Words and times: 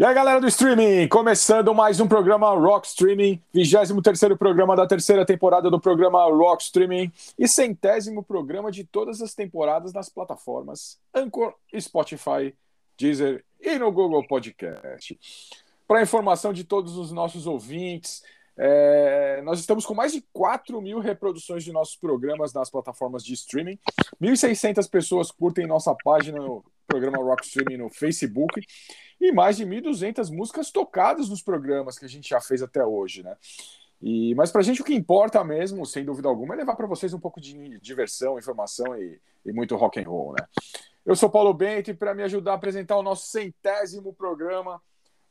E 0.00 0.02
aí, 0.02 0.14
galera 0.14 0.40
do 0.40 0.48
streaming, 0.48 1.06
começando 1.08 1.74
mais 1.74 2.00
um 2.00 2.08
programa 2.08 2.48
Rock 2.54 2.86
Streaming, 2.86 3.38
23 3.52 4.32
programa 4.38 4.74
da 4.74 4.86
terceira 4.86 5.26
temporada 5.26 5.70
do 5.70 5.78
programa 5.78 6.24
Rock 6.24 6.62
Streaming 6.62 7.12
e 7.38 7.46
centésimo 7.46 8.22
programa 8.22 8.72
de 8.72 8.82
todas 8.82 9.20
as 9.20 9.34
temporadas 9.34 9.92
nas 9.92 10.08
plataformas 10.08 10.98
Anchor, 11.14 11.52
Spotify, 11.78 12.56
Deezer 12.98 13.44
e 13.60 13.78
no 13.78 13.92
Google 13.92 14.26
Podcast. 14.26 15.20
Para 15.86 16.00
informação 16.00 16.54
de 16.54 16.64
todos 16.64 16.96
os 16.96 17.12
nossos 17.12 17.46
ouvintes, 17.46 18.22
é, 18.56 19.42
nós 19.42 19.60
estamos 19.60 19.84
com 19.84 19.92
mais 19.92 20.12
de 20.12 20.24
4 20.32 20.80
mil 20.80 20.98
reproduções 20.98 21.62
de 21.62 21.72
nossos 21.72 21.96
programas 21.96 22.54
nas 22.54 22.70
plataformas 22.70 23.22
de 23.22 23.34
streaming. 23.34 23.78
1.600 24.18 24.88
pessoas 24.88 25.30
curtem 25.30 25.66
nossa 25.66 25.94
página 26.02 26.38
no 26.38 26.64
programa 26.90 27.18
Rock 27.18 27.46
Streaming 27.46 27.76
no 27.76 27.88
Facebook 27.88 28.60
e 29.20 29.30
mais 29.30 29.56
de 29.56 29.64
1.200 29.64 30.34
músicas 30.34 30.72
tocadas 30.72 31.28
nos 31.28 31.40
programas 31.40 31.96
que 31.96 32.04
a 32.04 32.08
gente 32.08 32.28
já 32.28 32.40
fez 32.40 32.62
até 32.62 32.84
hoje, 32.84 33.22
né? 33.22 33.36
E, 34.02 34.34
mas 34.34 34.50
para 34.50 34.62
a 34.62 34.64
gente 34.64 34.80
o 34.80 34.84
que 34.84 34.94
importa 34.94 35.44
mesmo, 35.44 35.86
sem 35.86 36.04
dúvida 36.04 36.28
alguma, 36.28 36.54
é 36.54 36.56
levar 36.56 36.74
para 36.74 36.86
vocês 36.86 37.12
um 37.14 37.20
pouco 37.20 37.40
de 37.40 37.78
diversão, 37.80 38.38
informação 38.38 38.96
e, 38.96 39.20
e, 39.44 39.52
muito 39.52 39.76
rock 39.76 40.00
and 40.00 40.08
roll, 40.08 40.32
né? 40.32 40.46
Eu 41.04 41.14
sou 41.14 41.30
Paulo 41.30 41.54
Bento 41.54 41.90
e 41.90 41.94
para 41.94 42.14
me 42.14 42.22
ajudar 42.24 42.52
a 42.52 42.54
apresentar 42.54 42.96
o 42.96 43.02
nosso 43.02 43.28
centésimo 43.28 44.12
programa, 44.12 44.82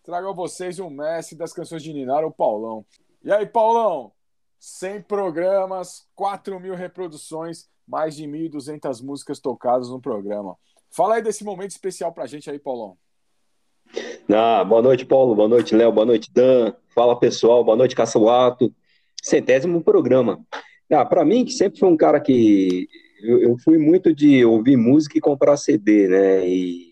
trago 0.03 0.29
a 0.29 0.33
vocês 0.33 0.79
o 0.79 0.89
mestre 0.89 1.37
das 1.37 1.51
canções 1.51 1.83
de 1.83 1.91
Ninar, 1.91 2.23
o 2.23 2.31
Paulão. 2.31 2.85
E 3.23 3.31
aí, 3.31 3.45
Paulão? 3.45 4.13
100 4.59 5.03
programas, 5.03 6.07
4 6.15 6.59
mil 6.59 6.75
reproduções, 6.75 7.67
mais 7.87 8.15
de 8.15 8.25
1.200 8.25 9.01
músicas 9.03 9.39
tocadas 9.39 9.89
no 9.89 10.01
programa. 10.01 10.57
Fala 10.91 11.15
aí 11.15 11.21
desse 11.21 11.43
momento 11.43 11.71
especial 11.71 12.11
para 12.11 12.23
a 12.23 12.27
gente 12.27 12.49
aí, 12.49 12.59
Paulão. 12.59 12.97
Ah, 14.31 14.63
boa 14.63 14.81
noite, 14.81 15.05
Paulo. 15.05 15.35
Boa 15.35 15.47
noite, 15.47 15.75
Léo. 15.75 15.91
Boa 15.91 16.05
noite, 16.05 16.31
Dan. 16.33 16.73
Fala, 16.93 17.19
pessoal. 17.19 17.63
Boa 17.63 17.77
noite, 17.77 17.95
Caçoato. 17.95 18.73
Centésimo 19.21 19.83
programa. 19.83 20.39
Ah, 20.91 21.05
para 21.05 21.25
mim, 21.25 21.45
que 21.45 21.51
sempre 21.51 21.79
foi 21.79 21.89
um 21.89 21.97
cara 21.97 22.19
que 22.19 22.87
eu, 23.21 23.41
eu, 23.41 23.57
fui 23.57 23.77
muito 23.77 24.13
de 24.13 24.43
ouvir 24.45 24.77
música 24.77 25.17
e 25.17 25.21
comprar 25.21 25.57
CD, 25.57 26.07
né? 26.07 26.47
E 26.47 26.89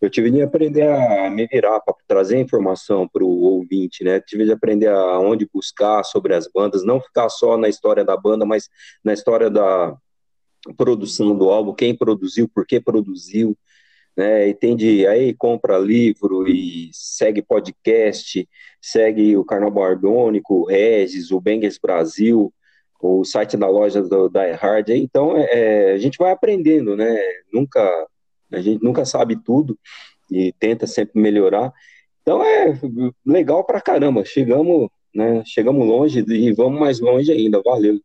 eu 0.00 0.10
tive 0.10 0.30
de 0.30 0.42
aprender 0.42 0.88
a 0.88 1.30
me 1.30 1.46
virar 1.46 1.80
para 1.80 1.94
trazer 2.06 2.38
informação 2.38 3.08
para 3.08 3.24
o 3.24 3.28
ouvinte, 3.28 4.04
né? 4.04 4.20
Tive 4.20 4.44
de 4.44 4.52
aprender 4.52 4.88
aonde 4.88 5.48
buscar 5.52 6.04
sobre 6.04 6.34
as 6.34 6.46
bandas, 6.46 6.84
não 6.84 7.00
ficar 7.00 7.28
só 7.28 7.56
na 7.56 7.68
história 7.68 8.04
da 8.04 8.16
banda, 8.16 8.44
mas 8.44 8.68
na 9.02 9.12
história 9.12 9.48
da 9.48 9.96
produção 10.74 11.36
do 11.36 11.50
álbum, 11.50 11.74
quem 11.74 11.94
produziu, 11.96 12.48
por 12.48 12.66
que 12.66 12.80
produziu 12.80 13.56
né? 14.16 14.48
E 14.48 14.54
tem 14.54 14.74
de 14.74 15.06
aí 15.06 15.34
compra 15.34 15.78
livro 15.78 16.48
e 16.48 16.90
segue 16.92 17.42
podcast, 17.42 18.48
segue 18.80 19.36
o 19.36 19.44
Carnaval 19.44 19.84
Arbônico, 19.84 20.54
o 20.54 20.64
Regis, 20.64 21.30
o 21.30 21.40
Bengals 21.40 21.78
Brasil, 21.78 22.52
o 23.00 23.24
site 23.24 23.56
da 23.56 23.68
loja 23.68 24.02
do, 24.02 24.28
da 24.28 24.54
Hard. 24.56 24.88
Então 24.90 25.36
é, 25.36 25.90
é, 25.90 25.92
a 25.92 25.98
gente 25.98 26.18
vai 26.18 26.32
aprendendo, 26.32 26.96
né? 26.96 27.16
Nunca 27.52 28.06
a 28.52 28.60
gente 28.60 28.82
nunca 28.82 29.04
sabe 29.04 29.36
tudo 29.36 29.78
e 30.30 30.52
tenta 30.58 30.86
sempre 30.86 31.20
melhorar. 31.20 31.72
Então 32.22 32.42
é 32.42 32.80
legal 33.24 33.64
pra 33.64 33.80
caramba. 33.80 34.24
Chegamos, 34.24 34.88
né? 35.14 35.42
Chegamos 35.44 35.86
longe 35.86 36.24
e 36.28 36.52
vamos 36.52 36.80
mais 36.80 37.00
longe 37.00 37.30
ainda. 37.32 37.62
Valeu. 37.62 38.00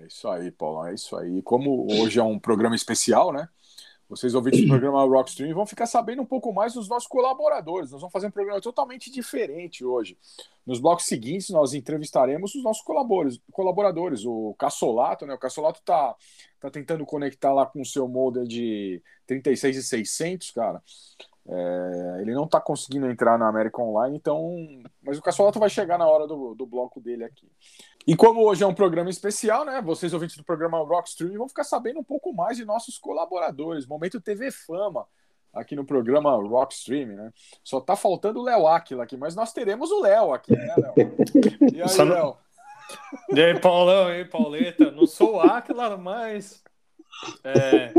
É 0.00 0.06
isso 0.06 0.28
aí, 0.28 0.50
Paulo. 0.50 0.86
É 0.86 0.94
isso 0.94 1.16
aí. 1.16 1.42
Como 1.42 1.86
hoje 1.92 2.18
é 2.18 2.22
um 2.22 2.38
programa 2.38 2.74
especial, 2.74 3.32
né? 3.32 3.48
Vocês 4.08 4.34
ouvintes 4.34 4.62
do 4.62 4.66
programa 4.66 5.04
Rockstream 5.04 5.54
vão 5.54 5.64
ficar 5.64 5.86
sabendo 5.86 6.20
um 6.20 6.26
pouco 6.26 6.52
mais 6.52 6.74
dos 6.74 6.88
nossos 6.88 7.06
colaboradores. 7.06 7.92
Nós 7.92 8.00
vamos 8.00 8.12
fazer 8.12 8.26
um 8.26 8.30
programa 8.32 8.60
totalmente 8.60 9.08
diferente 9.08 9.84
hoje. 9.84 10.18
Nos 10.66 10.80
blocos 10.80 11.06
seguintes, 11.06 11.50
nós 11.50 11.74
entrevistaremos 11.74 12.54
os 12.56 12.64
nossos 12.64 12.82
colaboradores. 12.82 14.24
O 14.24 14.54
Cassolato, 14.58 15.26
né? 15.26 15.34
O 15.34 15.38
Cassolato 15.38 15.78
está 15.78 16.16
tá 16.58 16.70
tentando 16.70 17.06
conectar 17.06 17.52
lá 17.52 17.64
com 17.64 17.82
o 17.82 17.86
seu 17.86 18.08
modem 18.08 18.42
de 18.44 19.00
36,600, 19.28 20.50
cara. 20.50 20.82
É, 21.52 22.18
ele 22.20 22.32
não 22.32 22.44
está 22.44 22.60
conseguindo 22.60 23.10
entrar 23.10 23.36
na 23.36 23.48
América 23.48 23.82
Online, 23.82 24.16
então. 24.16 24.56
Mas 25.02 25.18
o 25.18 25.22
Cassolato 25.22 25.58
vai 25.58 25.68
chegar 25.68 25.98
na 25.98 26.06
hora 26.06 26.24
do, 26.24 26.54
do 26.54 26.64
bloco 26.64 27.00
dele 27.00 27.24
aqui. 27.24 27.50
E 28.06 28.14
como 28.14 28.42
hoje 28.42 28.62
é 28.62 28.66
um 28.66 28.74
programa 28.74 29.10
especial, 29.10 29.64
né? 29.64 29.82
Vocês 29.82 30.14
ouvintes 30.14 30.36
do 30.36 30.44
programa 30.44 30.78
Rockstream 30.78 31.36
vão 31.36 31.48
ficar 31.48 31.64
sabendo 31.64 31.98
um 31.98 32.04
pouco 32.04 32.32
mais 32.32 32.56
de 32.56 32.64
nossos 32.64 32.98
colaboradores. 32.98 33.84
Momento 33.84 34.20
TV 34.20 34.52
Fama 34.52 35.06
aqui 35.52 35.74
no 35.74 35.84
programa 35.84 36.36
Rockstream, 36.36 37.08
né? 37.08 37.32
Só 37.64 37.80
tá 37.80 37.96
faltando 37.96 38.38
o 38.38 38.44
Léo 38.44 38.68
Aquila 38.68 39.02
aqui, 39.02 39.16
mas 39.16 39.34
nós 39.34 39.52
teremos 39.52 39.90
o 39.90 40.00
Léo 40.02 40.32
aqui, 40.32 40.52
né, 40.52 40.74
Léo? 40.76 40.94
E 41.74 41.82
aí, 41.82 42.08
Léo? 42.08 42.36
E 43.34 43.40
aí, 43.40 43.58
Paulão, 43.58 44.08
e 44.08 44.12
aí, 44.12 44.24
Pauleta? 44.24 44.90
Não 44.92 45.06
sou 45.06 45.34
o 45.34 45.40
Aquila, 45.40 45.96
mas. 45.96 46.62
É... 47.42 47.92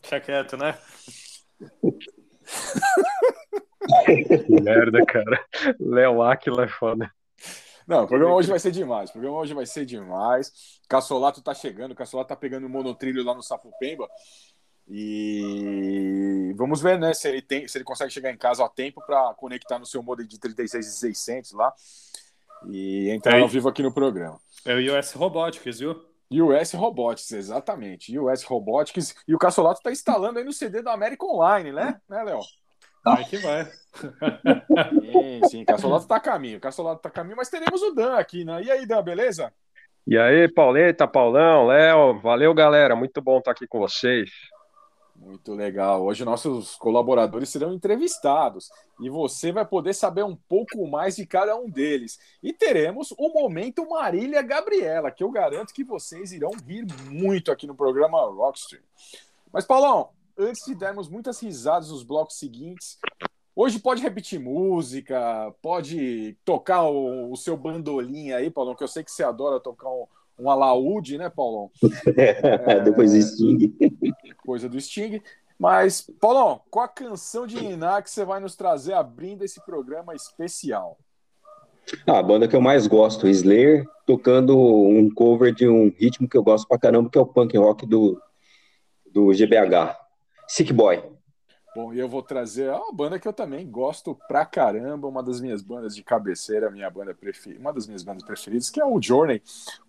Deixa 0.00 0.20
quieto, 0.20 0.56
né? 0.56 0.74
Merda, 4.48 5.04
cara. 5.06 5.44
Léo 5.78 6.22
Aquila 6.22 6.64
é 6.64 6.68
foda. 6.68 7.10
Não, 7.86 8.04
o 8.04 8.08
programa 8.08 8.34
hoje 8.34 8.48
vai 8.48 8.58
ser 8.58 8.70
demais. 8.70 9.10
O 9.10 9.12
programa 9.12 9.38
hoje 9.38 9.52
vai 9.52 9.66
ser 9.66 9.84
demais. 9.84 10.80
Cassolato 10.88 11.42
tá 11.42 11.54
chegando, 11.54 11.92
o 11.92 11.94
Cassolato 11.94 12.28
tá 12.28 12.36
pegando 12.36 12.66
o 12.66 12.70
monotrilho 12.70 13.22
lá 13.22 13.34
no 13.34 13.42
Sapopemba. 13.42 14.08
E 14.88 16.52
vamos 16.56 16.80
ver, 16.80 16.98
né, 16.98 17.14
se 17.14 17.28
ele 17.28 17.40
tem, 17.40 17.66
se 17.66 17.78
ele 17.78 17.84
consegue 17.84 18.12
chegar 18.12 18.30
em 18.30 18.36
casa 18.36 18.64
a 18.64 18.68
tempo 18.68 19.02
para 19.06 19.32
conectar 19.34 19.78
no 19.78 19.86
seu 19.86 20.02
modem 20.02 20.26
de 20.26 20.38
36 20.38 21.52
lá 21.52 21.72
e 22.68 23.08
entrar 23.10 23.38
é, 23.38 23.40
ao 23.40 23.48
vivo 23.48 23.68
aqui 23.68 23.82
no 23.82 23.92
programa. 23.92 24.38
É 24.64 24.74
o 24.74 24.98
US 24.98 25.12
Robotics, 25.12 25.78
viu? 25.78 26.13
US 26.30 26.72
Robotics, 26.72 27.32
exatamente. 27.32 28.18
US 28.18 28.42
Robotics. 28.44 29.14
E 29.26 29.34
o 29.34 29.38
Cassolato 29.38 29.80
tá 29.82 29.90
instalando 29.90 30.38
aí 30.38 30.44
no 30.44 30.52
CD 30.52 30.82
da 30.82 30.92
América 30.92 31.26
Online, 31.26 31.72
né? 31.72 32.00
Né, 32.08 32.22
Léo? 32.22 32.40
Vai 33.04 33.24
que 33.24 33.36
vai. 33.36 33.64
sim, 35.00 35.48
sim, 35.48 35.64
Cassolato 35.64 36.06
tá 36.06 36.16
a 36.16 36.20
caminho, 36.20 36.58
Cassolato 36.58 37.02
tá 37.02 37.08
a 37.10 37.12
caminho, 37.12 37.36
mas 37.36 37.50
teremos 37.50 37.82
o 37.82 37.92
Dan 37.92 38.16
aqui, 38.16 38.44
né? 38.44 38.62
E 38.62 38.70
aí, 38.70 38.86
Dan, 38.86 39.02
beleza? 39.02 39.52
E 40.06 40.18
aí, 40.18 40.48
Pauleta, 40.48 41.06
Paulão, 41.06 41.66
Léo, 41.66 42.20
valeu, 42.20 42.52
galera, 42.54 42.96
muito 42.96 43.20
bom 43.20 43.38
estar 43.38 43.52
aqui 43.52 43.66
com 43.66 43.78
vocês. 43.78 44.30
Muito 45.24 45.54
legal. 45.54 46.04
Hoje 46.04 46.22
nossos 46.22 46.76
colaboradores 46.76 47.48
serão 47.48 47.72
entrevistados 47.72 48.68
e 49.00 49.08
você 49.08 49.50
vai 49.50 49.64
poder 49.64 49.94
saber 49.94 50.22
um 50.22 50.36
pouco 50.36 50.86
mais 50.86 51.16
de 51.16 51.24
cada 51.24 51.56
um 51.56 51.68
deles. 51.68 52.18
E 52.42 52.52
teremos 52.52 53.10
o 53.16 53.30
momento 53.30 53.88
Marília 53.88 54.42
Gabriela, 54.42 55.10
que 55.10 55.24
eu 55.24 55.30
garanto 55.30 55.72
que 55.72 55.82
vocês 55.82 56.30
irão 56.30 56.50
rir 56.66 56.86
muito 57.10 57.50
aqui 57.50 57.66
no 57.66 57.74
programa 57.74 58.20
Rockstream. 58.20 58.82
Mas 59.50 59.64
Paulão, 59.64 60.10
antes 60.36 60.66
de 60.66 60.74
darmos 60.74 61.08
muitas 61.08 61.40
risadas 61.40 61.88
nos 61.88 62.02
blocos 62.02 62.38
seguintes, 62.38 62.98
hoje 63.56 63.78
pode 63.78 64.02
repetir 64.02 64.38
música, 64.38 65.54
pode 65.62 66.36
tocar 66.44 66.82
o, 66.82 67.32
o 67.32 67.36
seu 67.36 67.56
bandolim 67.56 68.32
aí, 68.32 68.50
Paulão, 68.50 68.74
que 68.74 68.84
eu 68.84 68.88
sei 68.88 69.02
que 69.02 69.10
você 69.10 69.24
adora 69.24 69.58
tocar 69.58 69.88
um, 69.88 70.06
um 70.38 70.50
alaúde, 70.50 71.16
né, 71.16 71.30
Paulão? 71.30 71.70
É, 72.14 72.80
Depois 72.84 73.12
do 73.12 73.22
Sting. 73.22 73.74
Coisa 74.44 74.68
do 74.68 74.80
Sting. 74.80 75.22
Mas, 75.58 76.10
Paulão, 76.20 76.60
qual 76.70 76.84
a 76.84 76.88
canção 76.88 77.46
de 77.46 77.60
Niná 77.60 78.02
que 78.02 78.10
você 78.10 78.24
vai 78.24 78.40
nos 78.40 78.56
trazer 78.56 78.92
abrindo 78.92 79.44
esse 79.44 79.64
programa 79.64 80.14
especial? 80.14 80.98
Ah, 82.06 82.18
a 82.18 82.22
banda 82.22 82.48
que 82.48 82.56
eu 82.56 82.60
mais 82.60 82.86
gosto, 82.86 83.28
Slayer, 83.28 83.86
tocando 84.06 84.58
um 84.58 85.12
cover 85.12 85.54
de 85.54 85.68
um 85.68 85.90
ritmo 85.90 86.28
que 86.28 86.36
eu 86.36 86.42
gosto 86.42 86.66
pra 86.66 86.78
caramba, 86.78 87.10
que 87.10 87.18
é 87.18 87.20
o 87.20 87.26
punk 87.26 87.56
rock 87.56 87.86
do, 87.86 88.20
do 89.12 89.32
GBH. 89.32 89.96
Sick 90.48 90.72
Boy. 90.72 91.02
Bom, 91.74 91.92
e 91.92 91.98
eu 91.98 92.08
vou 92.08 92.22
trazer 92.22 92.70
uma 92.70 92.92
banda 92.92 93.18
que 93.18 93.26
eu 93.26 93.32
também 93.32 93.68
gosto 93.68 94.16
pra 94.28 94.46
caramba, 94.46 95.08
uma 95.08 95.22
das 95.22 95.40
minhas 95.40 95.60
bandas 95.60 95.94
de 95.94 96.04
cabeceira, 96.04 96.70
minha 96.70 96.88
banda 96.88 97.12
preferida, 97.12 97.60
uma 97.60 97.72
das 97.72 97.86
minhas 97.86 98.04
bandas 98.04 98.24
preferidas, 98.24 98.70
que 98.70 98.80
é 98.80 98.84
o 98.84 99.02
Journey, 99.02 99.42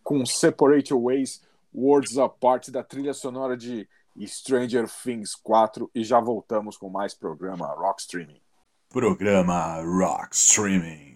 com 0.03 0.25
Separate 0.25 0.93
Ways, 0.93 1.43
Words 1.73 2.17
Apart, 2.17 2.69
da 2.69 2.83
trilha 2.83 3.13
sonora 3.13 3.55
de 3.55 3.87
Stranger 4.23 4.85
Things 4.87 5.35
4, 5.35 5.89
e 5.93 6.03
já 6.03 6.19
voltamos 6.19 6.77
com 6.77 6.89
mais 6.89 7.13
programa 7.13 7.67
Rock 7.67 8.01
Streaming. 8.01 8.41
Programa 8.89 9.81
Rock 9.81 10.35
Streaming. 10.35 11.15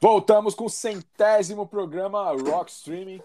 Voltamos 0.00 0.54
com 0.54 0.66
o 0.66 0.70
centésimo 0.70 1.66
programa 1.66 2.30
Rock 2.30 2.70
Streaming, 2.70 3.20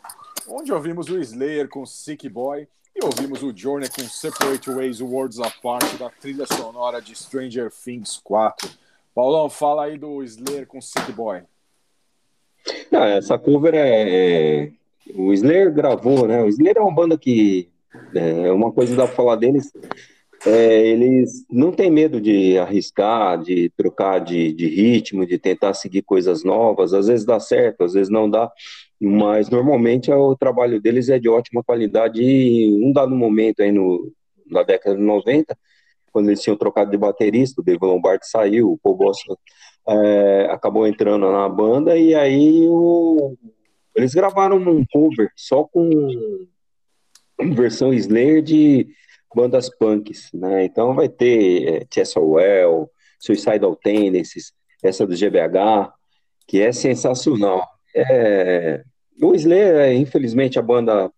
onde 0.50 0.74
ouvimos 0.74 1.08
o 1.08 1.20
Slayer 1.20 1.70
com 1.70 1.86
Sick 1.86 2.28
Boy 2.28 2.68
e 2.96 3.06
ouvimos 3.06 3.44
o 3.44 3.56
Journey 3.56 3.88
com 3.90 4.02
Separate 4.02 4.72
Ways 4.72 5.00
Worlds 5.00 5.40
Apart 5.40 6.00
da 6.00 6.10
trilha 6.10 6.48
sonora 6.48 7.00
de 7.00 7.16
Stranger 7.16 7.72
Things 7.72 8.20
4. 8.24 8.68
Paulão, 9.14 9.52
fala 9.52 9.84
aí 9.84 10.00
do 10.00 10.24
Slayer 10.24 10.66
com 10.66 10.82
Sick 10.82 11.12
Boy. 11.12 11.44
Não, 12.92 13.04
essa 13.04 13.38
cover 13.38 13.76
é, 13.76 14.64
é, 14.64 14.72
O 15.16 15.32
Slayer 15.32 15.72
gravou, 15.72 16.28
né? 16.28 16.42
O 16.42 16.48
Slayer 16.48 16.78
é 16.78 16.82
uma 16.82 16.94
banda 16.94 17.16
que. 17.20 17.70
É 18.16 18.52
uma 18.52 18.72
coisa 18.72 18.96
dá 18.96 19.06
pra 19.06 19.16
falar 19.16 19.36
deles 19.36 19.72
é, 20.46 20.88
eles 20.88 21.46
não 21.50 21.72
têm 21.72 21.90
medo 21.90 22.20
de 22.20 22.58
arriscar, 22.58 23.42
de 23.42 23.72
trocar 23.78 24.20
de, 24.20 24.54
de, 24.54 24.68
ritmo, 24.68 25.26
de 25.26 25.38
tentar 25.38 25.74
seguir 25.74 26.02
coisas 26.02 26.44
novas. 26.44 26.94
Às 26.94 27.08
vezes 27.08 27.26
dá 27.26 27.40
certo, 27.40 27.84
às 27.84 27.94
vezes 27.94 28.10
não 28.10 28.30
dá, 28.30 28.52
mas 29.00 29.50
normalmente 29.50 30.12
o 30.12 30.36
trabalho 30.36 30.82
deles 30.82 31.10
é 31.10 31.18
de 31.18 31.30
ótima 31.30 31.64
qualidade. 31.64 32.22
E 32.22 32.74
um 32.84 32.92
dado 32.92 33.16
momento 33.16 33.62
aí 33.62 33.72
no, 33.72 34.12
na 34.48 34.64
década 34.64 34.98
de 34.98 35.02
90, 35.02 35.58
quando 36.12 36.28
eles 36.28 36.42
tinham 36.42 36.58
trocado 36.58 36.92
de 36.92 36.98
baterista, 36.98 37.62
o 37.62 37.64
Dave 37.64 37.80
Lombardi 37.82 38.28
saiu, 38.28 38.72
o 38.72 38.78
Paul 38.78 38.96
Boss 38.96 39.20
é, 39.88 40.48
acabou 40.52 40.86
entrando 40.86 41.32
na 41.32 41.48
banda, 41.50 41.98
e 41.98 42.14
aí 42.14 42.68
o, 42.68 43.36
eles 43.96 44.14
gravaram 44.14 44.58
um 44.58 44.84
cover 44.92 45.32
só 45.36 45.64
com 45.64 45.90
versão 47.56 47.94
Slayer 47.94 48.42
de 48.42 48.88
bandas 49.34 49.70
punks, 49.70 50.30
né? 50.34 50.66
Então 50.66 50.94
vai 50.94 51.10
ter 51.10 51.68
é, 51.68 51.88
Cheswell, 51.92 52.90
Suicidal 53.20 53.76
Tendencies, 53.76 54.54
essa 54.84 55.08
do 55.08 55.16
GBH, 55.16 55.94
que 56.48 56.62
é 56.62 56.72
sensacional. 56.72 57.68
É, 57.96 58.84
o 59.22 59.34
Slayer, 59.34 59.76
é, 59.78 59.94
infelizmente, 59.94 60.60
a 60.60 60.62
banda 60.62 61.12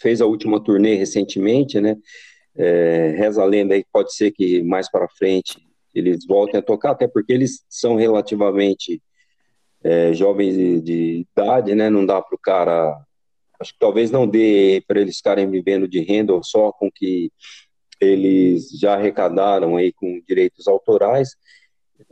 fez 0.00 0.20
a 0.20 0.26
última 0.26 0.62
turnê 0.62 0.94
recentemente, 0.94 1.80
né? 1.80 1.96
É, 2.56 3.14
reza 3.16 3.42
a 3.42 3.46
lenda 3.46 3.74
aí, 3.74 3.84
pode 3.92 4.12
ser 4.14 4.32
que 4.32 4.62
mais 4.62 4.90
para 4.90 5.08
frente 5.08 5.58
eles 5.94 6.26
voltem 6.26 6.58
a 6.58 6.62
tocar, 6.62 6.90
até 6.90 7.06
porque 7.08 7.32
eles 7.32 7.64
são 7.68 7.96
relativamente 7.96 9.00
é, 9.82 10.12
jovens 10.12 10.54
de, 10.54 10.80
de, 10.80 11.26
idade, 11.32 11.74
né? 11.74 11.88
Não 11.88 12.04
dá 12.04 12.20
para 12.20 12.34
o 12.34 12.38
cara 12.38 13.00
Acho 13.60 13.72
que 13.72 13.78
talvez 13.78 14.10
não 14.10 14.26
dê 14.26 14.82
para 14.86 15.00
eles 15.00 15.16
ficarem 15.16 15.50
vivendo 15.50 15.88
de 15.88 16.00
renda 16.00 16.38
só 16.42 16.70
com 16.72 16.90
que 16.90 17.30
eles 18.00 18.70
já 18.78 18.94
arrecadaram 18.94 19.76
aí 19.76 19.92
com 19.92 20.20
direitos 20.26 20.68
autorais, 20.68 21.30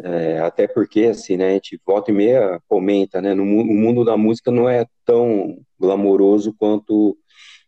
é, 0.00 0.40
até 0.40 0.66
porque, 0.66 1.04
assim, 1.04 1.36
né, 1.36 1.50
a 1.50 1.52
gente 1.52 1.80
volta 1.86 2.10
e 2.10 2.14
meia 2.14 2.60
comenta, 2.68 3.20
né, 3.20 3.34
no, 3.34 3.44
o 3.44 3.64
mundo 3.64 4.04
da 4.04 4.16
música 4.16 4.50
não 4.50 4.68
é 4.68 4.84
tão 5.04 5.58
glamouroso 5.78 6.54
quanto 6.58 7.16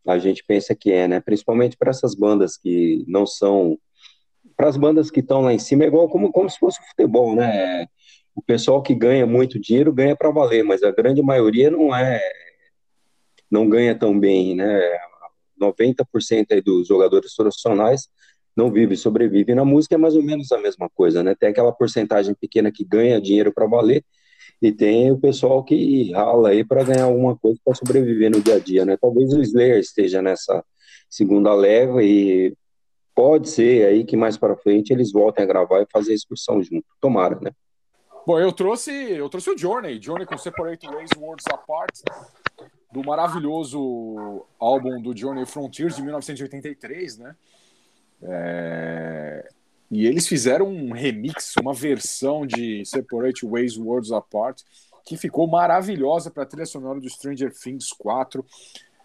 a 0.06 0.18
gente 0.18 0.42
pensa 0.44 0.74
que 0.74 0.90
é, 0.90 1.06
né, 1.06 1.20
principalmente 1.20 1.76
para 1.76 1.90
essas 1.90 2.14
bandas 2.14 2.56
que 2.56 3.04
não 3.06 3.26
são, 3.26 3.78
para 4.56 4.68
as 4.68 4.76
bandas 4.76 5.10
que 5.10 5.20
estão 5.20 5.42
lá 5.42 5.52
em 5.52 5.58
cima, 5.58 5.84
é 5.84 5.86
igual 5.86 6.08
como, 6.08 6.32
como 6.32 6.50
se 6.50 6.58
fosse 6.58 6.80
futebol, 6.88 7.36
né, 7.36 7.86
o 8.34 8.42
pessoal 8.42 8.82
que 8.82 8.94
ganha 8.94 9.26
muito 9.26 9.60
dinheiro 9.60 9.92
ganha 9.92 10.16
para 10.16 10.30
valer, 10.30 10.64
mas 10.64 10.82
a 10.82 10.90
grande 10.90 11.22
maioria 11.22 11.70
não 11.70 11.94
é 11.94 12.20
não 13.50 13.68
ganha 13.68 13.94
tão 13.94 14.18
bem, 14.18 14.54
né? 14.54 14.80
90% 15.60 16.62
dos 16.62 16.86
jogadores 16.86 17.34
profissionais 17.34 18.08
não 18.56 18.70
vive, 18.72 18.96
sobrevive 18.96 19.54
na 19.54 19.64
música 19.64 19.94
é 19.94 19.98
mais 19.98 20.16
ou 20.16 20.22
menos 20.22 20.50
a 20.50 20.58
mesma 20.58 20.88
coisa, 20.88 21.22
né? 21.22 21.34
Tem 21.38 21.48
aquela 21.48 21.72
porcentagem 21.72 22.34
pequena 22.34 22.72
que 22.72 22.84
ganha 22.84 23.20
dinheiro 23.20 23.52
para 23.52 23.66
valer 23.66 24.04
e 24.60 24.72
tem 24.72 25.10
o 25.12 25.18
pessoal 25.18 25.62
que 25.62 26.10
rala 26.12 26.48
aí 26.50 26.64
para 26.64 26.82
ganhar 26.82 27.04
alguma 27.04 27.36
coisa 27.36 27.58
para 27.64 27.74
sobreviver 27.74 28.30
no 28.30 28.40
dia 28.40 28.56
a 28.56 28.58
dia, 28.58 28.84
né? 28.84 28.96
Talvez 29.00 29.32
o 29.32 29.40
Slayer 29.40 29.78
esteja 29.78 30.20
nessa 30.20 30.64
segunda 31.08 31.54
leva 31.54 32.02
e 32.02 32.52
pode 33.14 33.48
ser 33.48 33.86
aí 33.86 34.04
que 34.04 34.16
mais 34.16 34.36
para 34.36 34.56
frente 34.56 34.92
eles 34.92 35.12
voltem 35.12 35.44
a 35.44 35.46
gravar 35.46 35.82
e 35.82 35.86
fazer 35.92 36.12
a 36.12 36.16
excursão 36.16 36.62
junto. 36.62 36.86
Tomara, 37.00 37.38
né? 37.40 37.52
Bom, 38.26 38.38
eu 38.38 38.52
trouxe, 38.52 38.92
eu 38.92 39.28
trouxe 39.28 39.50
o 39.50 39.56
Journey, 39.56 40.02
Journey 40.02 40.26
com 40.26 40.36
Separate 40.36 40.86
Ways 40.86 41.10
Worlds 41.16 41.46
Apart, 41.50 41.90
do 42.92 43.04
maravilhoso 43.04 44.46
álbum 44.58 45.00
do 45.00 45.16
Journey 45.16 45.44
Frontiers 45.44 45.96
de 45.96 46.02
1983, 46.02 47.18
né? 47.18 47.36
É... 48.22 49.48
E 49.90 50.06
eles 50.06 50.26
fizeram 50.26 50.68
um 50.68 50.92
remix, 50.92 51.54
uma 51.60 51.72
versão 51.72 52.46
de 52.46 52.84
Separate 52.84 53.46
Ways 53.46 53.76
Worlds 53.78 54.12
Apart, 54.12 54.62
que 55.04 55.16
ficou 55.16 55.46
maravilhosa 55.46 56.30
para 56.30 56.42
a 56.42 56.46
trilha 56.46 56.66
sonora 56.66 57.00
do 57.00 57.08
Stranger 57.08 57.52
Things 57.52 57.88
4. 57.90 58.44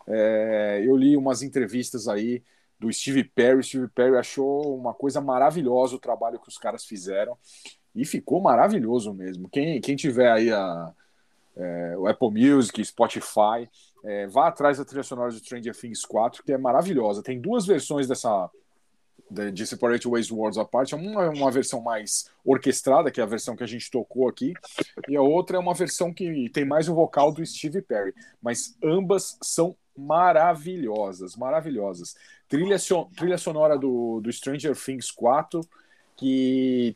É... 0.07 0.81
Eu 0.85 0.95
li 0.95 1.15
umas 1.17 1.41
entrevistas 1.41 2.07
aí 2.07 2.41
do 2.79 2.91
Steve 2.91 3.23
Perry. 3.23 3.63
Steve 3.63 3.87
Perry 3.89 4.17
achou 4.17 4.77
uma 4.77 4.93
coisa 4.93 5.21
maravilhosa 5.21 5.95
o 5.95 5.99
trabalho 5.99 6.39
que 6.39 6.49
os 6.49 6.57
caras 6.57 6.85
fizeram. 6.85 7.37
E 7.95 8.05
ficou 8.05 8.41
maravilhoso 8.41 9.13
mesmo. 9.13 9.47
Quem, 9.49 9.79
quem 9.79 9.95
tiver 9.95 10.31
aí 10.31 10.51
a, 10.51 10.91
é, 11.55 11.95
o 11.97 12.07
Apple 12.07 12.31
Music, 12.31 12.83
Spotify. 12.83 13.69
É, 14.03 14.27
vá 14.27 14.47
atrás 14.47 14.77
da 14.77 14.85
trilha 14.85 15.03
sonora 15.03 15.31
de 15.31 15.39
Stranger 15.39 15.75
Things 15.75 16.05
4, 16.05 16.43
que 16.43 16.51
é 16.51 16.57
maravilhosa. 16.57 17.23
Tem 17.23 17.39
duas 17.39 17.65
versões 17.65 18.07
dessa 18.07 18.49
de 19.51 19.65
Separate 19.65 20.07
Ways 20.07 20.31
Worlds 20.31 20.57
Apart. 20.57 20.93
Uma 20.93 21.23
é 21.23 21.29
uma 21.29 21.51
versão 21.51 21.81
mais 21.81 22.29
orquestrada, 22.45 23.09
que 23.09 23.19
é 23.19 23.23
a 23.23 23.27
versão 23.27 23.55
que 23.55 23.63
a 23.63 23.67
gente 23.67 23.89
tocou 23.89 24.27
aqui, 24.27 24.53
e 25.07 25.15
a 25.15 25.21
outra 25.21 25.57
é 25.57 25.59
uma 25.59 25.73
versão 25.73 26.13
que 26.13 26.49
tem 26.49 26.65
mais 26.65 26.87
o 26.87 26.93
vocal 26.93 27.31
do 27.31 27.43
Steve 27.45 27.81
Perry. 27.81 28.13
Mas 28.41 28.77
ambas 28.83 29.37
são 29.41 29.75
maravilhosas, 29.97 31.35
maravilhosas. 31.35 32.15
Trilha, 32.47 32.77
so, 32.77 33.09
trilha 33.15 33.37
sonora 33.37 33.77
do, 33.77 34.21
do 34.21 34.31
Stranger 34.31 34.75
Things 34.75 35.09
4, 35.09 35.61
que 36.15 36.95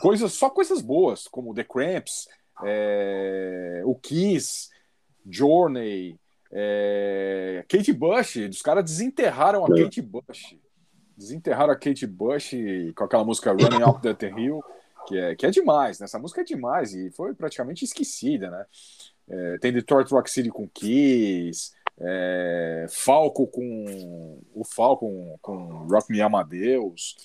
coisas 0.00 0.32
só 0.32 0.50
coisas 0.50 0.80
boas, 0.80 1.28
como 1.28 1.54
The 1.54 1.64
Cramps, 1.64 2.28
é, 2.64 3.82
o 3.84 3.94
Kiss, 3.94 4.70
Journey, 5.28 6.18
é, 6.52 7.64
Kate 7.68 7.92
Bush, 7.92 8.36
os 8.36 8.62
caras 8.62 8.84
desenterraram 8.84 9.64
a 9.64 9.78
é. 9.78 9.82
Kate 9.82 10.02
Bush. 10.02 10.56
Desenterraram 11.16 11.72
a 11.72 11.76
Kate 11.76 12.06
Bush 12.06 12.52
com 12.94 13.04
aquela 13.04 13.24
música 13.24 13.50
Running 13.50 13.82
Up 13.82 14.14
the 14.14 14.28
Hill, 14.28 14.62
que 15.06 15.18
é, 15.18 15.34
que 15.34 15.46
é 15.46 15.50
demais, 15.50 15.98
né? 15.98 16.04
Essa 16.04 16.18
música 16.18 16.42
é 16.42 16.44
demais 16.44 16.94
e 16.94 17.10
foi 17.10 17.34
praticamente 17.34 17.84
esquecida, 17.84 18.50
né? 18.50 18.66
É, 19.28 19.58
tem 19.58 19.72
Detroit 19.72 20.10
Rock 20.10 20.30
City 20.30 20.50
com 20.50 20.68
Kiss, 20.68 21.72
é, 21.98 22.86
Falco 22.88 23.46
com 23.46 24.38
o 24.54 24.64
Falco 24.64 25.38
com 25.40 25.86
Rock 25.88 26.12
Me 26.12 26.20
Amadeus, 26.20 27.16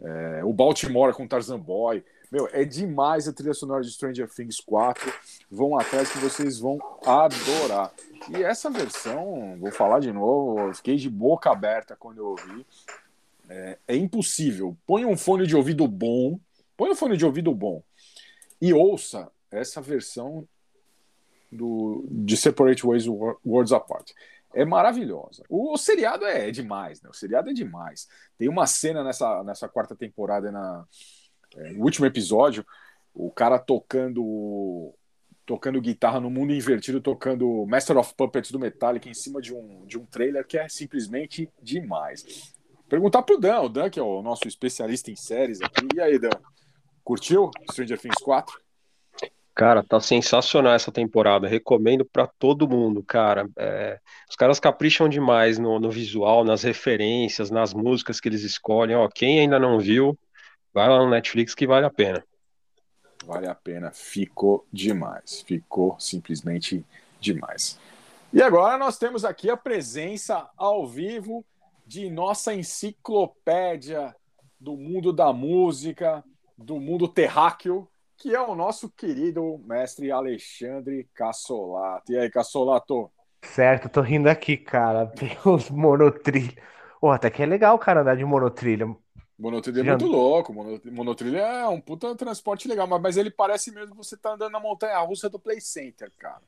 é, 0.00 0.44
o 0.44 0.52
Baltimore 0.52 1.14
com 1.14 1.26
Tarzan 1.26 1.58
Boy. 1.58 2.04
Meu, 2.30 2.46
é 2.52 2.64
demais 2.64 3.26
a 3.26 3.32
trilha 3.32 3.54
sonora 3.54 3.82
de 3.82 3.90
Stranger 3.90 4.28
Things 4.28 4.60
4. 4.60 5.10
Vão 5.50 5.78
atrás 5.78 6.12
que 6.12 6.18
vocês 6.18 6.58
vão 6.58 6.78
adorar. 7.04 7.92
E 8.30 8.42
essa 8.42 8.68
versão, 8.68 9.56
vou 9.58 9.72
falar 9.72 10.00
de 10.00 10.12
novo, 10.12 10.74
fiquei 10.74 10.96
de 10.96 11.08
boca 11.08 11.50
aberta 11.50 11.96
quando 11.96 12.18
eu 12.18 12.26
ouvi. 12.26 12.66
É, 13.48 13.78
é 13.88 13.96
impossível. 13.96 14.76
Põe 14.86 15.06
um 15.06 15.16
fone 15.16 15.46
de 15.46 15.56
ouvido 15.56 15.88
bom, 15.88 16.38
põe 16.76 16.90
um 16.90 16.94
fone 16.94 17.16
de 17.16 17.24
ouvido 17.24 17.54
bom 17.54 17.82
e 18.60 18.74
ouça 18.74 19.30
essa 19.50 19.80
versão 19.80 20.46
do, 21.50 22.04
de 22.10 22.36
Separate 22.36 22.86
Ways 22.86 23.06
Worlds 23.06 23.72
Apart. 23.72 24.10
É 24.52 24.66
maravilhosa. 24.66 25.44
O, 25.48 25.72
o 25.72 25.78
seriado 25.78 26.26
é, 26.26 26.48
é, 26.48 26.50
demais, 26.50 27.00
né? 27.00 27.08
O 27.08 27.14
seriado 27.14 27.48
é 27.48 27.52
demais. 27.54 28.06
Tem 28.36 28.48
uma 28.48 28.66
cena 28.66 29.02
nessa, 29.02 29.42
nessa 29.44 29.68
quarta 29.68 29.94
temporada 29.94 30.52
na 30.52 30.86
é, 31.58 31.72
no 31.72 31.84
último 31.84 32.06
episódio, 32.06 32.64
o 33.14 33.30
cara 33.30 33.58
tocando 33.58 34.94
tocando 35.44 35.80
guitarra 35.80 36.20
no 36.20 36.28
mundo 36.28 36.52
invertido, 36.52 37.00
tocando 37.00 37.64
Master 37.66 37.96
of 37.96 38.14
Puppets 38.14 38.50
do 38.50 38.58
Metallica 38.58 39.08
em 39.08 39.14
cima 39.14 39.40
de 39.40 39.54
um, 39.54 39.86
de 39.86 39.98
um 39.98 40.04
trailer 40.04 40.46
que 40.46 40.58
é 40.58 40.68
simplesmente 40.68 41.50
demais. 41.62 42.52
Perguntar 42.86 43.22
pro 43.22 43.38
Dan, 43.38 43.60
o 43.62 43.68
Dan 43.68 43.88
que 43.88 43.98
é 43.98 44.02
o 44.02 44.20
nosso 44.20 44.46
especialista 44.46 45.10
em 45.10 45.16
séries 45.16 45.62
aqui. 45.62 45.88
E 45.94 46.00
aí, 46.00 46.18
Dan? 46.18 46.28
Curtiu 47.02 47.50
Stranger 47.70 47.98
Things 47.98 48.22
4? 48.22 48.60
Cara, 49.54 49.82
tá 49.82 49.98
sensacional 49.98 50.74
essa 50.74 50.92
temporada. 50.92 51.48
Recomendo 51.48 52.04
para 52.04 52.26
todo 52.26 52.68
mundo, 52.68 53.02
cara. 53.02 53.48
É, 53.58 53.98
os 54.30 54.36
caras 54.36 54.60
capricham 54.60 55.08
demais 55.08 55.58
no, 55.58 55.80
no, 55.80 55.90
visual, 55.90 56.44
nas 56.44 56.62
referências, 56.62 57.50
nas 57.50 57.74
músicas 57.74 58.20
que 58.20 58.28
eles 58.28 58.42
escolhem. 58.42 58.94
Ó, 58.94 59.08
quem 59.08 59.40
ainda 59.40 59.58
não 59.58 59.80
viu, 59.80 60.16
Vai 60.72 60.88
lá 60.88 60.98
no 60.98 61.10
Netflix 61.10 61.54
que 61.54 61.66
vale 61.66 61.86
a 61.86 61.90
pena. 61.90 62.24
Vale 63.24 63.46
a 63.48 63.54
pena, 63.54 63.90
ficou 63.90 64.66
demais. 64.72 65.42
Ficou 65.42 65.98
simplesmente 65.98 66.84
demais. 67.20 67.78
E 68.32 68.42
agora 68.42 68.76
nós 68.78 68.98
temos 68.98 69.24
aqui 69.24 69.50
a 69.50 69.56
presença 69.56 70.48
ao 70.56 70.86
vivo 70.86 71.44
de 71.86 72.10
nossa 72.10 72.54
enciclopédia 72.54 74.14
do 74.60 74.76
mundo 74.76 75.12
da 75.12 75.32
música, 75.32 76.22
do 76.56 76.78
mundo 76.78 77.08
terráqueo, 77.08 77.88
que 78.16 78.34
é 78.34 78.40
o 78.40 78.54
nosso 78.54 78.90
querido 78.90 79.58
mestre 79.64 80.10
Alexandre 80.10 81.08
Cassolato. 81.14 82.12
E 82.12 82.18
aí, 82.18 82.28
Cassolato? 82.28 83.10
Certo, 83.42 83.88
tô 83.88 84.00
rindo 84.00 84.28
aqui, 84.28 84.56
cara. 84.56 85.06
Tem 85.16 85.36
os 85.44 85.70
monotrilhos. 85.70 86.54
Oh, 87.00 87.10
até 87.10 87.30
que 87.30 87.42
é 87.42 87.46
legal, 87.46 87.78
cara, 87.78 88.00
andar 88.00 88.16
de 88.16 88.24
monotrilha. 88.24 88.86
Monotrilho 89.38 89.80
é 89.80 89.84
muito 89.84 90.06
louco. 90.06 90.52
Monotrilho 90.52 91.38
é 91.38 91.68
um 91.68 91.80
puta 91.80 92.14
transporte 92.16 92.66
legal, 92.66 92.86
mas 92.86 93.16
ele 93.16 93.30
parece 93.30 93.70
mesmo 93.70 93.92
que 93.92 93.96
você 93.96 94.16
tá 94.16 94.34
andando 94.34 94.50
na 94.50 94.58
montanha 94.58 94.98
russa 94.98 95.28
do 95.30 95.38
Play 95.38 95.60
Center, 95.60 96.10
cara. 96.18 96.42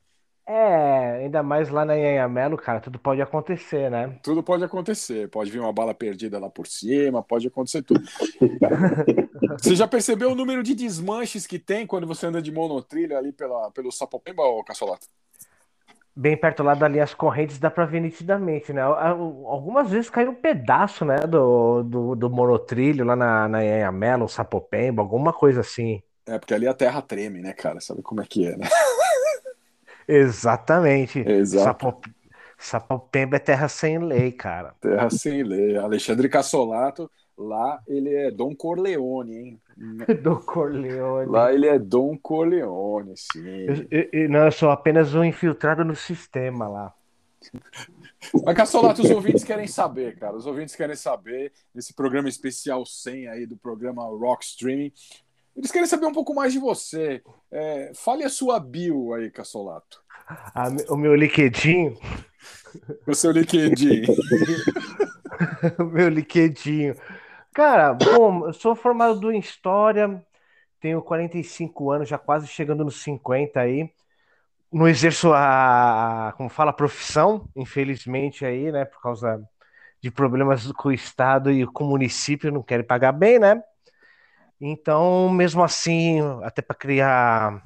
É, 0.46 1.22
ainda 1.22 1.44
mais 1.44 1.68
lá 1.68 1.84
na 1.84 1.92
Anhamelo, 1.92 2.56
cara, 2.56 2.80
tudo 2.80 2.98
pode 2.98 3.22
acontecer, 3.22 3.88
né? 3.88 4.18
Tudo 4.20 4.42
pode 4.42 4.64
acontecer. 4.64 5.28
Pode 5.28 5.48
vir 5.48 5.60
uma 5.60 5.72
bala 5.72 5.94
perdida 5.94 6.40
lá 6.40 6.50
por 6.50 6.66
cima, 6.66 7.22
pode 7.22 7.46
acontecer 7.46 7.82
tudo. 7.82 8.02
você 9.62 9.76
já 9.76 9.86
percebeu 9.86 10.32
o 10.32 10.34
número 10.34 10.60
de 10.64 10.74
desmanches 10.74 11.46
que 11.46 11.56
tem 11.56 11.86
quando 11.86 12.04
você 12.04 12.26
anda 12.26 12.42
de 12.42 12.50
monotrilho 12.50 13.16
ali 13.16 13.30
pela, 13.30 13.70
pelo 13.70 13.92
Sapopemba, 13.92 14.42
ou 14.42 14.64
Cassolato? 14.64 15.06
Bem 16.14 16.36
perto 16.36 16.62
lá 16.62 16.74
das 16.74 16.90
linhas 16.90 17.14
correntes, 17.14 17.58
dá 17.58 17.70
para 17.70 17.86
ver 17.86 18.00
nitidamente, 18.00 18.72
né? 18.72 18.82
Algumas 18.82 19.90
vezes 19.90 20.10
caiu 20.10 20.30
um 20.30 20.34
pedaço, 20.34 21.04
né, 21.04 21.18
do, 21.26 21.82
do, 21.82 22.16
do 22.16 22.30
monotrilho 22.30 23.04
lá 23.04 23.16
na, 23.16 23.48
na 23.48 23.58
Anhamelo, 23.58 24.28
Sapopemba, 24.28 25.02
alguma 25.02 25.32
coisa 25.32 25.60
assim. 25.60 26.02
É, 26.26 26.38
porque 26.38 26.54
ali 26.54 26.66
a 26.66 26.74
terra 26.74 27.02
treme, 27.02 27.40
né, 27.40 27.52
cara? 27.52 27.80
Sabe 27.80 28.02
como 28.02 28.20
é 28.20 28.26
que 28.26 28.46
é, 28.46 28.56
né? 28.56 28.68
Exatamente. 30.06 31.20
Exato. 31.20 31.64
Sapop... 31.64 32.10
Sapopemba 32.58 33.36
é 33.36 33.38
terra 33.38 33.68
sem 33.68 33.98
lei, 33.98 34.32
cara. 34.32 34.74
Terra 34.80 35.08
sem 35.08 35.42
lei. 35.42 35.76
Alexandre 35.76 36.28
Cassolato 36.28 37.10
Lá 37.40 37.80
ele 37.88 38.14
é 38.14 38.30
Dom 38.30 38.54
Corleone, 38.54 39.34
hein? 39.34 39.60
Dom 40.22 40.36
Corleone. 40.36 41.30
Lá 41.30 41.50
ele 41.50 41.66
é 41.66 41.78
Dom 41.78 42.18
Corleone, 42.18 43.14
sim. 43.16 43.66
Eu, 43.90 44.08
eu, 44.12 44.28
não, 44.28 44.40
eu 44.40 44.52
sou 44.52 44.70
apenas 44.70 45.14
um 45.14 45.24
infiltrado 45.24 45.82
no 45.82 45.96
sistema 45.96 46.68
lá. 46.68 46.94
Mas, 48.44 48.54
Cassolato, 48.54 49.00
os 49.00 49.10
ouvintes 49.10 49.42
querem 49.42 49.66
saber, 49.66 50.18
cara. 50.18 50.36
Os 50.36 50.44
ouvintes 50.44 50.76
querem 50.76 50.94
saber, 50.94 51.50
nesse 51.74 51.94
programa 51.94 52.28
especial 52.28 52.84
100 52.84 53.28
aí 53.28 53.46
do 53.46 53.56
programa 53.56 54.04
Rock 54.04 54.44
Streaming, 54.44 54.92
eles 55.56 55.70
querem 55.70 55.88
saber 55.88 56.04
um 56.04 56.12
pouco 56.12 56.34
mais 56.34 56.52
de 56.52 56.58
você. 56.58 57.22
É, 57.50 57.92
fale 57.94 58.22
a 58.22 58.28
sua 58.28 58.60
bio 58.60 59.14
aí, 59.14 59.30
Cassolato. 59.30 60.02
Ah, 60.54 60.68
o 60.90 60.96
meu 60.96 61.14
liquidinho. 61.14 61.96
O 63.06 63.14
seu 63.14 63.30
liquidinho. 63.30 64.14
o 65.80 65.84
meu 65.84 66.10
liquidinho. 66.10 66.94
Cara, 67.52 67.92
bom, 67.94 68.46
eu 68.46 68.52
sou 68.52 68.76
formado 68.76 69.32
em 69.32 69.38
História, 69.40 70.24
tenho 70.80 71.02
45 71.02 71.90
anos, 71.90 72.08
já 72.08 72.16
quase 72.16 72.46
chegando 72.46 72.84
nos 72.84 73.02
50 73.02 73.60
aí. 73.60 73.90
Não 74.72 74.88
exerço 74.88 75.32
a, 75.34 76.32
como 76.36 76.48
fala, 76.48 76.70
a 76.70 76.74
profissão, 76.74 77.48
infelizmente 77.56 78.44
aí, 78.46 78.70
né, 78.72 78.84
por 78.84 79.02
causa 79.02 79.42
de 80.00 80.10
problemas 80.10 80.70
com 80.72 80.90
o 80.90 80.92
Estado 80.92 81.50
e 81.50 81.66
com 81.66 81.84
o 81.84 81.88
município, 81.90 82.52
não 82.52 82.62
querem 82.62 82.86
pagar 82.86 83.12
bem, 83.12 83.38
né? 83.38 83.62
Então, 84.60 85.28
mesmo 85.30 85.62
assim, 85.62 86.20
até 86.44 86.62
para 86.62 86.76
criar 86.76 87.62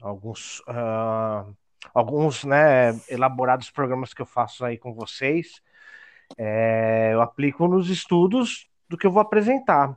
alguns, 0.00 0.60
uh, 0.60 1.56
alguns 1.94 2.44
né, 2.44 2.92
elaborados 3.08 3.70
programas 3.70 4.14
que 4.14 4.22
eu 4.22 4.26
faço 4.26 4.64
aí 4.64 4.78
com 4.78 4.94
vocês, 4.94 5.60
é, 6.38 7.10
eu 7.12 7.22
aplico 7.22 7.66
nos 7.68 7.90
estudos 7.90 8.68
do 8.88 8.96
que 8.96 9.06
eu 9.06 9.10
vou 9.10 9.20
apresentar. 9.20 9.96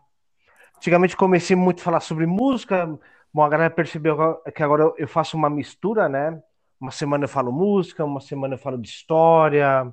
Antigamente 0.77 1.17
comecei 1.17 1.55
muito 1.55 1.81
a 1.81 1.83
falar 1.83 1.99
sobre 1.99 2.25
música, 2.25 2.87
bom, 3.33 3.43
a 3.43 3.49
galera 3.49 3.69
percebeu 3.69 4.35
que 4.55 4.63
agora 4.63 4.93
eu 4.97 5.07
faço 5.07 5.35
uma 5.35 5.49
mistura, 5.49 6.07
né? 6.07 6.41
Uma 6.79 6.91
semana 6.91 7.25
eu 7.25 7.29
falo 7.29 7.51
música, 7.51 8.05
uma 8.05 8.21
semana 8.21 8.53
eu 8.53 8.59
falo 8.59 8.77
de 8.77 8.87
história 8.87 9.91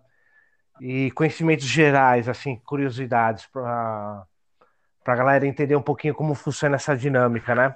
e 0.80 1.10
conhecimentos 1.12 1.64
gerais, 1.64 2.28
assim, 2.28 2.56
curiosidades 2.56 3.46
para 3.46 4.26
a 5.06 5.14
galera 5.14 5.46
entender 5.46 5.76
um 5.76 5.82
pouquinho 5.82 6.14
como 6.14 6.34
funciona 6.34 6.76
essa 6.76 6.96
dinâmica, 6.96 7.54
né? 7.54 7.74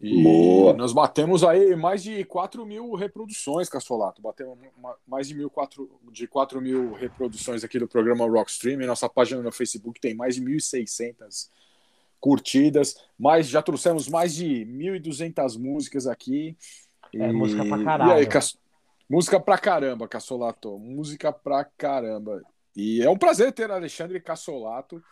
E 0.00 0.22
Boa. 0.22 0.72
nós 0.74 0.92
batemos 0.92 1.44
aí 1.44 1.74
mais 1.76 2.02
de 2.02 2.24
4 2.24 2.66
mil 2.66 2.94
reproduções, 2.94 3.68
Cassolato. 3.68 4.20
Batemos 4.20 4.58
mais 5.06 5.28
de, 5.28 5.34
mil, 5.34 5.48
4, 5.48 5.88
de 6.10 6.26
4 6.26 6.60
mil 6.60 6.92
reproduções 6.92 7.64
aqui 7.64 7.78
do 7.78 7.88
programa 7.88 8.26
Rockstream. 8.26 8.78
Nossa 8.86 9.08
página 9.08 9.40
no 9.40 9.52
Facebook 9.52 10.00
tem 10.00 10.14
mais 10.14 10.34
de 10.34 10.42
1.600 10.42 11.48
curtidas. 12.20 12.96
Mas 13.18 13.48
já 13.48 13.62
trouxemos 13.62 14.08
mais 14.08 14.34
de 14.34 14.66
1.200 14.66 15.58
músicas 15.58 16.06
aqui. 16.06 16.56
É, 17.14 17.28
e... 17.28 17.32
música 17.32 17.64
pra 17.64 17.84
caramba. 17.84 18.12
E 18.12 18.18
aí, 18.18 18.26
Cass... 18.26 18.58
Música 19.08 19.38
pra 19.38 19.58
caramba, 19.58 20.08
Cassolato. 20.08 20.78
Música 20.78 21.32
pra 21.32 21.64
caramba. 21.64 22.42
E 22.74 23.02
é 23.02 23.08
um 23.08 23.16
prazer 23.16 23.52
ter 23.52 23.70
Alexandre 23.70 24.20
Cassolato 24.20 25.02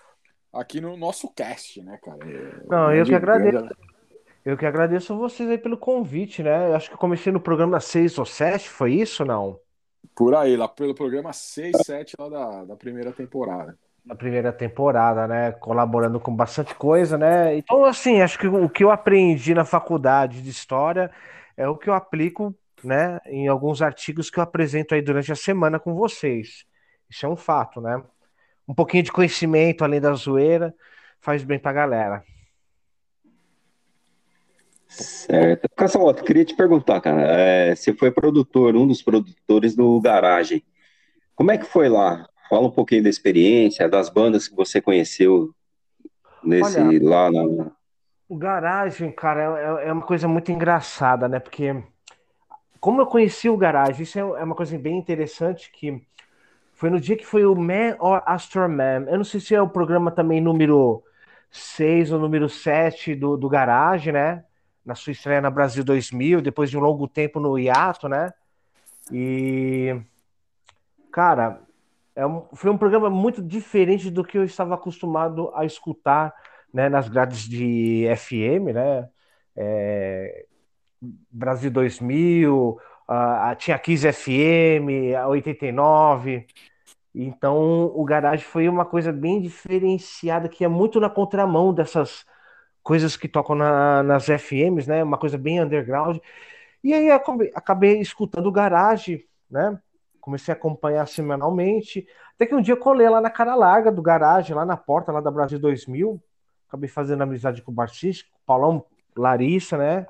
aqui 0.53 0.81
no 0.81 0.97
nosso 0.97 1.29
cast, 1.29 1.81
né, 1.83 1.99
cara? 2.03 2.18
É... 2.29 2.66
Não, 2.68 2.92
eu 2.92 3.05
que 3.05 3.14
agradeço. 3.14 3.53
Grande... 3.53 3.91
Eu 4.44 4.57
que 4.57 4.66
agradeço 4.66 5.16
vocês 5.16 5.48
aí 5.48 5.59
pelo 5.59 5.76
convite, 5.76 6.42
né? 6.42 6.68
Eu 6.68 6.74
acho 6.74 6.88
que 6.88 6.94
eu 6.94 6.98
comecei 6.98 7.33
no 7.33 7.40
programa 7.40 7.78
6 7.78 8.18
ou 8.18 8.26
7, 8.26 8.68
foi 8.68 8.94
isso 8.94 9.22
ou 9.22 9.28
não? 9.28 9.61
Por 10.16 10.35
aí, 10.35 10.57
lá 10.57 10.66
pelo 10.66 10.94
programa 10.94 11.33
6, 11.33 11.76
7 11.85 12.16
lá 12.18 12.28
da, 12.28 12.64
da 12.64 12.76
primeira 12.76 13.12
temporada. 13.12 13.78
Na 14.05 14.16
primeira 14.16 14.52
temporada, 14.52 15.28
né? 15.28 15.52
Colaborando 15.52 16.18
com 16.18 16.35
bastante 16.35 16.74
coisa, 16.74 17.16
né? 17.16 17.57
Então, 17.57 17.85
assim, 17.85 18.20
acho 18.20 18.37
que 18.37 18.48
o 18.48 18.68
que 18.68 18.83
eu 18.83 18.90
aprendi 18.90 19.55
na 19.55 19.64
faculdade 19.64 20.42
de 20.42 20.50
História 20.50 21.09
é 21.57 21.68
o 21.68 21.76
que 21.76 21.88
eu 21.88 21.94
aplico, 21.94 22.52
né? 22.83 23.20
Em 23.26 23.46
alguns 23.46 23.81
artigos 23.81 24.28
que 24.28 24.40
eu 24.40 24.42
apresento 24.42 24.92
aí 24.92 25.00
durante 25.00 25.31
a 25.31 25.37
semana 25.37 25.78
com 25.78 25.94
vocês. 25.94 26.64
Isso 27.09 27.24
é 27.24 27.28
um 27.28 27.37
fato, 27.37 27.81
né? 27.81 28.02
Um 28.66 28.74
pouquinho 28.74 29.05
de 29.05 29.12
conhecimento 29.12 29.85
além 29.85 30.00
da 30.00 30.12
zoeira 30.14 30.74
faz 31.20 31.44
bem 31.44 31.61
pra 31.61 31.72
galera. 31.72 32.24
Certo. 34.92 35.68
Caçaloto, 35.74 36.22
queria 36.22 36.44
te 36.44 36.55
perguntar, 36.55 37.00
cara. 37.00 37.22
É, 37.22 37.74
você 37.74 37.94
foi 37.94 38.11
produtor, 38.11 38.76
um 38.76 38.87
dos 38.87 39.02
produtores 39.02 39.74
do 39.74 40.00
Garagem. 40.00 40.62
Como 41.35 41.50
é 41.50 41.59
que 41.59 41.64
foi 41.64 41.88
lá? 41.88 42.28
Fala 42.50 42.66
um 42.66 42.70
pouquinho 42.70 43.02
da 43.02 43.09
experiência, 43.09 43.88
das 43.88 44.11
bandas 44.11 44.46
que 44.46 44.55
você 44.55 44.81
conheceu 44.81 45.55
nesse 46.44 46.78
Olha, 46.78 47.09
lá 47.09 47.31
na. 47.31 47.70
O 48.28 48.37
Garagem, 48.37 49.11
cara, 49.11 49.81
é, 49.81 49.88
é 49.88 49.92
uma 49.92 50.05
coisa 50.05 50.28
muito 50.28 50.52
engraçada, 50.52 51.28
né? 51.28 51.38
Porque 51.38 51.74
como 52.78 53.00
eu 53.00 53.07
conheci 53.07 53.48
o 53.48 53.57
Garagem, 53.57 54.02
isso 54.02 54.18
é, 54.18 54.22
é 54.22 54.44
uma 54.44 54.55
coisa 54.55 54.76
bem 54.78 54.98
interessante 54.98 55.70
que 55.72 56.02
foi 56.74 56.90
no 56.90 57.00
dia 57.00 57.16
que 57.16 57.24
foi 57.24 57.46
o 57.46 57.55
Man 57.55 57.96
or 57.98 58.22
Astro 58.26 58.68
Man. 58.68 59.07
Eu 59.09 59.16
não 59.16 59.24
sei 59.24 59.40
se 59.40 59.55
é 59.55 59.62
o 59.62 59.68
programa 59.68 60.11
também 60.11 60.40
número 60.40 61.02
6 61.50 62.11
ou 62.11 62.18
número 62.18 62.48
7 62.48 63.14
do, 63.14 63.37
do 63.37 63.48
Garage, 63.48 64.11
né? 64.11 64.44
Na 64.85 64.95
sua 64.95 65.12
estreia 65.12 65.40
na 65.40 65.51
Brasil 65.51 65.85
2000, 65.85 66.40
depois 66.40 66.71
de 66.71 66.77
um 66.77 66.81
longo 66.81 67.07
tempo 67.07 67.38
no 67.38 67.59
hiato, 67.59 68.09
né? 68.09 68.33
E, 69.11 70.01
cara, 71.11 71.61
é 72.14 72.27
um, 72.27 72.47
foi 72.53 72.71
um 72.71 72.79
programa 72.79 73.09
muito 73.09 73.42
diferente 73.42 74.11
do 74.11 74.25
que 74.25 74.37
eu 74.37 74.45
estava 74.45 74.75
acostumado 74.75 75.51
a 75.55 75.64
escutar 75.64 76.35
né, 76.73 76.88
nas 76.88 77.09
grades 77.09 77.49
de 77.49 78.07
FM, 78.16 78.73
né? 78.75 79.09
É, 79.57 80.47
Brasil 81.31 81.71
2000, 81.71 82.79
uh, 83.09 83.57
tinha 83.57 83.79
15 83.79 84.12
FM, 84.12 85.14
a 85.18 85.29
89. 85.29 86.47
Então, 87.14 87.92
o 87.95 88.05
Garage 88.05 88.45
foi 88.45 88.68
uma 88.68 88.85
coisa 88.85 89.12
bem 89.12 89.40
diferenciada, 89.40 90.49
que 90.49 90.64
é 90.64 90.68
muito 90.68 90.99
na 90.99 91.11
contramão 91.11 91.75
dessas 91.75 92.25
coisas 92.83 93.16
que 93.16 93.29
tocam 93.29 93.55
na, 93.55 94.03
nas 94.03 94.27
FMs, 94.27 94.88
né? 94.88 95.03
Uma 95.03 95.18
coisa 95.18 95.38
bem 95.38 95.61
underground. 95.61 96.18
E 96.83 96.92
aí 96.92 97.11
acabei, 97.11 98.01
escutando 98.01 98.47
o 98.47 98.53
Garage, 98.53 99.27
né? 99.51 99.79
Comecei 100.21 100.53
a 100.53 100.57
acompanhar 100.57 101.07
semanalmente. 101.07 102.07
Até 102.35 102.47
que 102.47 102.55
um 102.55 102.62
dia 102.62 102.77
colei 102.77 103.09
lá 103.09 103.21
na 103.21 103.31
cara 103.31 103.55
larga 103.55 103.90
do 103.90 104.03
Garage, 104.03 104.55
lá 104.55 104.64
na 104.64 104.77
porta 104.77 105.12
lá 105.12 105.21
da 105.21 105.31
Brasil 105.31 105.59
2000. 105.59 106.21
Acabei 106.68 106.88
fazendo 106.88 107.23
amizade 107.23 107.62
com 107.62 107.71
o 107.71 107.75
Barcis, 107.75 108.23
com 108.23 108.37
o 108.37 108.47
Paulão 108.47 108.85
Larissa, 109.16 109.77
né? 109.77 110.07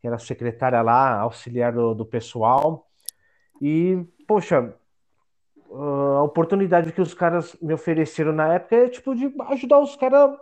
Que 0.00 0.06
era 0.06 0.18
secretária 0.18 0.82
lá, 0.82 1.20
auxiliar 1.20 1.72
do, 1.72 1.94
do 1.94 2.04
pessoal. 2.04 2.86
E, 3.60 4.04
poxa, 4.26 4.74
a 5.70 6.22
oportunidade 6.22 6.92
que 6.92 7.00
os 7.00 7.14
caras 7.14 7.56
me 7.62 7.72
ofereceram 7.72 8.32
na 8.32 8.54
época 8.54 8.76
é 8.76 8.88
tipo 8.88 9.14
de 9.14 9.32
ajudar 9.50 9.78
os 9.78 9.96
caras 9.96 10.36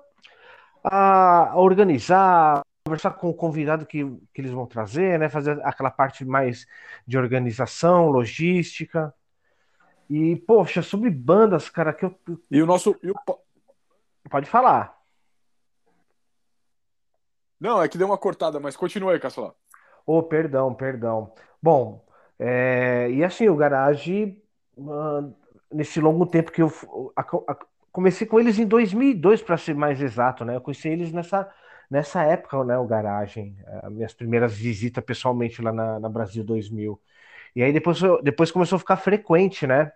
a, 0.85 1.53
organizar, 1.57 2.63
conversar 2.85 3.13
com 3.13 3.29
o 3.29 3.35
convidado 3.35 3.87
que, 3.87 4.05
que 4.33 4.41
eles 4.41 4.51
vão 4.51 4.67
trazer, 4.67 5.19
né? 5.19 5.29
Fazer 5.29 5.61
aquela 5.65 5.91
parte 5.91 6.25
mais 6.25 6.67
de 7.07 7.19
organização, 7.19 8.09
logística. 8.09 9.15
E, 10.09 10.37
poxa, 10.37 10.83
sobre 10.83 11.11
bandas, 11.11 11.69
cara, 11.69 11.93
que 11.93 12.05
eu. 12.05 12.19
E 12.51 12.61
o 12.63 12.67
nosso. 12.67 12.97
E 13.03 13.11
o... 13.11 13.15
Pode 14.29 14.49
falar. 14.49 14.99
Não, 17.61 17.83
é 17.83 17.89
que 17.89 17.99
deu 17.99 18.07
uma 18.07 18.19
cortada, 18.19 18.59
mas 18.59 18.77
continua 18.77 19.13
aí, 19.13 19.21
Cassola. 19.21 19.55
Oh, 20.07 20.23
perdão, 20.23 20.75
perdão. 20.75 21.33
Bom, 21.63 22.05
é, 22.39 23.11
e 23.11 23.23
assim, 23.23 23.49
o 23.49 23.57
Garage, 23.57 24.43
uh, 24.79 25.35
nesse 25.71 26.01
longo 26.01 26.27
tempo 26.27 26.51
que 26.51 26.63
eu 26.63 26.73
comecei 27.93 28.27
com 28.27 28.41
eles 28.41 28.59
em 28.59 28.67
2002, 28.67 29.43
para 29.43 29.57
ser 29.57 29.75
mais 29.75 30.01
exato, 30.01 30.45
né? 30.45 30.57
Eu 30.57 30.61
conheci 30.61 30.89
eles 30.89 31.13
nessa, 31.13 31.51
nessa 31.91 32.23
época, 32.23 32.63
né? 32.65 32.79
O 32.79 32.87
Garagem, 32.87 33.57
uh, 33.85 33.91
minhas 33.91 34.15
primeiras 34.15 34.55
visitas 34.55 35.05
pessoalmente 35.05 35.63
lá 35.63 35.73
na, 35.73 36.01
na 36.01 36.09
Brasil 36.09 36.45
2000. 36.45 37.01
E 37.55 37.63
aí 37.63 37.73
depois, 37.73 37.99
depois 38.23 38.51
começou 38.51 38.77
a 38.77 38.79
ficar 38.81 38.97
frequente, 38.97 39.67
né? 39.67 39.93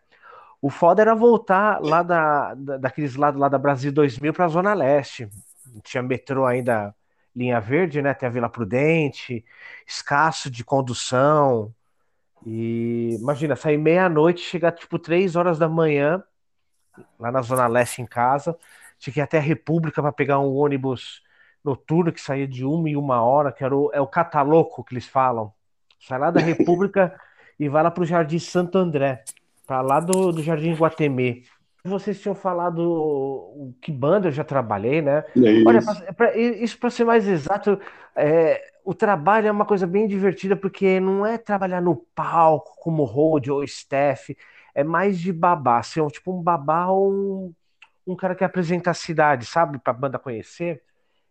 O 0.63 0.71
foda 0.71 1.03
era 1.03 1.15
voltar 1.15 1.81
lá 1.83 2.03
da, 2.03 2.55
da 2.55 2.79
daqueles 2.79 3.17
lados 3.17 3.41
lá 3.41 3.49
da 3.49 3.59
Brasil 3.59 3.93
2000 3.93 4.33
para 4.33 4.47
a 4.47 4.49
Zona 4.49 4.75
Leste. 4.75 5.29
Tinha 5.83 6.03
metrô 6.03 6.47
ainda 6.47 6.95
linha 7.35 7.61
verde, 7.61 8.01
né? 8.03 8.15
Tem 8.15 8.29
a 8.29 8.33
Vila 8.33 8.49
Prudente, 8.49 9.45
escasso 9.87 10.51
de 10.51 10.65
condução. 10.65 11.75
E 12.47 13.17
imagina, 13.21 13.57
sair 13.57 13.79
meia-noite, 13.79 14.41
chegar 14.43 14.73
tipo 14.73 14.99
três 14.99 15.37
horas 15.37 15.59
da 15.59 15.69
manhã, 15.69 16.23
lá 17.19 17.31
na 17.31 17.43
Zona 17.43 17.67
Leste 17.67 18.03
em 18.03 18.07
casa. 18.07 18.57
Tinha 18.99 19.13
que 19.13 19.21
ir 19.21 19.23
até 19.23 19.39
a 19.39 19.43
República 19.43 20.01
para 20.01 20.13
pegar 20.13 20.39
um 20.39 20.55
ônibus 20.55 21.23
noturno 21.65 22.13
que 22.13 22.21
saía 22.21 22.47
de 22.47 22.65
uma 22.65 22.89
e 22.89 22.97
uma 22.97 23.23
hora, 23.23 23.51
que 23.51 23.65
era 23.65 23.75
o, 23.75 23.91
é 23.93 24.01
o 24.01 24.07
cataloco 24.07 24.85
que 24.85 24.95
eles 24.95 25.07
falam. 25.07 25.53
Sai 25.99 26.19
lá 26.19 26.31
da 26.31 26.41
República 26.41 27.19
e 27.59 27.69
vai 27.69 27.83
lá 27.83 27.91
para 27.91 28.03
o 28.03 28.07
Jardim 28.07 28.39
Santo 28.39 28.77
André, 28.77 29.25
para 29.67 29.81
lá 29.81 30.01
do, 30.01 30.33
do 30.33 30.43
Jardim 30.43 30.75
Guatemê. 30.75 31.43
Vocês 31.87 32.21
tinham 32.21 32.35
falado 32.35 33.75
que 33.81 33.93
banda 33.93 34.29
eu 34.29 34.33
já 34.33 34.43
trabalhei, 34.43 35.03
né? 35.03 35.23
É 35.37 35.63
Olha, 35.67 35.83
pra, 35.83 36.13
pra, 36.15 36.37
isso 36.37 36.79
para 36.79 36.89
ser 36.89 37.05
mais 37.05 37.29
exato, 37.29 37.79
é, 38.17 38.73
o 38.85 38.95
trabalho 38.95 39.49
é 39.49 39.51
uma 39.51 39.67
coisa 39.67 39.87
bem 39.87 40.07
divertida, 40.07 40.57
porque 40.57 40.99
não 40.99 41.27
é 41.27 41.37
trabalhar 41.37 41.83
no 41.83 41.97
palco 42.15 42.75
como 42.81 43.05
road 43.05 43.51
ou 43.51 43.63
staff, 43.65 44.35
é 44.75 44.83
mais 44.85 45.19
de 45.19 45.33
babá, 45.33 45.83
ser 45.83 46.01
assim, 46.01 46.09
tipo 46.09 46.33
um 46.33 46.43
babá 46.43 46.89
ou 46.89 47.13
um, 47.13 47.55
um 48.07 48.17
cara 48.17 48.35
que 48.35 48.45
apresenta 48.45 48.91
a 48.91 48.95
cidade, 48.95 49.47
sabe? 49.47 49.79
Para 49.79 49.93
a 49.93 49.97
banda 49.97 50.19
conhecer. 50.19 50.83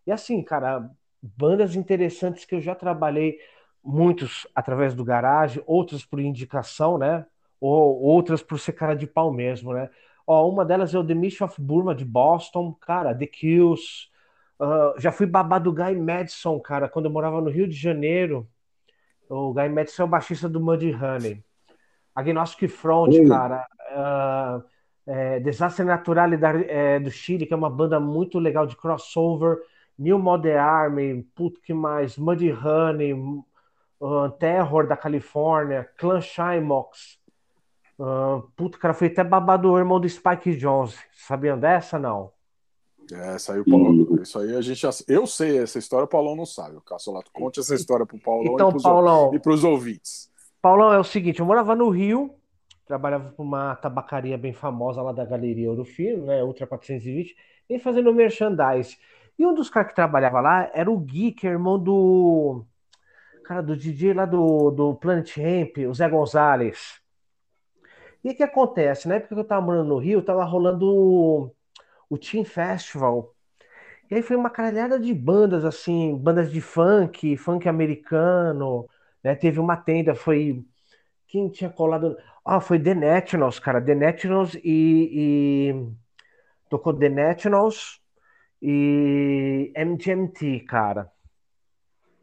E 0.08 0.12
assim, 0.12 0.42
cara, 0.44 0.90
bandas 1.22 1.76
interessantes 1.76 2.46
que 2.46 2.56
eu 2.56 2.62
já 2.62 2.76
trabalhei, 2.76 3.40
muitos 3.84 4.48
através 4.56 4.96
do 4.96 5.04
garagem, 5.04 5.64
outros 5.66 6.06
por 6.06 6.20
indicação, 6.20 6.98
né? 6.98 7.26
Ou 7.60 8.02
outras 8.02 8.42
por 8.42 8.60
ser 8.60 8.74
cara 8.74 8.96
de 8.96 9.08
pau 9.08 9.32
mesmo, 9.32 9.74
né? 9.74 9.90
Ó, 10.26 10.50
uma 10.50 10.66
delas 10.66 10.94
é 10.94 11.00
o 11.00 11.06
The 11.06 11.14
Mist 11.14 11.44
of 11.44 11.62
Burma 11.62 11.94
de 11.94 12.06
Boston, 12.06 12.74
cara, 12.74 13.14
The 13.16 13.28
Kills. 13.28 14.10
Uh, 14.60 15.00
já 15.00 15.12
fui 15.12 15.26
babá 15.26 15.60
do 15.60 15.74
Guy 15.74 15.96
Madison, 15.96 16.60
cara, 16.60 16.88
quando 16.88 17.06
eu 17.06 17.12
morava 17.12 17.42
no 17.42 17.50
Rio 17.50 17.68
de 17.68 17.76
Janeiro. 17.76 18.48
O 19.30 19.54
Guy 19.54 19.70
Madison 19.70 20.04
é 20.04 20.06
o 20.06 20.10
baixista 20.10 20.48
do 20.48 20.62
Muddy 20.62 20.94
Honey. 20.94 21.44
Agnostic 22.16 22.70
Front, 22.70 23.14
cara. 23.28 23.68
Uh, 23.92 24.64
é, 25.06 25.40
Desastre 25.40 25.86
Natural 25.86 26.30
é, 26.68 27.00
do 27.00 27.12
Chile, 27.12 27.46
que 27.46 27.54
é 27.54 27.58
uma 27.58 27.70
banda 27.70 28.00
muito 28.00 28.40
legal 28.40 28.66
de 28.66 28.76
crossover. 28.76 29.58
New 29.98 30.18
Modern 30.18 30.58
Army, 30.58 31.24
puto 31.36 31.62
que 31.62 31.74
mais? 31.74 32.18
Muddy 32.18 32.52
Honey, 32.52 33.14
uh, 33.14 34.30
Terror 34.40 34.88
da 34.88 34.98
Califórnia, 34.98 35.90
Clan 35.98 36.22
Shymox. 36.22 37.20
Uh, 38.00 38.42
puto, 38.56 38.80
cara, 38.80 38.94
foi 38.94 39.08
até 39.08 39.24
babado 39.24 39.72
o 39.72 39.78
irmão 39.78 40.00
do 40.00 40.10
Spike 40.10 40.56
Jones. 40.58 40.98
Sabiam 41.12 41.60
dessa, 41.60 42.00
não? 42.00 42.32
É, 43.12 43.38
saiu 43.38 43.64
Paulo. 43.66 44.22
Isso 44.22 44.40
aí 44.40 44.56
a 44.56 44.62
gente 44.62 44.82
já... 44.82 44.90
Eu 45.08 45.28
sei 45.28 45.60
essa 45.60 45.78
história, 45.78 46.06
o 46.06 46.08
Paulão 46.08 46.36
não 46.36 46.46
sabe. 46.46 46.78
O 46.78 46.82
Cassolato, 46.82 47.30
conte 47.32 47.60
essa 47.60 47.76
história 47.76 48.06
pro 48.06 48.18
Paulão 48.18 48.54
então, 48.54 48.70
e, 48.70 48.72
pros, 48.72 48.84
Paulão, 48.84 49.36
e 49.36 49.40
pros 49.40 49.64
ouvintes. 49.64 50.32
Paulão, 50.64 50.94
é 50.94 50.98
o 50.98 51.04
seguinte, 51.04 51.42
eu 51.42 51.46
morava 51.46 51.76
no 51.76 51.90
Rio, 51.90 52.34
trabalhava 52.88 53.34
para 53.34 53.44
uma 53.44 53.76
tabacaria 53.76 54.38
bem 54.38 54.54
famosa 54.54 55.02
lá 55.02 55.12
da 55.12 55.26
Galeria 55.26 55.70
Ouro 55.70 55.84
Fino, 55.84 56.26
né, 56.26 56.42
Ultra 56.42 56.66
420, 56.66 57.36
e 57.70 57.78
fazendo 57.80 58.14
merchandise. 58.14 58.98
E 59.38 59.46
um 59.46 59.54
dos 59.54 59.70
caras 59.70 59.90
que 59.90 59.96
trabalhava 59.96 60.40
lá 60.40 60.72
era 60.74 60.90
o 60.90 60.98
Gui, 60.98 61.34
que 61.34 61.46
é 61.46 61.50
irmão 61.50 61.78
do... 61.78 62.64
Cara, 63.44 63.62
do 63.62 63.76
DJ 63.76 64.14
lá 64.14 64.26
do, 64.26 64.72
do 64.72 64.96
Planet 64.96 65.36
Ramp, 65.36 65.80
o 65.80 65.94
Zé 65.94 66.08
Gonzalez. 66.08 67.02
E 68.24 68.32
o 68.32 68.34
que 68.34 68.44
acontece? 68.44 69.06
Na 69.06 69.16
época 69.16 69.36
que 69.36 69.42
eu 69.42 69.46
tava 69.46 69.66
morando 69.66 69.90
no 69.90 69.98
Rio, 69.98 70.22
tava 70.22 70.46
rolando 70.46 70.88
o, 70.88 71.52
o 72.10 72.18
Team 72.18 72.46
Festival. 72.46 73.36
E 74.10 74.16
aí 74.16 74.22
foi 74.22 74.38
uma 74.38 74.50
caralhada 74.50 74.98
de 74.98 75.14
bandas, 75.14 75.66
assim, 75.66 76.16
bandas 76.16 76.50
de 76.50 76.62
funk, 76.62 77.36
funk 77.36 77.68
americano, 77.68 78.88
né? 79.24 79.36
Teve 79.36 79.60
uma 79.60 79.78
tenda, 79.78 80.16
foi. 80.16 80.64
Quem 81.28 81.50
tinha 81.50 81.70
colado? 81.70 82.18
Ah, 82.46 82.60
foi 82.60 82.80
The 82.80 82.94
Nationals, 82.94 83.60
cara. 83.60 83.82
The 83.82 83.96
Nationals 83.96 84.56
e, 84.56 84.62
e... 84.64 85.94
Tocou 86.70 86.94
The 86.94 87.10
Nationals 87.10 88.02
e 88.62 89.72
MGMT, 89.76 90.62
cara. 90.62 91.10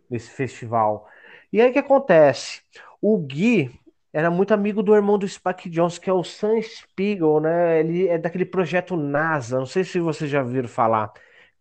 Nesse 0.08 0.30
festival. 0.30 1.08
E 1.52 1.60
aí 1.60 1.70
o 1.70 1.72
que 1.72 1.78
acontece? 1.78 2.62
O 3.00 3.16
Gui, 3.18 3.70
era 4.12 4.30
muito 4.30 4.52
amigo 4.52 4.82
do 4.82 4.94
irmão 4.94 5.18
do 5.18 5.28
Spike 5.28 5.70
Jones, 5.70 5.98
que 5.98 6.10
é 6.10 6.12
o 6.12 6.24
Sam 6.24 6.60
Spiegel, 6.62 7.40
né? 7.40 7.80
Ele 7.80 8.08
é 8.08 8.18
daquele 8.18 8.44
projeto 8.44 8.96
NASA, 8.96 9.58
não 9.58 9.66
sei 9.66 9.84
se 9.84 10.00
vocês 10.00 10.28
já 10.30 10.42
viram 10.42 10.68
falar, 10.68 11.12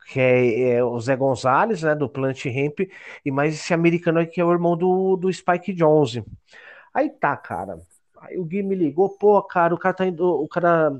que 0.10 0.20
é, 0.20 0.72
é 0.76 0.84
o 0.84 1.00
Zé 1.00 1.16
Gonzalez, 1.16 1.84
né, 1.84 1.96
do 1.96 2.10
Plant 2.10 2.46
Ramp, 2.46 2.80
e 3.26 3.32
mais 3.32 3.54
esse 3.56 3.74
americano 3.74 4.20
aí 4.20 4.28
que 4.28 4.42
é 4.42 4.46
o 4.46 4.52
irmão 4.52 4.78
do, 4.78 5.16
do 5.18 5.32
Spike 5.32 5.74
Jones. 5.74 6.22
Aí 6.94 7.10
tá, 7.10 7.36
cara. 7.38 7.80
Aí 8.22 8.38
o 8.38 8.46
Gui 8.46 8.64
me 8.64 8.76
ligou, 8.76 9.10
pô, 9.18 9.42
cara, 9.44 9.74
o 9.74 9.78
cara 9.78 9.96
tá 9.96 10.06
indo, 10.06 10.26
o 10.26 10.48
cara 10.48 10.92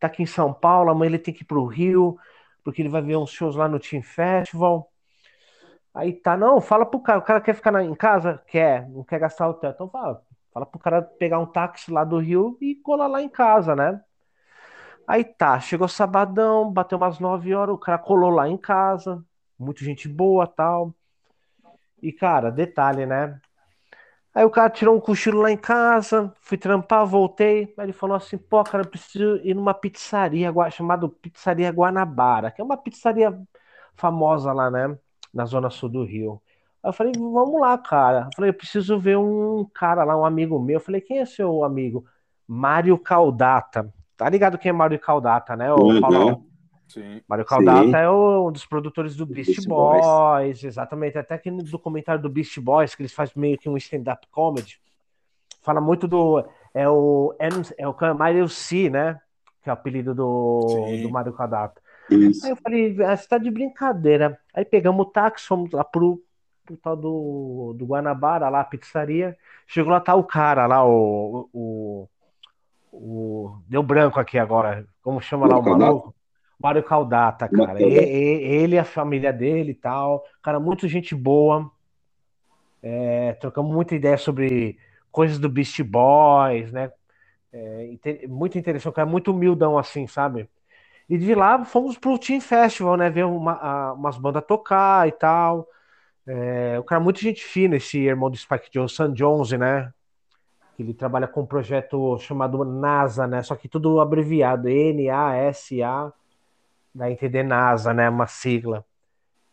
tá 0.00 0.06
aqui 0.08 0.22
em 0.22 0.26
São 0.26 0.52
Paulo, 0.52 0.90
amanhã 0.90 1.10
ele 1.10 1.18
tem 1.18 1.34
que 1.34 1.42
ir 1.42 1.46
pro 1.46 1.66
Rio, 1.66 2.18
porque 2.64 2.82
ele 2.82 2.88
vai 2.88 3.02
ver 3.02 3.16
uns 3.16 3.30
shows 3.30 3.56
lá 3.56 3.68
no 3.68 3.78
Team 3.78 4.02
Festival. 4.02 4.90
Aí 5.94 6.12
tá, 6.12 6.36
não, 6.36 6.60
fala 6.60 6.84
pro 6.86 7.00
cara, 7.00 7.18
o 7.18 7.22
cara 7.22 7.40
quer 7.40 7.54
ficar 7.54 7.70
na, 7.72 7.84
em 7.84 7.94
casa? 7.94 8.42
Quer, 8.48 8.88
não 8.90 9.04
quer 9.04 9.20
gastar 9.20 9.48
o 9.48 9.54
teto. 9.54 9.74
Então 9.74 9.88
fala, 9.88 10.22
Fala 10.54 10.66
pro 10.66 10.78
cara 10.78 11.02
pegar 11.02 11.40
um 11.40 11.46
táxi 11.46 11.90
lá 11.90 12.04
do 12.04 12.18
Rio 12.18 12.56
e 12.60 12.76
colar 12.76 13.08
lá 13.08 13.20
em 13.20 13.28
casa, 13.28 13.74
né? 13.74 14.00
Aí 15.06 15.24
tá, 15.24 15.60
chegou 15.60 15.88
sabadão, 15.88 16.70
bateu 16.72 16.98
umas 16.98 17.18
9 17.18 17.54
horas, 17.54 17.74
o 17.74 17.78
cara 17.78 17.98
colou 17.98 18.30
lá 18.30 18.48
em 18.48 18.56
casa, 18.56 19.24
muita 19.58 19.84
gente 19.84 20.08
boa 20.08 20.46
tal. 20.46 20.94
E 22.02 22.12
cara, 22.12 22.50
detalhe, 22.50 23.06
né? 23.06 23.40
Aí 24.34 24.44
o 24.44 24.50
cara 24.50 24.68
tirou 24.70 24.96
um 24.96 25.00
cochilo 25.00 25.40
lá 25.40 25.50
em 25.50 25.56
casa, 25.56 26.32
fui 26.40 26.58
trampar, 26.58 27.06
voltei. 27.06 27.72
Aí 27.78 27.86
ele 27.86 27.92
falou 27.92 28.16
assim: 28.16 28.36
pô, 28.38 28.62
cara, 28.64 28.84
eu 28.84 28.90
preciso 28.90 29.36
ir 29.44 29.54
numa 29.54 29.74
pizzaria 29.74 30.52
chamada 30.70 31.08
Pizzaria 31.08 31.70
Guanabara, 31.70 32.50
que 32.50 32.60
é 32.60 32.64
uma 32.64 32.76
pizzaria 32.76 33.38
famosa 33.96 34.52
lá, 34.52 34.70
né? 34.70 34.98
Na 35.32 35.44
zona 35.46 35.70
sul 35.70 35.88
do 35.88 36.04
Rio. 36.04 36.42
Aí 36.82 36.88
eu 36.90 36.92
falei, 36.92 37.12
vamos 37.16 37.60
lá, 37.60 37.78
cara. 37.78 38.26
Eu 38.26 38.30
falei, 38.36 38.50
eu 38.50 38.54
preciso 38.54 38.98
ver 38.98 39.16
um 39.18 39.64
cara 39.74 40.04
lá, 40.04 40.16
um 40.16 40.24
amigo 40.24 40.58
meu. 40.60 40.76
Eu 40.76 40.80
falei, 40.80 41.00
quem 41.00 41.18
é 41.20 41.26
seu 41.26 41.64
amigo? 41.64 42.04
Mário 42.46 42.98
Caldata. 42.98 43.92
Tá 44.16 44.28
ligado 44.28 44.58
quem 44.58 44.70
é 44.70 44.72
Mário 44.72 44.98
Caldata, 44.98 45.56
né? 45.56 45.72
O 45.72 45.76
uhum. 45.76 46.00
Paulo? 46.00 46.46
Sim. 46.88 47.20
Mário 47.26 47.44
Caldata 47.44 47.86
Sim. 47.86 47.96
é 47.96 48.10
um 48.10 48.52
dos 48.52 48.66
produtores 48.66 49.16
do 49.16 49.26
Beast, 49.26 49.50
Beast 49.50 49.68
Boys. 49.68 50.04
Boys. 50.04 50.64
exatamente. 50.64 51.18
Até 51.18 51.36
que 51.38 51.50
no 51.50 51.62
documentário 51.62 52.22
do 52.22 52.28
Beast 52.28 52.58
Boys, 52.60 52.94
que 52.94 53.02
eles 53.02 53.12
fazem 53.12 53.34
meio 53.36 53.58
que 53.58 53.68
um 53.68 53.76
stand-up 53.76 54.26
comedy, 54.30 54.78
fala 55.62 55.80
muito 55.80 56.06
do. 56.06 56.44
É 56.72 56.88
o, 56.88 57.34
é 57.78 57.88
o 57.88 57.94
Mário 58.16 58.48
C, 58.48 58.90
né? 58.90 59.20
Que 59.62 59.70
é 59.70 59.72
o 59.72 59.74
apelido 59.74 60.14
do, 60.14 60.60
do 61.02 61.10
Mário 61.10 61.32
Caldata. 61.32 61.80
Isso. 62.10 62.44
Aí 62.44 62.52
eu 62.52 62.56
falei, 62.56 62.96
ah, 63.02 63.16
você 63.16 63.26
tá 63.26 63.38
de 63.38 63.50
brincadeira. 63.50 64.38
Aí 64.52 64.64
pegamos 64.64 65.06
o 65.06 65.10
táxi, 65.10 65.46
fomos 65.46 65.72
lá 65.72 65.82
pro, 65.82 66.22
pro 66.64 66.76
tal 66.76 66.96
do, 66.96 67.74
do 67.76 67.86
Guanabara, 67.86 68.48
lá, 68.48 68.60
a 68.60 68.64
pizzaria. 68.64 69.36
Chegou 69.66 69.92
lá, 69.92 70.00
tá 70.00 70.14
o 70.14 70.24
cara 70.24 70.66
lá, 70.66 70.86
o. 70.86 71.48
o, 71.52 72.08
o 72.94 73.58
deu 73.68 73.82
branco 73.82 74.20
aqui 74.20 74.38
agora. 74.38 74.86
Como 75.02 75.20
chama 75.20 75.46
lá 75.46 75.58
o 75.58 75.62
maluco? 75.62 76.14
Mário 76.58 76.82
Caldata, 76.82 77.48
cara. 77.48 77.82
E, 77.82 77.84
ele 77.84 78.76
e 78.76 78.78
a 78.78 78.84
família 78.84 79.32
dele 79.32 79.72
e 79.72 79.74
tal. 79.74 80.24
Cara, 80.42 80.60
muito 80.60 80.88
gente 80.88 81.14
boa. 81.14 81.70
É, 82.82 83.32
trocamos 83.34 83.74
muita 83.74 83.94
ideia 83.94 84.16
sobre 84.16 84.78
coisas 85.10 85.38
do 85.38 85.48
Beast 85.48 85.82
Boys, 85.82 86.72
né? 86.72 86.92
É, 87.52 88.26
muito 88.26 88.58
interessante, 88.58 88.94
cara, 88.94 89.08
muito 89.08 89.30
humildão 89.30 89.78
assim, 89.78 90.06
sabe? 90.06 90.48
E 91.08 91.18
de 91.18 91.34
lá 91.34 91.64
fomos 91.64 91.98
pro 91.98 92.18
Team 92.18 92.40
Festival, 92.40 92.96
né? 92.96 93.10
Ver 93.10 93.24
uma, 93.24 93.52
a, 93.52 93.92
umas 93.92 94.16
bandas 94.16 94.44
tocar 94.46 95.06
e 95.06 95.12
tal. 95.12 95.68
É, 96.26 96.78
o 96.78 96.84
cara 96.84 97.00
é 97.00 97.04
muito 97.04 97.20
gente 97.20 97.44
fina, 97.44 97.76
esse 97.76 97.98
irmão 97.98 98.30
do 98.30 98.36
Spike 98.36 98.70
Jones, 98.70 98.94
Sam 98.94 99.12
Jones, 99.12 99.50
né? 99.52 99.92
Que 100.76 100.82
ele 100.82 100.94
trabalha 100.94 101.28
com 101.28 101.42
um 101.42 101.46
projeto 101.46 102.18
chamado 102.18 102.64
NASA, 102.64 103.26
né? 103.26 103.42
Só 103.42 103.54
que 103.56 103.68
tudo 103.68 104.00
abreviado, 104.00 104.68
N-A-S-A, 104.68 106.12
vai 106.94 107.12
entender 107.12 107.42
NASA, 107.42 107.94
né? 107.94 108.08
Uma 108.10 108.26
sigla. 108.26 108.84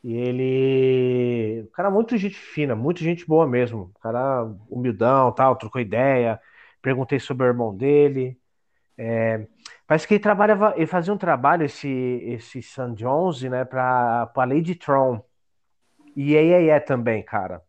E 0.04 0.14
ele. 0.16 1.64
O 1.68 1.72
cara, 1.72 1.92
muito 1.92 2.18
gente 2.18 2.36
fina, 2.36 2.76
muito 2.76 3.02
gente 3.02 3.26
boa 3.28 3.48
mesmo. 3.48 3.92
O 3.96 4.00
cara 4.00 4.46
humildão, 4.70 5.32
tal, 5.32 5.56
trocou 5.56 5.82
ideia. 5.82 6.40
Perguntei 6.82 7.20
sobre 7.20 7.46
o 7.46 7.50
irmão 7.50 7.76
dele. 7.76 8.38
É, 8.98 9.48
parece 9.88 10.08
que 10.08 10.16
ele 10.16 10.24
trabalhava, 10.24 10.74
ele 10.76 10.86
fazia 10.88 11.14
um 11.14 11.18
trabalho, 11.18 11.66
esse, 11.66 11.90
esse 11.90 12.62
Sam 12.62 12.94
Jones, 12.94 13.42
né, 13.44 13.66
para 13.66 14.32
a 14.36 14.46
Lady 14.46 14.76
Tron. 14.76 15.24
E 16.16 16.38
aí 16.38 16.70
é 16.70 16.80
também, 16.80 17.24
cara. 17.24 17.64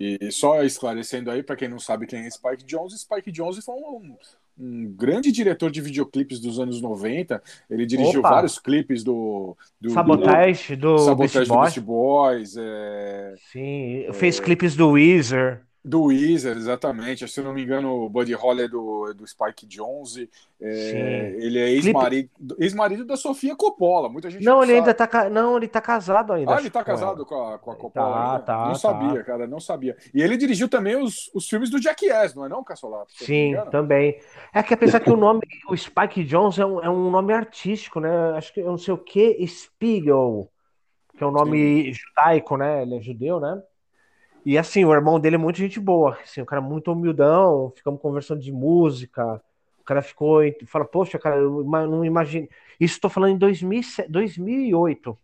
E 0.00 0.32
só 0.32 0.62
esclarecendo 0.62 1.30
aí, 1.30 1.42
para 1.42 1.56
quem 1.56 1.68
não 1.68 1.78
sabe 1.78 2.06
quem 2.06 2.20
é 2.20 2.30
Spike 2.30 2.64
Jones, 2.64 2.98
Spike 2.98 3.30
Jones 3.30 3.62
foi 3.62 3.74
um, 3.74 4.16
um 4.58 4.90
grande 4.96 5.30
diretor 5.30 5.70
de 5.70 5.82
videoclipes 5.82 6.40
dos 6.40 6.58
anos 6.58 6.80
90. 6.80 7.42
Ele 7.68 7.84
dirigiu 7.84 8.20
Opa. 8.20 8.30
vários 8.30 8.58
clipes 8.58 9.04
do. 9.04 9.54
do 9.78 9.90
Sabotage 9.90 10.74
do, 10.74 10.94
do, 10.94 10.98
Sabotage 11.00 11.48
do 11.48 11.60
Beast 11.60 11.80
Boys. 11.80 12.56
É, 12.56 13.34
Sim, 13.52 14.04
é, 14.08 14.12
fez 14.14 14.40
clipes 14.40 14.74
do 14.74 14.88
Weezer. 14.92 15.60
Do 15.82 16.04
Weezer, 16.04 16.58
exatamente. 16.58 17.26
Se 17.26 17.40
eu 17.40 17.44
não 17.44 17.54
me 17.54 17.62
engano, 17.62 18.02
o 18.02 18.08
Buddy 18.10 18.34
Holly 18.34 18.64
é 18.64 18.68
do, 18.68 19.14
do 19.14 19.26
Spike 19.26 19.66
Jones. 19.66 20.28
É, 20.60 21.34
ele 21.38 21.58
é 21.58 21.70
ex-marido 21.70 22.30
ex 22.58 23.06
da 23.06 23.16
Sofia 23.16 23.56
Coppola. 23.56 24.10
Muita 24.10 24.28
gente 24.28 24.44
não, 24.44 24.56
não 24.56 24.62
ele 24.62 24.74
sabe. 24.74 24.90
ainda 24.90 25.06
tá, 25.06 25.30
não, 25.30 25.56
ele 25.56 25.68
tá 25.68 25.80
casado 25.80 26.34
ainda. 26.34 26.54
Ah, 26.54 26.60
ele 26.60 26.68
tá 26.68 26.84
casado 26.84 27.24
com 27.24 27.34
a, 27.34 27.58
com 27.58 27.70
a 27.70 27.76
Coppola. 27.76 28.40
Tá, 28.40 28.40
tá, 28.40 28.64
não 28.66 28.72
tá. 28.72 28.78
sabia, 28.78 29.24
cara, 29.24 29.46
não 29.46 29.58
sabia. 29.58 29.96
E 30.12 30.20
ele 30.20 30.36
dirigiu 30.36 30.68
também 30.68 30.96
os, 30.96 31.30
os 31.34 31.48
filmes 31.48 31.70
do 31.70 31.80
Jackass, 31.80 32.34
não 32.34 32.44
é 32.44 32.48
não, 32.50 32.62
Cassolato? 32.62 33.14
Sim, 33.14 33.54
também. 33.70 34.20
É 34.52 34.62
que 34.62 34.74
apesar 34.74 35.00
que 35.00 35.10
o 35.10 35.16
nome, 35.16 35.40
o 35.66 35.74
Spike 35.74 36.22
Jones 36.24 36.58
é 36.58 36.66
um, 36.66 36.80
é 36.82 36.90
um 36.90 37.10
nome 37.10 37.32
artístico, 37.32 38.00
né? 38.00 38.10
Acho 38.36 38.52
que 38.52 38.60
eu 38.60 38.66
não 38.66 38.78
sei 38.78 38.92
o 38.92 38.98
que, 38.98 39.42
Spiegel, 39.46 40.50
que 41.16 41.24
é 41.24 41.26
um 41.26 41.30
nome 41.30 41.84
Sim. 41.84 41.92
judaico, 41.94 42.58
né? 42.58 42.82
Ele 42.82 42.96
é 42.96 43.00
judeu, 43.00 43.40
né? 43.40 43.62
E 44.44 44.56
assim, 44.56 44.84
o 44.84 44.92
irmão 44.92 45.20
dele 45.20 45.36
é 45.36 45.38
muito 45.38 45.56
gente 45.56 45.78
boa, 45.78 46.18
assim, 46.22 46.40
o 46.40 46.46
cara 46.46 46.62
é 46.62 46.64
muito 46.64 46.90
humildão, 46.90 47.72
ficamos 47.76 48.00
conversando 48.00 48.40
de 48.40 48.52
música. 48.52 49.40
O 49.80 49.84
cara 49.84 50.02
ficou 50.02 50.42
e 50.44 50.56
fala, 50.66 50.84
poxa, 50.84 51.18
cara, 51.18 51.36
eu 51.36 51.64
não 51.64 52.04
imagino. 52.04 52.48
Isso 52.78 52.94
estou 52.94 53.10
falando 53.10 53.34
em 53.34 53.38
2007, 53.38 54.10
2008. 54.10 55.18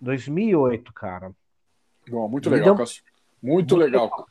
2008, 0.00 0.92
cara. 0.92 1.32
Bom, 2.08 2.28
muito 2.28 2.50
legal, 2.50 2.74
então, 2.74 2.84
Muito, 2.84 3.04
muito 3.42 3.76
legal. 3.76 4.04
legal. 4.04 4.26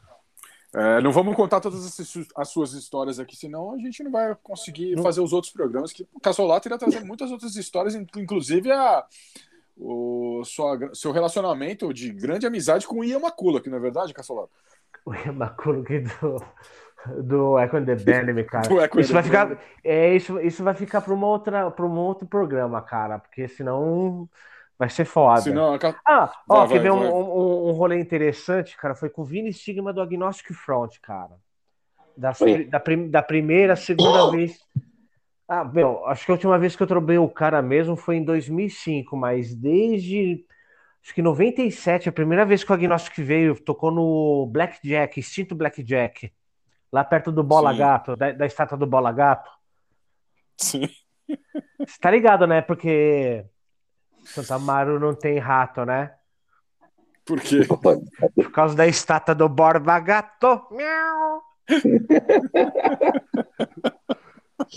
É, 0.73 1.01
não 1.01 1.12
vamos 1.12 1.36
contar 1.38 1.62
todas 1.62 1.86
as, 1.86 2.28
as, 2.36 2.49
suas 2.49 2.73
histórias 2.73 3.17
aqui, 3.17 3.34
senão 3.36 3.73
a 3.73 3.78
gente 3.78 4.04
não 4.04 4.12
vai 4.12 4.36
conseguir 4.43 4.93
não. 4.93 5.04
fazer 5.04 5.21
os 5.21 5.32
outros 5.32 5.54
programas. 5.54 5.93
Que 5.93 6.06
o 6.13 6.19
Cassolato 6.19 6.67
irá 6.67 6.78
trazer 6.78 6.99
muitas 7.01 7.32
outras 7.32 7.56
histórias, 7.56 7.95
inclusive 7.95 8.69
a, 8.71 9.06
o 9.78 10.42
sua, 10.44 10.90
seu 10.94 11.12
relacionamento 11.12 11.94
de 11.94 12.12
grande 12.12 12.48
amizade 12.48 12.88
com 12.88 13.00
o 13.00 13.04
Ian 13.04 13.20
Makula, 13.20 13.62
que 13.62 13.70
não 13.70 13.78
é 13.78 13.82
verdade, 13.82 14.14
Cassolato? 14.14 14.52
O 15.06 15.14
Ian 15.14 15.34
Makula 15.34 15.84
que 15.84 16.00
do, 16.00 16.44
do 17.24 17.60
Echo 17.60 17.78
and 17.78 17.86
the 17.86 17.96
Benemy, 17.96 18.44
cara. 18.44 18.68
isso 18.98 19.14
vai 19.14 19.24
ficar, 19.24 19.60
é, 19.84 20.16
isso, 20.16 20.40
isso 20.40 20.64
vai 20.64 20.74
ficar 20.74 21.02
para 21.02 21.14
uma 21.14 21.28
outra, 21.28 21.70
para 21.70 21.86
um 21.86 21.98
outro 21.98 22.28
programa, 22.28 22.82
cara, 22.82 23.20
porque 23.20 23.48
senão 23.48 24.30
vai 24.78 24.90
ser 24.90 25.06
foda. 25.06 25.42
Senão, 25.42 25.78
Ah, 26.06 26.32
ó, 26.50 26.66
vai, 26.66 26.70
quer 26.70 26.84
ver 26.84 26.92
um, 26.92 27.04
um, 27.04 27.70
um, 27.70 27.72
rolê 27.72 28.00
interessante, 28.00 28.78
cara? 28.78 28.96
Foi 28.96 29.10
com 29.10 29.22
o 29.22 29.26
Vini 29.26 29.54
Stigma 29.54 29.94
do 29.94 30.02
Agnostic 30.02 30.54
Front, 30.54 30.98
cara. 31.02 31.36
Da, 32.18 32.32
prim, 32.80 33.10
da 33.10 33.22
primeira, 33.22 33.76
segunda 33.76 34.32
vez 34.32 34.58
ah, 35.47 35.63
meu, 35.63 36.05
acho 36.08 36.25
que 36.25 36.31
a 36.31 36.34
última 36.34 36.58
vez 36.58 36.75
que 36.75 36.81
eu 36.81 36.88
trombei 36.88 37.19
o 37.19 37.29
cara 37.29 37.62
mesmo 37.62 37.95
foi 37.95 38.17
em 38.17 38.23
2005, 38.23 39.15
mas 39.15 39.53
desde 39.53 40.43
acho 41.03 41.13
que 41.13 41.21
97, 41.21 42.10
a 42.10 42.12
primeira 42.12 42.43
vez 42.45 42.63
que 42.63 42.71
o 42.71 42.73
Agnóstico 42.73 43.23
veio, 43.23 43.60
tocou 43.60 43.91
no 43.91 44.47
Blackjack, 44.47 45.19
extinto 45.19 45.53
Blackjack, 45.53 46.34
lá 46.91 47.03
perto 47.03 47.31
do 47.31 47.43
Bola 47.43 47.73
Sim. 47.73 47.77
Gato, 47.77 48.15
da, 48.15 48.31
da 48.31 48.45
estátua 48.47 48.75
do 48.75 48.88
Bola 48.88 49.12
Gato. 49.12 49.51
Sim. 50.58 50.89
Você 51.79 51.99
tá 51.99 52.10
ligado, 52.10 52.47
né? 52.47 52.62
Porque 52.62 53.45
Santa 54.25 54.58
Maru 54.58 54.99
não 54.99 55.13
tem 55.13 55.38
rato, 55.38 55.86
né? 55.86 56.12
Por 57.23 57.39
quê? 57.39 57.62
Por 57.67 58.51
causa 58.51 58.75
da 58.75 58.88
estátua 58.88 59.36
do 59.36 59.47
Borba 59.47 59.99
Gato. 59.99 60.67
Miau. 60.71 61.43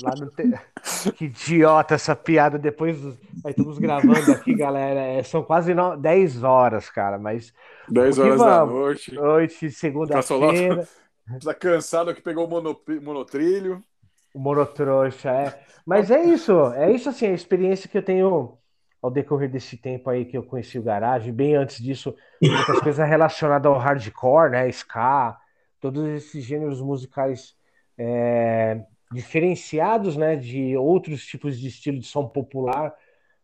Lá 0.03 0.15
no 0.19 0.31
te... 0.31 0.43
Que 1.17 1.27
idiota 1.27 1.95
essa 1.95 2.17
piada. 2.17 2.59
Depois. 2.59 2.99
Aí 3.45 3.51
estamos 3.51 3.79
gravando 3.79 4.33
aqui, 4.33 4.55
galera. 4.55 5.01
É, 5.01 5.23
são 5.23 5.43
quase 5.43 5.75
no... 5.75 5.97
10 5.97 6.43
horas, 6.43 6.91
cara. 6.91 7.19
Mas. 7.19 7.53
10 7.89 8.19
horas 8.19 8.39
da 8.39 8.67
noite. 8.67 9.15
Noite, 9.15 9.71
segunda-feira. 9.71 10.87
Tá 11.45 11.53
cansado 11.53 12.15
que 12.15 12.23
pegou 12.23 12.47
o 12.47 12.49
mono... 12.49 12.81
monotrilho. 13.03 13.85
O 14.33 14.39
monotrouxa, 14.39 15.31
é. 15.31 15.63
Mas 15.85 16.11
é 16.11 16.25
isso. 16.25 16.73
É 16.73 16.91
isso, 16.91 17.11
assim, 17.11 17.27
a 17.27 17.35
experiência 17.35 17.87
que 17.87 17.99
eu 17.99 18.03
tenho 18.03 18.57
ao 19.03 19.11
decorrer 19.11 19.51
desse 19.51 19.77
tempo 19.77 20.11
aí 20.11 20.25
que 20.25 20.37
eu 20.37 20.43
conheci 20.43 20.79
o 20.79 20.83
garagem. 20.83 21.33
Bem 21.33 21.55
antes 21.55 21.83
disso, 21.83 22.15
muitas 22.43 22.81
coisas 22.81 23.07
relacionadas 23.07 23.71
ao 23.71 23.79
hardcore, 23.79 24.53
né? 24.53 24.69
Ska, 24.69 25.39
todos 25.81 26.07
esses 26.09 26.43
gêneros 26.45 26.81
musicais. 26.81 27.55
É, 27.97 28.85
diferenciados, 29.13 30.17
né, 30.17 30.37
de 30.37 30.77
outros 30.77 31.25
tipos 31.27 31.59
de 31.59 31.69
estilo 31.69 31.99
de 31.99 32.07
som 32.07 32.29
popular. 32.29 32.95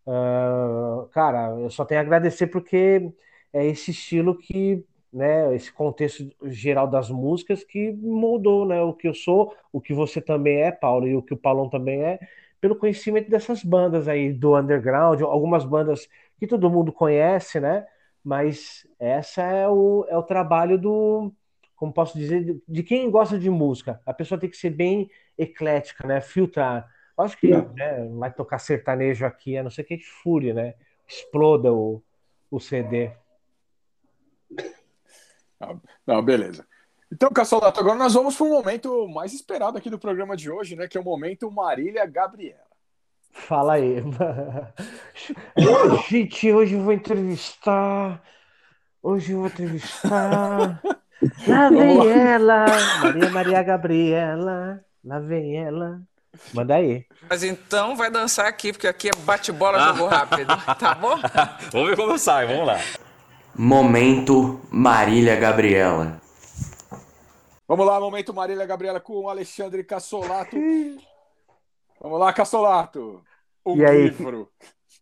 Uh, 0.06 1.08
cara, 1.08 1.58
eu 1.58 1.70
só 1.70 1.84
tenho 1.84 2.00
a 2.00 2.02
agradecer 2.02 2.46
porque 2.48 3.10
é 3.52 3.66
esse 3.66 3.90
estilo 3.90 4.36
que, 4.36 4.84
né, 5.12 5.54
esse 5.54 5.72
contexto 5.72 6.28
geral 6.44 6.86
das 6.88 7.10
músicas 7.10 7.64
que 7.64 7.92
moldou, 7.92 8.66
né, 8.66 8.82
o 8.82 8.92
que 8.92 9.08
eu 9.08 9.14
sou, 9.14 9.54
o 9.72 9.80
que 9.80 9.94
você 9.94 10.20
também 10.20 10.60
é, 10.62 10.70
Paulo, 10.72 11.06
e 11.06 11.16
o 11.16 11.22
que 11.22 11.32
o 11.34 11.36
Paulão 11.36 11.68
também 11.70 12.02
é, 12.02 12.18
pelo 12.60 12.76
conhecimento 12.76 13.30
dessas 13.30 13.62
bandas 13.62 14.08
aí 14.08 14.32
do 14.32 14.56
underground, 14.58 15.20
algumas 15.22 15.64
bandas 15.64 16.08
que 16.38 16.46
todo 16.46 16.70
mundo 16.70 16.92
conhece, 16.92 17.60
né, 17.60 17.86
mas 18.22 18.86
essa 18.98 19.42
é 19.42 19.68
o, 19.68 20.04
é 20.08 20.16
o 20.16 20.22
trabalho 20.22 20.78
do, 20.78 21.32
como 21.84 21.92
posso 21.92 22.16
dizer, 22.16 22.42
de, 22.42 22.62
de 22.66 22.82
quem 22.82 23.10
gosta 23.10 23.38
de 23.38 23.50
música. 23.50 24.00
A 24.06 24.14
pessoa 24.14 24.40
tem 24.40 24.48
que 24.48 24.56
ser 24.56 24.70
bem 24.70 25.10
eclética, 25.36 26.06
né? 26.08 26.18
Filtrar. 26.18 26.90
Acho 27.16 27.36
que 27.36 27.48
né, 27.48 28.08
vai 28.18 28.32
tocar 28.32 28.58
sertanejo 28.58 29.26
aqui, 29.26 29.58
a 29.58 29.62
não 29.62 29.70
ser 29.70 29.84
que 29.84 29.98
fure, 29.98 30.54
né? 30.54 30.74
Exploda 31.06 31.70
o, 31.70 32.02
o 32.50 32.58
CD. 32.58 33.12
Não, 36.06 36.22
beleza. 36.22 36.66
Então, 37.12 37.30
Cassolato, 37.30 37.78
agora 37.78 37.96
nós 37.96 38.14
vamos 38.14 38.34
para 38.34 38.46
um 38.46 38.50
momento 38.50 39.06
mais 39.08 39.34
esperado 39.34 39.76
aqui 39.76 39.90
do 39.90 39.98
programa 39.98 40.34
de 40.34 40.50
hoje, 40.50 40.76
né? 40.76 40.88
Que 40.88 40.96
é 40.96 41.00
o 41.00 41.04
momento 41.04 41.50
Marília 41.50 42.06
Gabriela. 42.06 42.64
Fala 43.30 43.74
aí. 43.74 43.96
Gente, 46.08 46.50
hoje 46.50 46.74
eu 46.76 46.82
vou 46.82 46.94
entrevistar. 46.94 48.22
Hoje 49.02 49.32
eu 49.32 49.40
vou 49.40 49.48
entrevistar. 49.48 50.80
Lá 51.46 51.70
vem 51.70 52.08
ela, 52.08 52.66
Maria 53.02 53.30
Maria 53.30 53.62
Gabriela. 53.62 54.84
Lá 55.04 55.18
vem 55.18 55.56
ela. 55.56 56.00
Manda 56.52 56.74
aí. 56.74 57.06
Mas 57.28 57.42
então 57.42 57.96
vai 57.96 58.10
dançar 58.10 58.46
aqui, 58.46 58.72
porque 58.72 58.86
aqui 58.86 59.08
é 59.08 59.16
bate-bola, 59.24 59.78
jogo 59.78 60.06
rápido. 60.06 60.48
Tá 60.78 60.94
bom? 60.94 61.16
vamos 61.72 61.88
ver 61.90 61.96
como 61.96 62.18
sai, 62.18 62.46
vamos 62.46 62.66
lá. 62.66 62.78
Momento 63.54 64.60
Marília 64.70 65.36
Gabriela. 65.36 66.20
Vamos 67.66 67.86
lá, 67.86 67.98
momento 68.00 68.34
Marília 68.34 68.66
Gabriela 68.66 69.00
com 69.00 69.20
o 69.20 69.28
Alexandre 69.28 69.84
Cassolato. 69.84 70.56
Vamos 72.00 72.20
lá, 72.20 72.32
Cassolato. 72.32 73.22
Um 73.64 73.76
e 73.76 73.86
aí, 73.86 74.02
livro. 74.04 74.50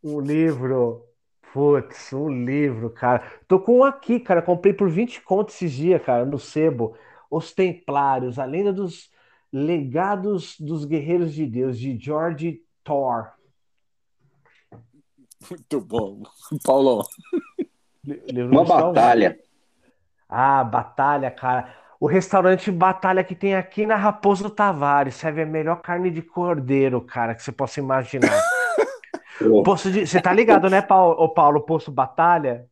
Um 0.05 0.21
livro. 0.21 1.05
Putz, 1.53 2.13
um 2.13 2.31
livro, 2.45 2.89
cara. 2.91 3.31
Tô 3.47 3.61
com 3.61 3.79
um 3.79 3.85
aqui, 3.85 4.19
cara. 4.19 4.41
Comprei 4.41 4.73
por 4.73 4.89
20 4.89 5.21
contos 5.21 5.55
esses 5.57 5.73
dias, 5.73 6.03
cara, 6.03 6.25
no 6.25 6.39
sebo. 6.39 6.97
Os 7.31 7.53
Templários, 7.53 8.39
a 8.39 8.45
lenda 8.45 8.73
dos 8.73 9.11
Legados 9.53 10.59
dos 10.59 10.87
Guerreiros 10.87 11.35
de 11.35 11.47
Deus, 11.47 11.79
de 11.79 11.99
George 11.99 12.63
Thor. 12.83 13.33
Muito 15.51 15.81
bom. 15.81 16.23
Paulão. 16.65 17.03
Uma 18.51 18.65
batalha. 18.65 19.39
Ah, 20.29 20.65
batalha, 20.65 21.31
cara. 21.31 21.75
O 22.01 22.07
restaurante 22.07 22.71
Batalha 22.71 23.23
que 23.23 23.35
tem 23.35 23.55
aqui 23.55 23.87
na 23.87 23.95
Raposo 23.95 24.51
Tavares 24.51 25.15
serve 25.15 25.43
a 25.43 25.47
melhor 25.47 25.83
carne 25.83 26.11
de 26.11 26.23
cordeiro, 26.23 27.01
cara, 27.01 27.35
que 27.35 27.43
você 27.43 27.53
possa 27.53 27.79
imaginar. 27.79 28.33
posto 29.63 29.91
de... 29.91 30.07
Você 30.07 30.21
tá 30.21 30.33
ligado, 30.33 30.69
né, 30.69 30.83
Paulo? 30.83 31.29
Paulo, 31.33 31.61
posto 31.61 31.91
Batalha? 31.91 32.69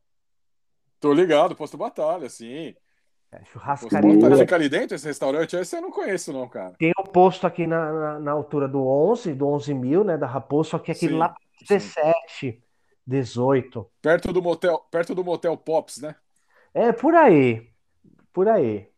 Tô 0.99 1.13
ligado, 1.13 1.57
posto 1.57 1.77
Batalha, 1.77 2.29
sim. 2.29 2.75
É, 3.33 3.45
churrascaria. 3.45 4.19
Você 4.19 4.39
fica 4.39 4.55
ali 4.57 4.69
dentro 4.69 4.97
esse 4.97 5.07
restaurante? 5.07 5.57
Esse 5.57 5.77
eu 5.77 5.83
não 5.83 5.91
conheço, 5.91 6.33
não, 6.33 6.49
cara. 6.49 6.75
Tem 6.79 6.93
o 6.99 7.03
um 7.03 7.05
posto 7.05 7.47
aqui 7.47 7.67
na, 7.67 7.93
na, 7.93 8.19
na, 8.19 8.33
altura 8.33 8.67
do 8.67 8.85
11, 8.87 9.35
do 9.35 9.47
11 9.47 9.73
mil, 9.73 10.05
né, 10.05 10.19
da 10.19 10.27
Raposo, 10.27 10.71
só 10.71 10.79
que 10.79 10.91
aquele 10.91 11.13
sim, 11.13 11.19
lá 11.19 11.35
17 11.61 12.13
sim. 12.29 12.63
18. 13.07 13.87
Perto 14.03 14.33
do 14.33 14.43
motel, 14.43 14.79
perto 14.91 15.15
do 15.15 15.25
motel 15.25 15.57
Pops, 15.57 16.01
né? 16.01 16.17
É, 16.75 16.93
por 16.93 17.15
aí. 17.15 17.69
Por 18.33 18.49
aí. 18.49 18.89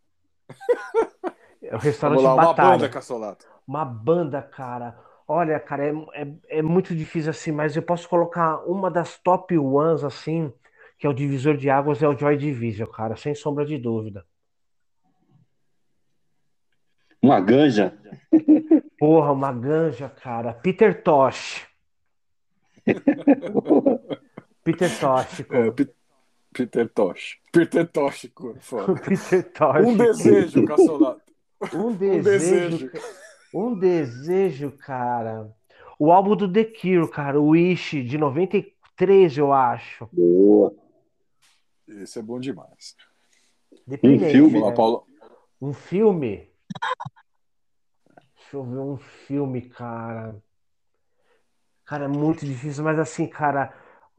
É 1.65 1.77
o 1.77 1.79
restaurante 1.79 2.21
Vamos 2.21 2.37
lá, 2.37 2.43
uma 2.43 2.49
Batalha. 2.49 2.71
banda, 2.71 2.89
Cassolato. 2.89 3.47
Uma 3.67 3.85
banda, 3.85 4.43
cara. 4.43 4.99
Olha, 5.27 5.59
cara, 5.61 5.87
é, 5.87 5.93
é, 6.23 6.59
é 6.59 6.63
muito 6.63 6.95
difícil 6.95 7.31
assim, 7.31 7.53
mas 7.53 7.77
eu 7.77 7.83
posso 7.83 8.09
colocar 8.09 8.59
uma 8.67 8.91
das 8.91 9.19
top 9.19 9.57
ones, 9.57 10.05
assim, 10.05 10.53
que 10.99 11.07
é 11.07 11.11
o 11.11 11.15
divisor 11.15 11.57
de 11.57 11.71
águas, 11.71 12.03
é 12.03 12.09
o 12.09 12.17
Joy 12.17 12.37
Division, 12.37 12.89
cara, 12.89 13.17
sem 13.17 13.35
sombra 13.35 13.65
de 13.65 13.79
dúvida. 13.79 14.25
Uma 17.23 17.41
ganja. 17.41 17.97
Porra, 18.99 19.33
uma 19.33 19.53
ganja, 19.53 20.09
cara. 20.09 20.53
Peter 20.53 21.03
Tosh. 21.03 21.67
Peter 24.65 24.99
Tosh, 24.99 25.41
É, 25.51 25.71
Pe- 25.71 25.95
Peter 26.53 26.89
Tosh. 26.89 27.39
Peter 27.53 27.87
Tosh, 27.87 28.29
co- 28.35 28.57
foda. 28.61 28.95
Peter 29.03 29.53
Tosh. 29.53 29.87
Um 29.87 29.97
desejo, 29.97 30.65
Cassolato. 30.67 31.33
Um 31.73 31.93
desejo. 31.93 32.89
desejo. 32.89 32.91
Um 33.53 33.79
desejo, 33.79 34.73
cara. 34.73 35.51
O 35.99 36.11
álbum 36.11 36.35
do 36.35 36.51
The 36.51 36.65
Cure, 36.65 37.11
cara, 37.11 37.41
o 37.41 37.49
Wish, 37.49 38.03
de 38.03 38.19
93, 38.19 39.37
eu 39.39 39.53
acho. 39.53 40.09
Boa. 40.13 40.75
Esse 41.87 42.19
é 42.19 42.23
bom 42.23 42.41
demais. 42.41 42.97
Deprimente, 43.87 44.33
filme? 44.33 44.61
Né? 44.61 44.73
Paulo. 44.73 45.07
Um 45.61 45.73
filme? 45.73 46.51
Deixa 48.37 48.57
eu 48.57 48.65
ver 48.65 48.79
um 48.79 48.97
filme, 48.97 49.63
cara. 49.63 50.37
Cara, 51.85 52.05
é 52.07 52.09
muito 52.09 52.47
difícil, 52.47 52.83
mas 52.83 52.99
assim, 52.99 53.27
cara, 53.27 53.73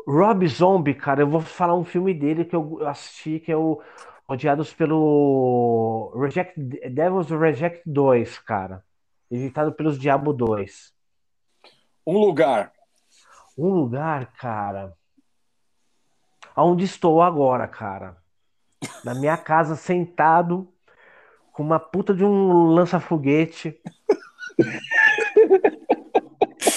Rob 0.07 0.47
Zombie, 0.47 0.93
cara, 0.93 1.21
eu 1.21 1.27
vou 1.27 1.41
falar 1.41 1.75
um 1.75 1.83
filme 1.83 2.13
dele 2.13 2.45
que 2.45 2.55
eu 2.55 2.85
assisti, 2.87 3.39
que 3.39 3.51
é 3.51 3.57
o 3.57 3.81
Odiados 4.27 4.73
pelo 4.73 6.13
Reject, 6.15 6.59
Devil's 6.59 7.29
Reject 7.29 7.81
2, 7.85 8.39
cara. 8.39 8.83
Rejeitado 9.33 9.73
pelos 9.73 9.97
Diabo 9.97 10.31
2. 10.31 10.93
Um 12.05 12.19
lugar. 12.19 12.71
Um 13.57 13.67
lugar, 13.69 14.31
cara. 14.33 14.93
Aonde 16.55 16.85
estou 16.85 17.19
agora, 17.19 17.67
cara. 17.67 18.15
Na 19.03 19.15
minha 19.15 19.35
casa, 19.35 19.75
sentado, 19.75 20.71
com 21.51 21.63
uma 21.63 21.79
puta 21.79 22.13
de 22.13 22.23
um 22.23 22.67
lança-foguete. 22.75 23.75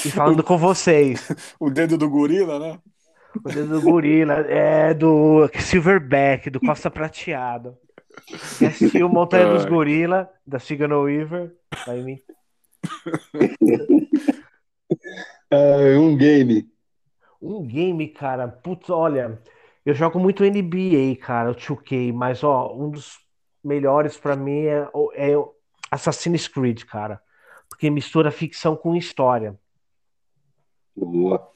e 0.07 0.11
falando 0.11 0.43
com 0.43 0.57
vocês. 0.57 1.29
O 1.61 1.69
dedo 1.69 1.99
do 1.99 2.09
gorila, 2.09 2.59
né? 2.59 2.81
O 3.45 3.51
dedo 3.51 3.79
do 3.79 3.83
gorila. 3.83 4.33
É 4.49 4.95
do 4.95 5.47
Silverback, 5.61 6.49
do 6.49 6.59
Costa 6.59 6.91
Prateado. 6.91 7.77
Quem 8.59 8.69
assistiu 8.69 9.11
Montanha 9.11 9.53
dos. 9.53 9.67
Gorila, 9.67 10.33
da 10.47 10.59
Sigourney 10.59 10.97
Weaver, 10.97 11.55
vai 11.87 12.01
me 12.01 12.25
É, 15.51 15.97
um 15.97 16.17
game. 16.17 16.69
Um 17.41 17.67
game, 17.67 18.09
cara, 18.09 18.49
putz, 18.49 18.91
olha, 18.91 19.41
eu 19.85 19.95
jogo 19.95 20.19
muito 20.19 20.43
NBA, 20.45 21.17
cara, 21.25 21.51
o 21.51 21.55
2K, 21.55 22.13
mas 22.13 22.43
ó, 22.43 22.75
um 22.75 22.91
dos 22.91 23.19
melhores 23.63 24.17
pra 24.17 24.35
mim 24.35 24.65
é, 24.65 24.89
o- 24.93 25.13
é 25.15 25.33
Assassin's 25.91 26.49
Creed, 26.49 26.85
cara, 26.85 27.21
porque 27.69 27.89
mistura 27.91 28.31
ficção 28.31 28.75
com 28.77 28.97
história. 28.97 29.59
Boa. 30.97 31.53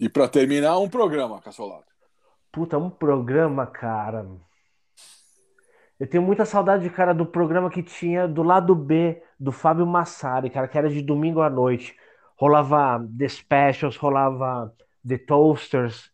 E 0.00 0.08
pra 0.08 0.28
terminar, 0.28 0.78
um 0.78 0.88
programa, 0.88 1.40
Cassolato. 1.40 1.92
Puta, 2.50 2.78
um 2.78 2.90
programa, 2.90 3.66
cara. 3.66 4.26
Eu 5.98 6.06
tenho 6.06 6.22
muita 6.22 6.44
saudade, 6.44 6.88
cara, 6.90 7.14
do 7.14 7.24
programa 7.24 7.70
que 7.70 7.82
tinha 7.82 8.28
do 8.28 8.42
lado 8.42 8.74
B 8.74 9.22
do 9.40 9.50
Fábio 9.50 9.86
Massari, 9.86 10.50
cara, 10.50 10.68
que 10.68 10.76
era 10.76 10.90
de 10.90 11.00
domingo 11.00 11.40
à 11.40 11.48
noite. 11.48 11.96
Rolava 12.36 13.02
The 13.18 13.28
Specials, 13.28 13.96
rolava 13.96 14.74
The 15.06 15.16
Toasters, 15.16 16.10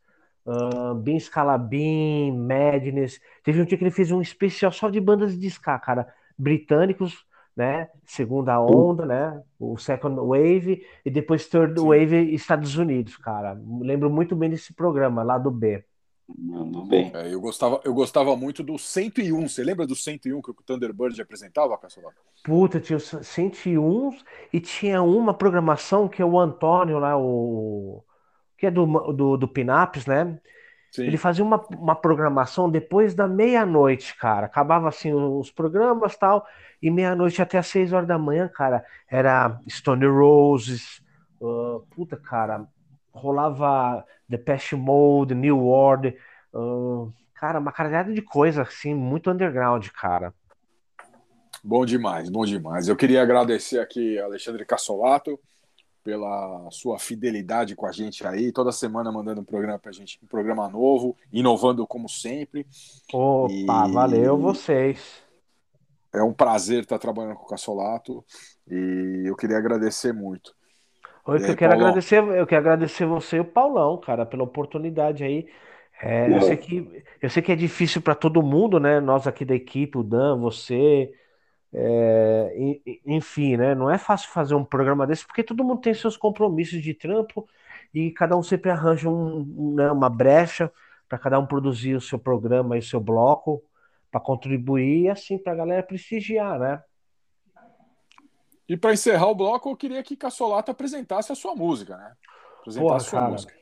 uh, 0.47 0.95
Bean 0.95 1.18
Scalabin, 1.18 2.31
Madness. 2.31 3.21
Teve 3.42 3.61
um 3.61 3.64
dia 3.64 3.77
que 3.77 3.83
ele 3.83 3.90
fez 3.90 4.12
um 4.12 4.21
especial 4.21 4.71
só 4.71 4.88
de 4.88 5.01
bandas 5.01 5.37
de 5.37 5.49
ska, 5.49 5.77
cara. 5.81 6.07
Britânicos, 6.38 7.27
né? 7.57 7.88
Segunda 8.05 8.61
onda, 8.61 9.05
né? 9.05 9.42
O 9.59 9.77
Second 9.77 10.16
Wave 10.21 10.87
e 11.05 11.11
depois 11.11 11.49
Third. 11.49 11.81
Wave 11.81 12.33
Estados 12.33 12.77
Unidos, 12.77 13.16
cara. 13.16 13.61
Lembro 13.81 14.09
muito 14.09 14.37
bem 14.37 14.49
desse 14.49 14.73
programa, 14.73 15.25
lá 15.25 15.38
do 15.38 15.51
B. 15.51 15.85
Mandou 16.38 16.85
bem. 16.87 17.11
É, 17.14 17.33
eu, 17.33 17.40
gostava, 17.40 17.81
eu 17.85 17.92
gostava 17.92 18.37
muito 18.37 18.62
do 18.62 18.79
101. 18.79 19.49
Você 19.49 19.62
lembra 19.62 19.87
do 19.87 19.95
101 19.95 20.40
que 20.40 20.51
o 20.51 20.55
Thunderbird 20.55 21.21
apresentava, 21.21 21.77
Cassolato? 21.79 22.16
Puta, 22.45 22.81
tinha 22.81 22.97
os 22.97 23.05
101 23.05 24.11
e 24.53 24.61
tinha 24.61 25.03
uma 25.03 25.35
programação 25.35 26.09
que 26.09 26.23
é 26.23 26.25
o 26.25 26.38
Antônio 26.38 26.99
lá, 26.99 27.16
o 27.16 28.03
que 28.57 28.66
é 28.66 28.71
do, 28.71 28.87
do, 29.12 29.37
do 29.37 29.49
Pinaps, 29.49 30.07
né? 30.07 30.38
Sim. 30.92 31.05
Ele 31.05 31.16
fazia 31.16 31.42
uma, 31.42 31.64
uma 31.71 31.95
programação 31.97 32.71
depois 32.71 33.14
da 33.14 33.27
meia-noite, 33.27 34.14
cara. 34.16 34.47
Acabava 34.47 34.88
assim 34.88 35.12
os 35.12 35.51
programas 35.51 36.16
tal, 36.16 36.47
e 36.83 36.90
meia-noite 36.90 37.40
até 37.40 37.59
às 37.59 37.66
seis 37.66 37.92
horas 37.92 38.07
da 38.07 38.18
manhã, 38.18 38.49
cara. 38.49 38.85
Era 39.09 39.59
Stone 39.68 40.07
Roses, 40.07 41.03
ah, 41.42 41.81
puta, 41.90 42.16
cara. 42.16 42.66
Rolava 43.12 44.05
The 44.33 44.38
Pest 44.38 44.73
Mode, 44.73 45.35
New 45.35 45.66
Order, 45.66 46.18
ah, 46.55 47.09
cara, 47.35 47.59
uma 47.59 47.71
caralhada 47.71 48.12
de 48.12 48.23
coisa 48.23 48.62
assim, 48.62 48.95
muito 48.95 49.31
underground, 49.31 49.87
cara. 49.88 50.35
Bom 51.62 51.85
demais, 51.87 52.29
bom 52.29 52.45
demais. 52.45 52.88
Eu 52.88 52.97
queria 52.97 53.23
agradecer 53.23 53.79
aqui 53.79 54.18
a 54.18 54.25
Alexandre 54.25 54.64
Cassolato 54.64 55.38
pela 56.03 56.68
sua 56.73 56.99
fidelidade 56.99 57.77
com 57.77 57.87
a 57.87 57.92
gente 57.92 58.27
aí, 58.27 58.51
toda 58.51 58.73
semana 58.73 59.12
mandando 59.12 59.40
um 59.40 59.45
programa 59.45 59.79
pra 59.79 59.92
gente, 59.92 60.18
um 60.23 60.27
programa 60.27 60.68
novo, 60.68 61.16
inovando 61.33 61.87
como 61.87 62.09
sempre. 62.09 62.66
Opa, 63.12 63.88
E- 63.88 63.92
valeu 63.92 64.37
vocês. 64.37 65.23
É 66.12 66.23
um 66.23 66.33
prazer 66.33 66.83
estar 66.83 66.99
trabalhando 66.99 67.37
com 67.37 67.45
o 67.45 67.49
Cassolato 67.49 68.25
e 68.68 69.23
eu 69.25 69.37
queria 69.37 69.57
agradecer 69.57 70.12
muito. 70.12 70.55
Oi, 71.25 71.39
E 71.39 71.41
que 71.41 71.51
aí, 71.51 71.53
eu 71.53 71.57
quero 71.57 71.73
Paulão? 71.73 71.73
agradecer, 71.73 72.17
eu 72.23 72.47
quero 72.47 72.61
agradecer 72.63 73.07
você 73.07 73.37
e 73.37 73.41
o 73.41 73.45
Paulão, 73.45 73.99
cara, 74.01 74.27
pela 74.27 74.43
oportunidade 74.43 75.23
aí. 75.23 75.49
É, 76.01 76.35
eu 76.37 76.41
Não. 76.41 76.43
sei 76.43 76.57
que, 76.57 77.05
eu 77.21 77.31
sei 77.31 77.43
que 77.43 77.53
é 77.53 77.57
difícil 77.57 78.03
para 78.03 78.15
todo 78.15 78.43
mundo, 78.43 78.81
né? 78.81 78.99
Nós 79.01 79.27
aqui 79.27 79.45
da 79.45 79.55
equipe, 79.55 79.97
o 79.99 80.03
Dan, 80.03 80.39
você, 80.41 81.13
é, 81.75 82.55
e- 82.59 82.83
e- 82.87 83.03
enfim, 83.07 83.57
né? 83.57 83.75
Não 83.75 83.91
é 83.91 83.99
fácil 83.99 84.31
fazer 84.31 84.55
um 84.57 84.65
programa 84.65 85.07
desse 85.07 85.27
porque 85.27 85.43
todo 85.45 85.65
mundo 85.65 85.81
tem 85.83 85.95
seus 85.95 86.17
compromissos 86.17 86.83
de 86.83 86.95
trampo 86.95 87.49
e 87.95 88.11
cada 88.13 88.37
um 88.37 88.43
sempre 88.43 88.71
arranja 88.71 89.09
um, 89.11 89.41
um, 89.73 89.75
né, 89.77 89.91
uma 89.93 90.11
brecha 90.11 90.73
para 91.09 91.19
cada 91.19 91.39
um 91.39 91.47
produzir 91.47 91.95
o 91.97 92.01
seu 92.01 92.19
programa 92.19 92.77
e 92.77 92.81
o 92.81 92.83
seu 92.83 93.01
bloco 93.01 93.63
para 94.11 94.21
contribuir 94.21 95.05
e 95.07 95.11
assim 95.11 95.39
para 95.39 95.53
a 95.53 95.57
galera 95.57 95.83
prestigiar, 95.83 96.59
né? 96.61 96.83
E 98.73 98.77
para 98.79 98.95
encerrar 98.95 99.27
o 99.27 99.35
bloco, 99.35 99.69
eu 99.69 99.77
queria 99.77 100.03
que 100.03 100.17
Cassolato 100.17 100.71
apresentasse 100.71 101.31
a 101.31 101.35
sua 101.35 101.55
música, 101.55 101.95
né? 101.95 102.15
Apresentasse 102.61 102.81
Porra, 102.81 102.97
a 102.97 103.01
sua 103.01 103.21
cara. 103.21 103.33
música. 103.33 103.55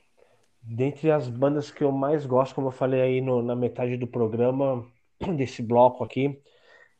Dentre 0.63 1.11
as 1.11 1.29
bandas 1.29 1.69
que 1.69 1.83
eu 1.83 1.91
mais 1.91 2.25
gosto, 2.25 2.55
como 2.55 2.69
eu 2.69 2.73
falei 2.73 3.01
aí 3.01 3.21
no- 3.21 3.43
na 3.43 3.57
metade 3.57 3.97
do 3.97 4.07
programa, 4.07 4.87
desse 5.37 5.65
bloco 5.65 6.05
aqui, 6.05 6.41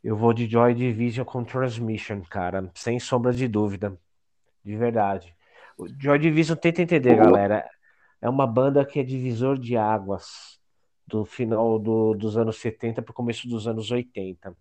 eu 0.03 0.17
vou 0.17 0.33
de 0.33 0.45
Joy 0.45 0.73
Division 0.73 1.23
com 1.25 1.41
Transmission, 1.45 2.21
cara, 2.29 2.69
sem 2.75 2.99
sombra 2.99 3.31
de 3.31 3.47
dúvida, 3.47 3.97
de 4.61 4.75
verdade. 4.75 5.33
O 5.77 5.87
Joy 5.87 6.19
Division 6.19 6.57
tenta 6.57 6.81
entender, 6.81 7.15
galera, 7.15 7.65
é 8.21 8.27
uma 8.27 8.45
banda 8.45 8.83
que 8.83 8.99
é 8.99 9.03
divisor 9.03 9.57
de 9.57 9.77
águas 9.77 10.59
do 11.07 11.23
final 11.23 11.79
do- 11.79 12.13
dos 12.13 12.35
anos 12.35 12.57
70 12.59 13.01
para 13.01 13.11
o 13.11 13.15
começo 13.15 13.47
dos 13.47 13.69
anos 13.69 13.89
80. 13.89 14.53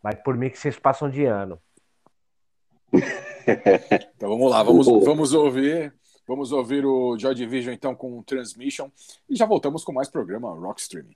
Vai 0.00 0.14
por 0.14 0.36
mim 0.36 0.48
que 0.48 0.58
vocês 0.60 0.78
passam 0.78 1.10
de 1.10 1.24
ano. 1.24 1.58
Então 4.16 4.30
vamos 4.30 4.50
lá, 4.50 4.62
vamos, 4.62 4.86
vamos 4.86 5.34
ouvir. 5.34 5.92
Vamos 6.26 6.52
ouvir 6.52 6.86
o 6.86 7.18
Joy 7.18 7.34
Division 7.34 7.74
então 7.74 7.94
com 7.94 8.22
Transmission 8.22 8.90
e 9.28 9.36
já 9.36 9.44
voltamos 9.44 9.84
com 9.84 9.92
mais 9.92 10.08
programa 10.08 10.54
Rock 10.54 10.80
Streaming. 10.80 11.14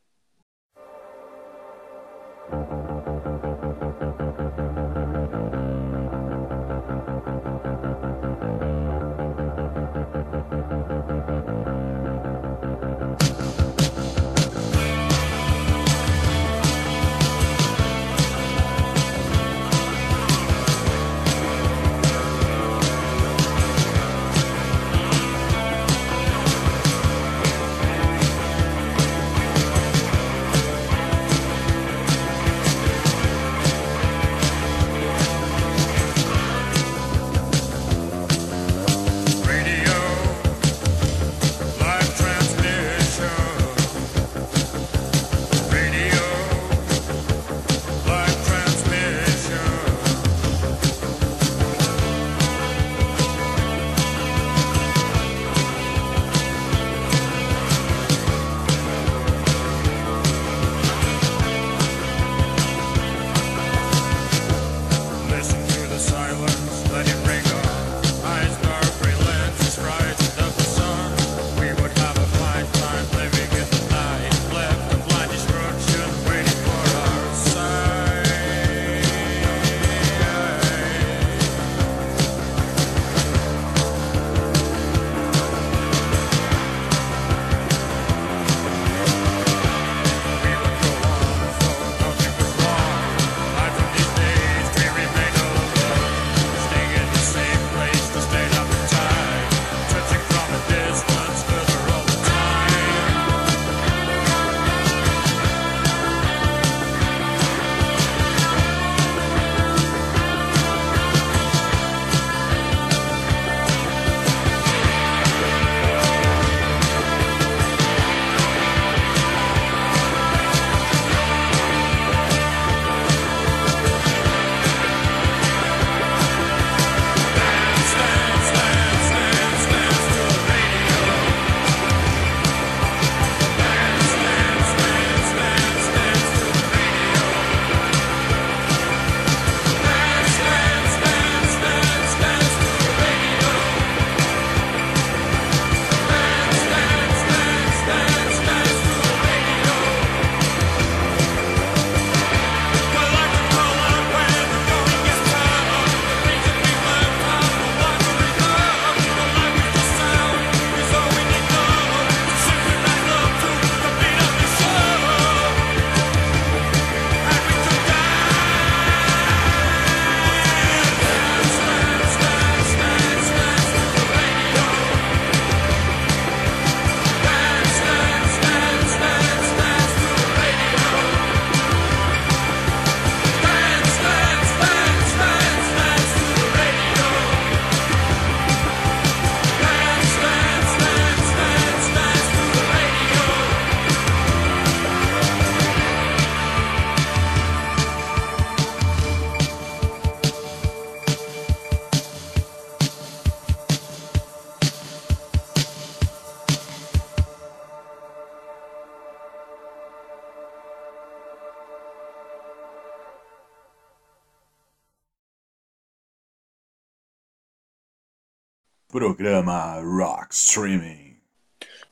Programa 219.29 219.79
Rock 219.83 220.35
Streaming. 220.35 221.21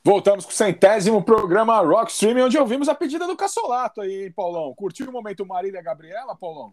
Voltamos 0.03 0.47
com 0.47 0.51
o 0.51 0.55
centésimo 0.55 1.23
programa 1.23 1.79
Rock 1.81 2.11
Streaming, 2.11 2.41
onde 2.41 2.57
ouvimos 2.57 2.89
a 2.89 2.95
pedida 2.95 3.27
do 3.27 3.37
Cassolato 3.37 4.01
aí, 4.01 4.31
Paulão. 4.31 4.75
Curtiu 4.75 5.11
o 5.11 5.13
momento 5.13 5.45
Marília 5.45 5.83
Gabriela, 5.83 6.35
Paulão? 6.35 6.73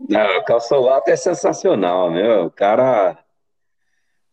Não, 0.00 0.38
o 0.38 0.44
Cassolato 0.44 1.10
é 1.10 1.16
sensacional, 1.16 2.10
meu. 2.10 2.46
O 2.46 2.50
cara. 2.50 3.22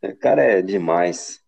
O 0.01 0.15
cara 0.15 0.41
é 0.41 0.61
demais. 0.61 1.43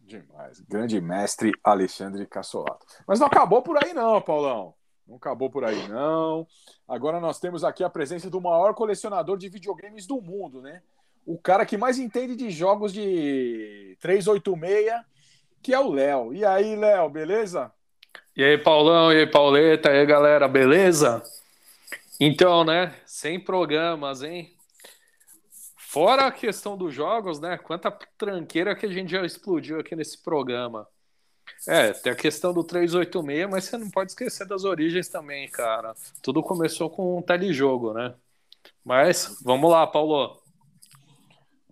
Demais. 0.00 0.60
Grande 0.60 0.98
mestre 0.98 1.52
Alexandre 1.62 2.26
Cassolato. 2.26 2.86
Mas 3.06 3.20
não 3.20 3.26
acabou 3.26 3.60
por 3.60 3.76
aí, 3.84 3.92
não, 3.92 4.22
Paulão. 4.22 4.74
Não 5.06 5.16
acabou 5.16 5.50
por 5.50 5.66
aí, 5.66 5.86
não. 5.86 6.46
Agora 6.88 7.20
nós 7.20 7.38
temos 7.38 7.62
aqui 7.62 7.84
a 7.84 7.90
presença 7.90 8.30
do 8.30 8.40
maior 8.40 8.72
colecionador 8.72 9.36
de 9.36 9.50
videogames 9.50 10.06
do 10.06 10.18
mundo, 10.18 10.62
né? 10.62 10.82
O 11.28 11.36
cara 11.36 11.66
que 11.66 11.76
mais 11.76 11.98
entende 11.98 12.34
de 12.34 12.50
jogos 12.50 12.90
de 12.90 13.98
386, 14.00 14.94
que 15.62 15.74
é 15.74 15.78
o 15.78 15.90
Léo. 15.90 16.32
E 16.32 16.42
aí, 16.42 16.74
Léo, 16.74 17.10
beleza? 17.10 17.70
E 18.34 18.42
aí, 18.42 18.56
Paulão, 18.56 19.12
e 19.12 19.18
aí, 19.18 19.26
Pauleta, 19.26 19.90
e 19.90 19.98
aí, 19.98 20.06
galera, 20.06 20.48
beleza? 20.48 21.22
Então, 22.18 22.64
né, 22.64 22.94
sem 23.04 23.38
programas, 23.38 24.22
hein? 24.22 24.56
Fora 25.76 26.28
a 26.28 26.32
questão 26.32 26.78
dos 26.78 26.94
jogos, 26.94 27.38
né? 27.38 27.58
Quanta 27.58 27.90
tranqueira 28.16 28.74
que 28.74 28.86
a 28.86 28.90
gente 28.90 29.12
já 29.12 29.22
explodiu 29.22 29.78
aqui 29.78 29.94
nesse 29.94 30.16
programa. 30.16 30.88
É, 31.66 31.92
tem 31.92 32.10
a 32.10 32.16
questão 32.16 32.54
do 32.54 32.64
386, 32.64 33.50
mas 33.50 33.64
você 33.64 33.76
não 33.76 33.90
pode 33.90 34.12
esquecer 34.12 34.46
das 34.46 34.64
origens 34.64 35.08
também, 35.08 35.46
cara. 35.50 35.94
Tudo 36.22 36.42
começou 36.42 36.88
com 36.88 37.18
um 37.18 37.22
telejogo, 37.22 37.92
né? 37.92 38.14
Mas 38.82 39.38
vamos 39.42 39.70
lá, 39.70 39.86
Paulo. 39.86 40.37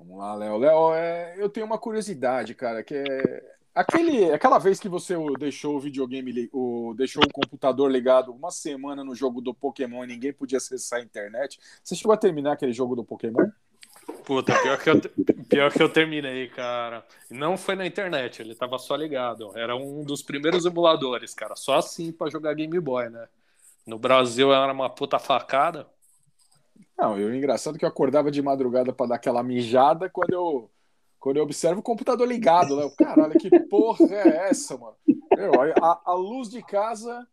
Vamos 0.06 0.18
lá, 0.18 0.34
Léo. 0.34 0.56
Léo, 0.56 0.94
é... 0.94 1.34
eu 1.36 1.48
tenho 1.48 1.66
uma 1.66 1.78
curiosidade, 1.78 2.54
cara, 2.54 2.82
que 2.82 2.94
é 2.94 3.56
aquele, 3.74 4.32
aquela 4.32 4.58
vez 4.58 4.78
que 4.78 4.88
você 4.88 5.14
deixou 5.38 5.76
o 5.76 5.80
videogame, 5.80 6.48
o, 6.52 6.94
deixou 6.96 7.22
o 7.22 7.32
computador 7.32 7.90
ligado 7.90 8.32
uma 8.32 8.50
semana 8.50 9.02
no 9.02 9.14
jogo 9.14 9.40
do 9.40 9.52
Pokémon 9.52 10.04
e 10.04 10.06
ninguém 10.06 10.32
podia 10.32 10.58
acessar 10.58 11.00
a 11.00 11.02
internet. 11.02 11.58
Você 11.82 11.96
chegou 11.96 12.12
a 12.12 12.16
terminar 12.16 12.52
aquele 12.52 12.72
jogo 12.72 12.94
do 12.94 13.04
Pokémon? 13.04 13.50
Puta, 14.24 14.56
pior 14.62 14.78
que, 14.78 14.90
eu, 14.90 15.00
pior 15.48 15.72
que 15.72 15.82
eu 15.82 15.88
terminei, 15.88 16.48
cara. 16.48 17.04
Não 17.28 17.56
foi 17.56 17.74
na 17.74 17.86
internet, 17.86 18.40
ele 18.40 18.54
tava 18.54 18.78
só 18.78 18.94
ligado. 18.94 19.56
Era 19.58 19.74
um 19.76 20.04
dos 20.04 20.22
primeiros 20.22 20.64
emuladores, 20.64 21.34
cara. 21.34 21.56
Só 21.56 21.74
assim 21.74 22.12
para 22.12 22.30
jogar 22.30 22.54
Game 22.54 22.78
Boy, 22.78 23.08
né? 23.08 23.26
No 23.84 23.98
Brasil 23.98 24.52
era 24.52 24.72
uma 24.72 24.88
puta 24.88 25.18
facada. 25.18 25.86
Não, 26.98 27.18
e 27.18 27.24
o 27.24 27.34
engraçado 27.34 27.76
é 27.76 27.78
que 27.78 27.84
eu 27.84 27.88
acordava 27.88 28.30
de 28.30 28.40
madrugada 28.40 28.92
para 28.92 29.06
dar 29.06 29.14
aquela 29.16 29.42
mijada 29.42 30.08
quando 30.08 30.32
eu, 30.32 30.70
quando 31.18 31.36
eu 31.36 31.42
observo 31.42 31.80
o 31.80 31.82
computador 31.82 32.26
ligado, 32.26 32.76
né? 32.76 32.90
Caralho, 32.96 33.38
que 33.38 33.50
porra 33.68 34.06
é 34.10 34.48
essa, 34.48 34.78
mano? 34.78 34.96
Meu, 35.36 35.52
a, 35.82 36.02
a 36.04 36.14
luz 36.14 36.48
de 36.48 36.62
casa. 36.62 37.26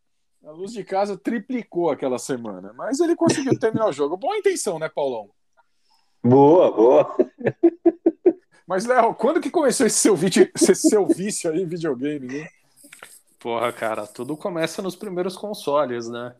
A 0.45 0.51
luz 0.51 0.74
de 0.74 0.84
casa 0.84 1.18
triplicou 1.18 1.89
aquela 1.89 2.20
semana, 2.20 2.74
mas 2.74 2.99
ele 2.99 3.16
conseguiu 3.16 3.57
terminar 3.57 3.88
o 3.88 3.93
jogo. 3.93 4.18
Boa 4.18 4.38
intenção, 4.38 4.78
né, 4.78 4.89
Paulão? 4.89 5.30
Boa, 6.22 6.70
boa. 6.70 7.16
Mas, 8.68 8.86
Léo, 8.86 9.16
quando 9.16 9.39
que 9.39 9.49
começou 9.49 9.86
esse 9.86 9.99
seu, 9.99 10.18
vídeo, 10.18 10.51
esse 10.53 10.76
seu 10.76 11.05
vício 11.07 11.49
aí 11.49 11.61
em 11.61 11.66
videogame, 11.66 12.28
né? 12.28 12.47
Porra, 13.39 13.72
cara, 13.72 14.05
tudo 14.05 14.36
começa 14.36 14.82
nos 14.82 14.95
primeiros 14.95 15.38
consoles, 15.38 16.09
né? 16.09 16.36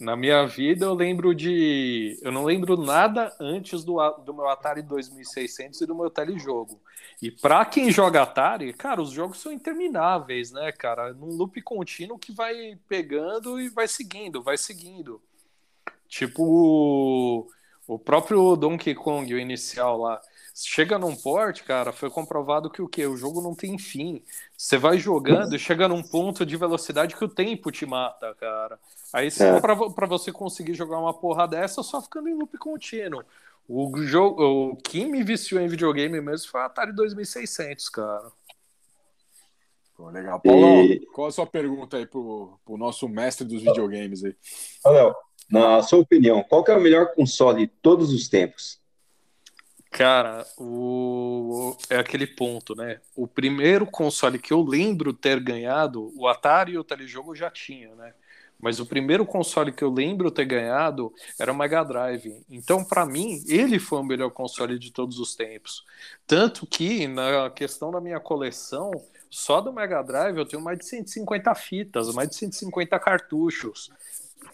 Na 0.00 0.16
minha 0.16 0.46
vida 0.46 0.86
eu 0.86 0.94
lembro 0.94 1.34
de. 1.34 2.18
Eu 2.22 2.32
não 2.32 2.44
lembro 2.44 2.76
nada 2.76 3.34
antes 3.38 3.84
do, 3.84 3.98
do 4.24 4.32
meu 4.32 4.48
Atari 4.48 4.82
2600 4.82 5.80
e 5.80 5.86
do 5.86 5.94
meu 5.94 6.10
telejogo. 6.10 6.80
E 7.20 7.30
pra 7.30 7.64
quem 7.66 7.90
joga 7.90 8.22
Atari, 8.22 8.72
cara, 8.72 9.02
os 9.02 9.10
jogos 9.10 9.40
são 9.40 9.52
intermináveis, 9.52 10.52
né, 10.52 10.72
cara? 10.72 11.12
Num 11.12 11.36
loop 11.36 11.60
contínuo 11.60 12.18
que 12.18 12.32
vai 12.32 12.78
pegando 12.88 13.60
e 13.60 13.68
vai 13.68 13.86
seguindo, 13.86 14.42
vai 14.42 14.56
seguindo. 14.56 15.20
Tipo 16.08 17.46
o 17.86 17.98
próprio 17.98 18.56
Donkey 18.56 18.94
Kong, 18.94 19.34
o 19.34 19.38
inicial 19.38 19.98
lá, 19.98 20.20
chega 20.54 20.98
num 20.98 21.16
port, 21.16 21.62
cara, 21.62 21.92
foi 21.92 22.10
comprovado 22.10 22.70
que 22.70 22.82
o 22.82 22.88
que? 22.88 23.06
O 23.06 23.16
jogo 23.16 23.40
não 23.40 23.54
tem 23.54 23.78
fim. 23.78 24.22
Você 24.56 24.76
vai 24.76 24.98
jogando 24.98 25.54
e 25.54 25.58
chega 25.58 25.88
num 25.88 26.02
ponto 26.02 26.44
de 26.44 26.56
velocidade 26.56 27.16
que 27.16 27.24
o 27.24 27.28
tempo 27.28 27.70
te 27.70 27.86
mata, 27.86 28.34
cara. 28.34 28.78
Aí 29.12 29.28
é. 29.28 29.60
para 29.60 30.06
você 30.06 30.32
conseguir 30.32 30.74
jogar 30.74 30.98
uma 30.98 31.14
porra 31.14 31.46
dessa, 31.46 31.82
só 31.82 32.00
ficando 32.00 32.28
em 32.28 32.34
loop 32.34 32.56
contínuo. 32.58 33.24
O 33.68 34.02
jogo, 34.02 34.42
o 34.42 34.76
que 34.76 35.04
me 35.06 35.22
viciou 35.22 35.60
em 35.60 35.68
videogame 35.68 36.20
mesmo 36.20 36.50
foi 36.50 36.60
o 36.60 36.64
Atari 36.64 36.92
2600, 36.92 37.88
cara. 37.88 38.32
Pô, 39.96 40.08
legal. 40.10 40.40
Paulo, 40.40 40.82
e... 40.82 41.06
qual 41.12 41.28
a 41.28 41.30
sua 41.30 41.46
pergunta 41.46 41.98
aí 41.98 42.06
pro, 42.06 42.58
pro 42.64 42.76
nosso 42.76 43.08
mestre 43.08 43.46
dos 43.46 43.62
videogames 43.62 44.24
aí? 44.24 44.34
Léo, 44.84 45.14
na 45.50 45.82
sua 45.82 45.98
opinião, 45.98 46.42
qual 46.42 46.64
é 46.66 46.76
o 46.76 46.80
melhor 46.80 47.14
console 47.14 47.66
de 47.66 47.72
todos 47.82 48.12
os 48.12 48.28
tempos? 48.28 48.79
Cara, 49.90 50.46
o... 50.56 51.76
é 51.90 51.96
aquele 51.96 52.26
ponto, 52.26 52.74
né? 52.76 53.00
O 53.16 53.26
primeiro 53.26 53.84
console 53.84 54.38
que 54.38 54.52
eu 54.52 54.62
lembro 54.62 55.12
ter 55.12 55.40
ganhado, 55.40 56.12
o 56.16 56.28
Atari 56.28 56.72
e 56.72 56.78
o 56.78 56.84
Telejogo 56.84 57.34
já 57.34 57.50
tinha, 57.50 57.94
né? 57.96 58.14
Mas 58.58 58.78
o 58.78 58.86
primeiro 58.86 59.24
console 59.26 59.72
que 59.72 59.82
eu 59.82 59.90
lembro 59.90 60.30
ter 60.30 60.44
ganhado 60.44 61.12
era 61.38 61.50
o 61.50 61.56
Mega 61.56 61.82
Drive. 61.82 62.44
Então, 62.48 62.84
para 62.84 63.06
mim, 63.06 63.42
ele 63.48 63.78
foi 63.78 63.98
o 63.98 64.04
melhor 64.04 64.30
console 64.30 64.78
de 64.78 64.92
todos 64.92 65.18
os 65.18 65.34
tempos. 65.34 65.84
Tanto 66.26 66.66
que, 66.66 67.08
na 67.08 67.50
questão 67.50 67.90
da 67.90 68.00
minha 68.00 68.20
coleção, 68.20 68.90
só 69.30 69.60
do 69.60 69.72
Mega 69.72 70.02
Drive 70.02 70.36
eu 70.36 70.46
tenho 70.46 70.62
mais 70.62 70.78
de 70.78 70.84
150 70.84 71.54
fitas, 71.54 72.14
mais 72.14 72.28
de 72.28 72.36
150 72.36 72.98
cartuchos 72.98 73.90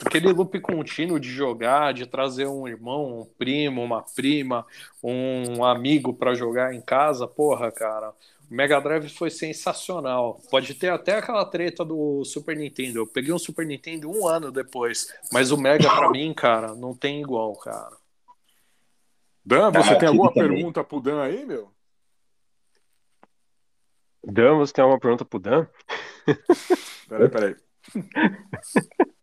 aquele 0.04 0.32
loop 0.32 0.58
contínuo 0.60 1.18
de 1.18 1.28
jogar, 1.28 1.92
de 1.92 2.06
trazer 2.06 2.46
um 2.46 2.66
irmão, 2.66 3.20
um 3.20 3.24
primo, 3.24 3.82
uma 3.82 4.02
prima, 4.02 4.66
um 5.02 5.64
amigo 5.64 6.12
para 6.12 6.34
jogar 6.34 6.74
em 6.74 6.80
casa, 6.80 7.26
porra, 7.26 7.70
cara. 7.70 8.12
O 8.50 8.54
Mega 8.54 8.80
Drive 8.80 9.08
foi 9.08 9.30
sensacional. 9.30 10.40
Pode 10.50 10.74
ter 10.74 10.90
até 10.90 11.16
aquela 11.16 11.44
treta 11.44 11.84
do 11.84 12.24
Super 12.24 12.56
Nintendo. 12.56 13.00
Eu 13.00 13.06
peguei 13.06 13.32
um 13.32 13.38
Super 13.38 13.66
Nintendo 13.66 14.10
um 14.10 14.26
ano 14.26 14.52
depois, 14.52 15.12
mas 15.32 15.50
o 15.50 15.56
Mega 15.56 15.88
para 15.88 16.10
mim, 16.10 16.32
cara, 16.32 16.74
não 16.74 16.94
tem 16.94 17.20
igual, 17.20 17.54
cara. 17.56 17.96
Dan, 19.44 19.70
você 19.70 19.94
ah, 19.94 19.98
tem 19.98 20.08
alguma 20.08 20.32
também. 20.32 20.48
pergunta 20.48 20.84
pro 20.84 21.00
Dan 21.00 21.22
aí, 21.22 21.44
meu? 21.46 21.72
Dan, 24.24 24.56
você 24.56 24.72
tem 24.72 24.82
alguma 24.82 24.98
pergunta 24.98 25.24
pro 25.24 25.38
Dan? 25.38 25.66
Peraí, 27.08 27.28
peraí. 27.28 27.56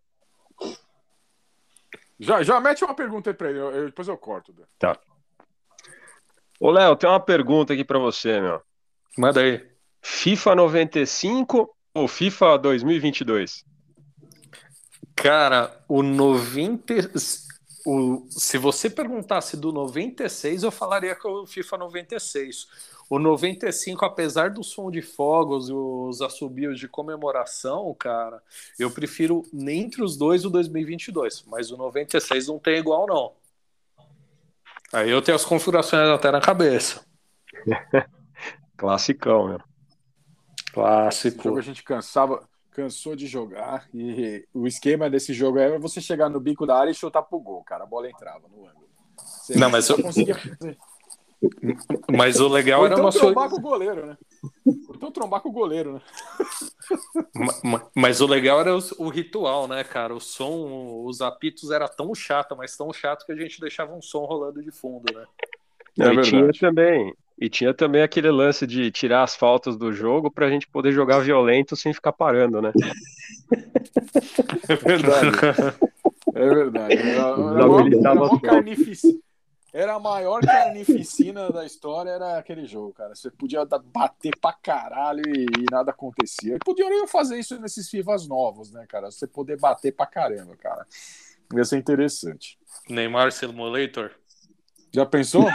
Já, 2.24 2.44
já 2.44 2.60
mete 2.60 2.84
uma 2.84 2.96
pergunta 2.96 3.30
aí 3.30 3.34
pra 3.34 3.50
ele, 3.50 3.60
eu, 3.60 3.72
eu, 3.72 3.86
depois 3.86 4.08
eu 4.08 4.18
corto. 4.18 4.54
Tá. 4.80 4.98
Ô, 6.60 6.72
Léo, 6.72 6.96
tem 6.96 7.10
uma 7.10 7.20
pergunta 7.20 7.74
aqui 7.74 7.84
pra 7.84 8.00
você, 8.00 8.40
meu. 8.40 8.62
Manda 9.18 9.42
aí. 9.42 9.66
FIFA 10.02 10.56
95 10.56 11.76
ou 11.94 12.08
FIFA 12.08 12.58
2022? 12.58 13.66
Cara, 15.16 15.84
o 15.88 16.02
90. 16.02 16.94
O, 17.86 18.26
se 18.30 18.58
você 18.58 18.90
perguntasse 18.90 19.58
do 19.58 19.72
96, 19.72 20.64
eu 20.64 20.72
falaria 20.72 21.16
que 21.16 21.28
é 21.28 21.30
o 21.30 21.46
FIFA 21.46 21.78
96. 21.80 22.68
O 23.10 23.20
95, 23.20 24.06
apesar 24.06 24.50
do 24.50 24.64
som 24.64 24.90
de 24.90 25.02
fogos 25.02 25.70
e 25.70 25.74
os 25.74 26.22
assobios 26.22 26.80
de 26.80 26.88
comemoração, 26.88 27.94
cara, 28.00 28.42
eu 28.80 28.90
prefiro 28.90 29.44
entre 29.54 30.04
os 30.04 30.18
dois 30.18 30.46
o 30.46 30.50
2022, 30.50 31.44
mas 31.48 31.72
o 31.72 31.78
96 31.78 32.48
não 32.48 32.60
tem 32.60 32.78
igual, 32.78 33.06
não. 33.06 33.34
Aí 34.92 35.10
eu 35.10 35.22
tenho 35.22 35.36
as 35.36 35.46
configurações 35.46 36.08
até 36.08 36.32
na 36.32 36.40
cabeça. 36.40 37.06
Classicão, 38.78 39.48
meu. 39.48 39.62
Clássico. 40.74 41.44
Jogo 41.44 41.60
a 41.60 41.62
gente 41.62 41.84
cansava, 41.84 42.48
cansou 42.72 43.16
de 43.16 43.28
jogar 43.28 43.88
e 43.94 44.48
o 44.54 44.68
esquema 44.68 45.10
desse 45.10 45.34
jogo 45.34 45.60
é 45.60 45.78
você 45.78 46.02
chegar 46.02 46.30
no 46.30 46.40
bico 46.40 46.66
da 46.66 46.78
área 46.78 46.92
e 46.92 46.96
chutar 46.96 47.22
pro 47.22 47.40
gol, 47.40 47.64
cara. 47.64 47.84
A 47.84 47.88
bola 47.88 48.10
entrava 48.10 48.48
no 48.48 48.68
ângulo. 48.68 48.90
Você 49.18 49.56
não, 49.56 49.70
mas 49.70 49.88
eu 49.90 50.02
conseguia 50.02 50.36
mas 52.12 52.40
o 52.40 52.48
legal 52.48 52.82
Ou 52.82 52.86
era 52.86 52.96
então 52.96 53.06
uma 53.06 53.12
trombar 53.12 53.50
com 53.50 53.58
o 53.58 53.62
goleiro, 53.62 54.06
né? 54.06 54.18
Ou 54.66 54.96
então 54.96 55.12
trombar 55.12 55.42
com 55.42 55.50
o 55.50 55.54
goleiro, 55.54 55.94
né? 55.94 56.02
Mas 57.96 58.22
o 58.22 58.28
legal 58.28 58.60
era 58.60 58.76
o, 58.76 58.80
o, 59.00 59.10
ritual, 59.10 59.68
né, 59.68 59.84
cara? 59.84 60.14
O 60.14 60.20
som, 60.20 61.04
os 61.06 61.22
apitos 61.22 61.72
era 61.72 61.88
tão 61.88 62.14
chato, 62.16 62.56
mas 62.56 62.78
tão 62.78 62.92
chato 62.94 63.26
que 63.26 63.32
a 63.32 63.36
gente 63.36 63.60
deixava 63.60 63.94
um 63.94 64.02
som 64.02 64.26
rolando 64.26 64.62
de 64.62 64.72
fundo, 64.72 65.14
né? 65.14 65.26
É 66.00 66.14
e 66.14 66.22
tinha 66.22 66.52
também, 66.54 67.14
e 67.40 67.50
tinha 67.50 67.74
também 67.74 68.02
aquele 68.02 68.32
lance 68.32 68.66
de 68.66 68.92
tirar 68.92 69.24
as 69.24 69.36
faltas 69.36 69.78
do 69.78 69.92
jogo 69.92 70.32
pra 70.32 70.50
gente 70.50 70.68
poder 70.68 70.92
jogar 70.92 71.20
violento 71.20 71.76
sem 71.76 71.94
ficar 71.94 72.14
parando, 72.14 72.62
né? 72.62 72.72
É 74.68 74.76
verdade. 74.76 75.38
É 76.34 76.50
verdade. 76.50 76.94
Era, 76.94 77.10
era, 77.10 77.22
era, 77.22 78.10
era 78.10 78.14
uma 78.14 78.42
carnificina 78.42 79.14
Era 79.14 79.23
a 79.74 80.00
maior 80.00 80.42
carnificina 80.42 81.52
da 81.52 81.66
história, 81.66 82.12
era 82.12 82.38
aquele 82.38 82.66
jogo, 82.66 82.94
cara. 82.94 83.16
Você 83.16 83.32
podia 83.32 83.66
bater 83.66 84.38
pra 84.40 84.54
caralho 84.54 85.24
e, 85.28 85.46
e 85.46 85.66
nada 85.72 85.90
acontecia. 85.90 86.60
Podiam 86.64 87.08
fazer 87.08 87.40
isso 87.40 87.60
nesses 87.60 87.90
FIFAs 87.90 88.28
novos, 88.28 88.72
né, 88.72 88.86
cara? 88.88 89.10
Você 89.10 89.26
poder 89.26 89.60
bater 89.60 89.92
pra 89.92 90.06
caramba, 90.06 90.56
cara. 90.56 90.86
Ia 91.56 91.66
ser 91.66 91.78
interessante. 91.78 92.60
Neymar 92.88 93.32
Simulator. 93.32 94.12
Já 94.92 95.08
pensou? 95.08 95.48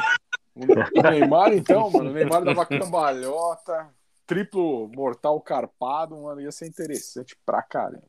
O 0.55 0.67
Neymar, 1.11 1.53
então, 1.53 1.89
mano. 1.89 2.11
O 2.11 2.13
Neymar 2.13 2.43
dava 2.43 2.67
cambalhota, 2.67 3.89
triplo 4.27 4.89
mortal 4.89 5.41
carpado, 5.41 6.17
mano. 6.17 6.41
Ia 6.41 6.51
ser 6.51 6.67
interessante 6.67 7.37
pra 7.47 7.63
caramba. 7.63 8.03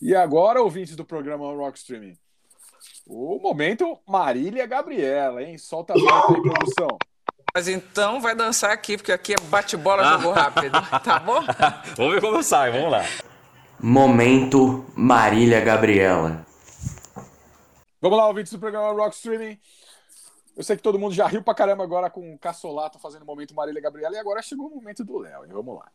E 0.00 0.14
agora, 0.14 0.60
ouvintes 0.60 0.94
do 0.94 1.04
programa 1.04 1.54
Rock 1.54 1.78
Streaming. 1.78 2.18
O 3.06 3.38
momento 3.38 3.98
Marília 4.06 4.66
Gabriela, 4.66 5.42
hein? 5.42 5.58
Solta 5.58 5.92
a 5.92 5.96
vinheta 5.96 6.32
aí, 6.32 6.42
produção. 6.42 6.98
Mas 7.54 7.68
então 7.68 8.20
vai 8.20 8.34
dançar 8.34 8.70
aqui, 8.70 8.96
porque 8.96 9.12
aqui 9.12 9.34
é 9.34 9.40
bate-bola, 9.48 10.04
jogo 10.04 10.30
rápido, 10.32 10.72
tá 11.04 11.18
bom? 11.18 11.40
vamos 11.96 12.14
ver 12.14 12.20
como 12.20 12.42
sai, 12.42 12.70
vamos 12.70 12.90
lá. 12.90 13.02
Momento 13.78 14.86
Marília 14.96 15.60
Gabriela. 15.60 16.46
Vamos 18.00 18.18
lá, 18.18 18.26
ouvintes 18.26 18.52
do 18.52 18.58
programa 18.58 18.92
Rock 18.92 19.16
Streaming. 19.16 19.58
Eu 20.56 20.62
sei 20.62 20.76
que 20.76 20.82
todo 20.82 20.98
mundo 20.98 21.14
já 21.14 21.26
riu 21.26 21.42
pra 21.42 21.54
caramba 21.54 21.82
agora 21.82 22.08
com 22.08 22.34
o 22.34 22.38
Cassolato 22.38 22.98
fazendo 22.98 23.22
o 23.22 23.26
momento 23.26 23.54
Marília 23.54 23.82
Gabriela 23.82 24.14
e 24.14 24.18
agora 24.18 24.40
chegou 24.40 24.68
o 24.68 24.74
momento 24.74 25.04
do 25.04 25.18
Léo, 25.18 25.46
Vamos 25.48 25.76
lá. 25.76 25.90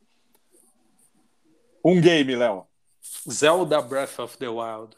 Um 1.84 2.02
game, 2.02 2.36
Léo. 2.36 2.68
Zelda 3.30 3.82
Breath 3.82 4.20
of 4.20 4.38
the 4.38 4.48
Wild. 4.48 4.96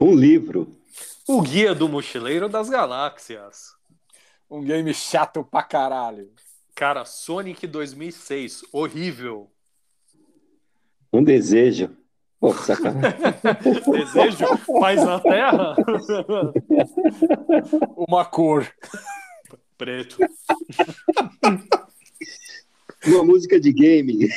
Um 0.00 0.14
livro. 0.14 0.74
O 1.28 1.42
Guia 1.42 1.74
do 1.74 1.86
Mochileiro 1.86 2.48
das 2.48 2.70
Galáxias. 2.70 3.74
Um 4.50 4.62
game 4.62 4.94
chato 4.94 5.44
pra 5.44 5.62
caralho. 5.62 6.32
Cara, 6.74 7.04
Sonic 7.04 7.66
2006. 7.66 8.64
Horrível. 8.72 9.50
Um 11.12 11.22
desejo. 11.22 11.94
Pô, 12.40 12.54
sacanagem. 12.54 13.18
desejo? 13.92 14.46
Paz 14.80 15.04
na 15.04 15.20
Terra? 15.20 15.76
Uma 18.08 18.24
cor. 18.24 18.66
Preto. 19.76 20.16
Uma 23.06 23.24
música 23.24 23.60
de 23.60 23.70
game. 23.70 24.30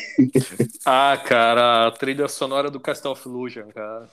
ah, 0.86 1.18
cara, 1.26 1.88
a 1.88 1.92
trilha 1.92 2.28
sonora 2.28 2.70
do 2.70 2.82
Castle 2.82 3.14
of 3.14 3.28
Illusion, 3.28 3.70
cara. 3.70 4.10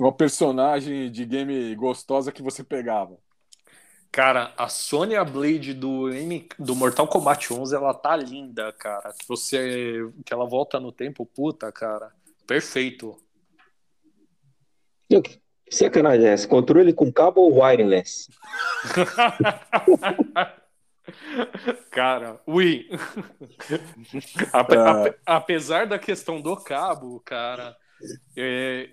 Uma 0.00 0.12
personagem 0.12 1.10
de 1.12 1.26
game 1.26 1.74
gostosa 1.74 2.32
que 2.32 2.42
você 2.42 2.64
pegava. 2.64 3.18
Cara, 4.10 4.54
a 4.56 4.66
Sonya 4.66 5.22
Blade 5.22 5.74
do, 5.74 6.08
M... 6.08 6.48
do 6.58 6.74
Mortal 6.74 7.06
Kombat 7.06 7.52
11, 7.52 7.76
ela 7.76 7.92
tá 7.92 8.16
linda, 8.16 8.72
cara. 8.72 9.12
Que 9.12 9.28
você 9.28 10.10
que 10.24 10.32
ela 10.32 10.46
volta 10.46 10.80
no 10.80 10.90
tempo, 10.90 11.26
puta, 11.26 11.70
cara. 11.70 12.10
Perfeito. 12.46 13.22
Que 15.06 15.38
sacanagem 15.70 16.26
é 16.26 16.32
essa? 16.32 16.48
Controle 16.48 16.94
com 16.94 17.12
cabo 17.12 17.42
ou 17.42 17.60
wireless? 17.60 18.28
Cara, 21.90 22.40
ui. 22.46 22.88
Ape, 24.52 24.76
é. 24.76 25.14
apesar 25.26 25.86
da 25.86 25.98
questão 25.98 26.40
do 26.40 26.56
cabo, 26.56 27.20
cara, 27.20 27.76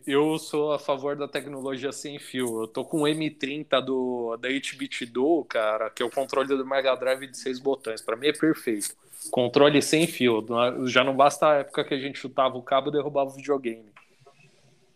eu 0.05 0.38
sou 0.39 0.74
a 0.74 0.80
favor 0.80 1.16
da 1.16 1.28
tecnologia 1.28 1.91
sem 1.91 2.20
fio. 2.20 2.64
Eu 2.64 2.68
tô 2.68 2.84
com 2.84 3.01
o 3.01 3.05
M30 3.05 3.82
do, 3.82 4.38
da 4.38 4.49
8-bit 4.49 5.05
Duo, 5.05 5.45
cara, 5.45 5.89
que 5.89 6.03
é 6.03 6.05
o 6.05 6.12
controle 6.12 6.47
do 6.47 6.66
Mega 6.66 6.95
Drive 6.95 7.28
de 7.28 7.38
seis 7.38 7.60
botões. 7.60 8.01
Para 8.01 8.16
mim 8.16 8.28
é 8.28 8.34
perfeito. 8.34 8.95
Controle 9.32 9.82
sem 9.82 10.08
fio. 10.08 10.45
Já 10.86 11.03
não 11.03 11.16
basta 11.16 11.47
a 11.47 11.55
época 11.55 11.84
que 11.84 11.93
a 11.93 11.99
gente 11.99 12.20
chutava 12.20 12.58
o 12.58 12.62
cabo 12.62 12.89
e 12.89 12.91
derrubava 12.91 13.30
o 13.30 13.34
videogame. 13.36 13.86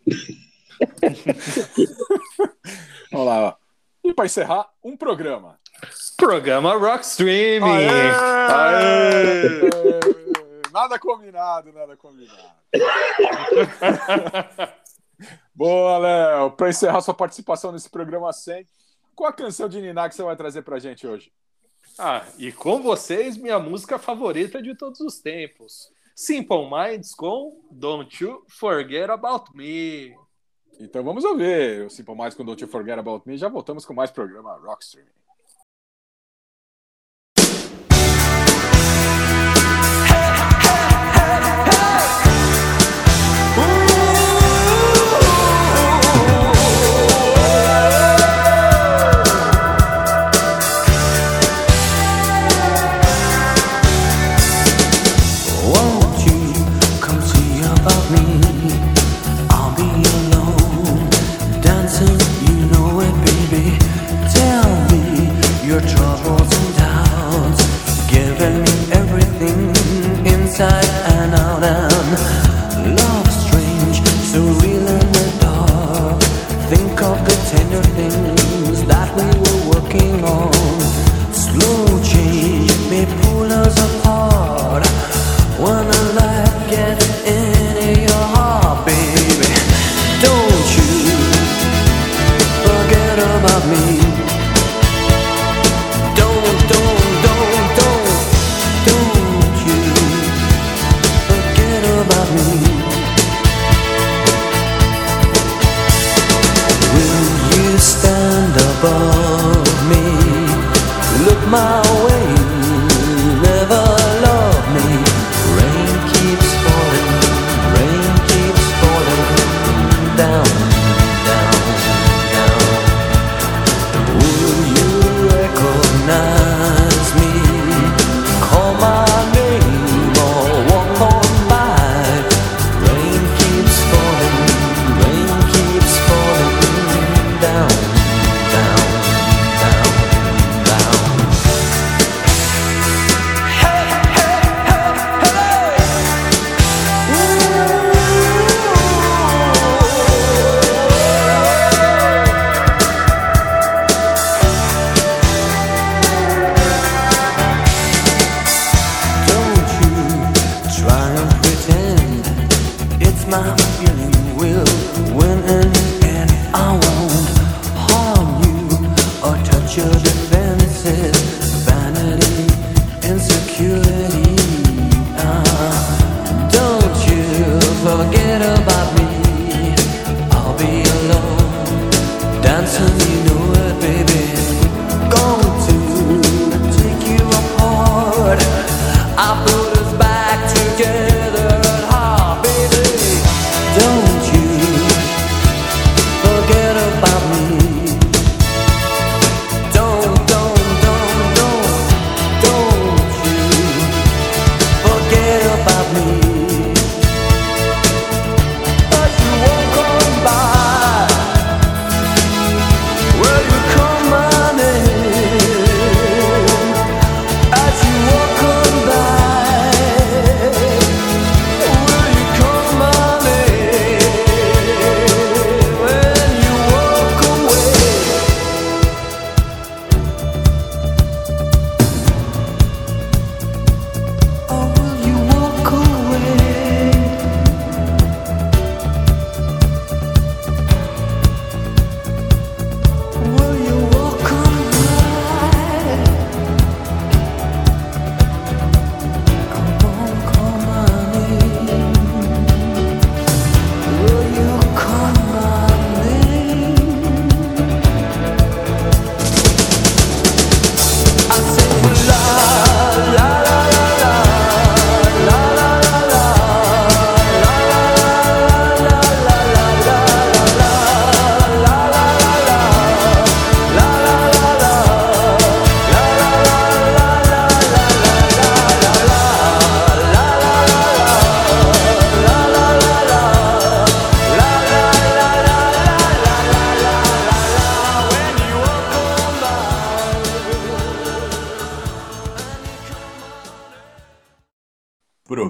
Vamos 3.10 3.26
lá, 3.26 3.48
ó. 3.48 3.54
E 4.04 4.12
para 4.12 4.26
encerrar, 4.26 4.68
um 4.82 4.96
programa. 4.96 5.58
Programa 6.16 6.74
Rock 6.74 7.04
Streaming. 7.04 7.86
Aê! 7.88 8.10
Aê! 8.50 10.41
Nada 10.72 10.98
combinado, 10.98 11.70
nada 11.70 11.94
combinado. 11.98 12.56
Boa, 15.54 15.98
Léo. 15.98 16.52
Para 16.52 16.70
encerrar 16.70 17.02
sua 17.02 17.12
participação 17.12 17.72
nesse 17.72 17.90
programa 17.90 18.32
100, 18.32 18.66
qual 19.14 19.28
a 19.28 19.34
canção 19.34 19.68
de 19.68 19.82
Niná 19.82 20.08
que 20.08 20.14
você 20.14 20.22
vai 20.22 20.34
trazer 20.34 20.62
para 20.62 20.78
gente 20.78 21.06
hoje? 21.06 21.30
Ah, 21.98 22.24
e 22.38 22.50
com 22.50 22.80
vocês, 22.80 23.36
minha 23.36 23.58
música 23.58 23.98
favorita 23.98 24.62
de 24.62 24.74
todos 24.74 25.00
os 25.00 25.20
tempos. 25.20 25.92
Simple 26.16 26.70
Minds 26.70 27.14
com 27.14 27.60
Don't 27.70 28.24
You 28.24 28.42
Forget 28.48 29.10
About 29.10 29.54
Me. 29.54 30.16
Então 30.80 31.04
vamos 31.04 31.22
ouvir 31.22 31.84
o 31.84 31.90
Simple 31.90 32.14
Mais 32.14 32.34
com 32.34 32.46
Don't 32.46 32.62
You 32.62 32.68
Forget 32.68 32.98
About 32.98 33.28
Me. 33.28 33.36
Já 33.36 33.48
voltamos 33.48 33.84
com 33.84 33.92
mais 33.92 34.10
programa 34.10 34.56
Rockstream. 34.56 35.04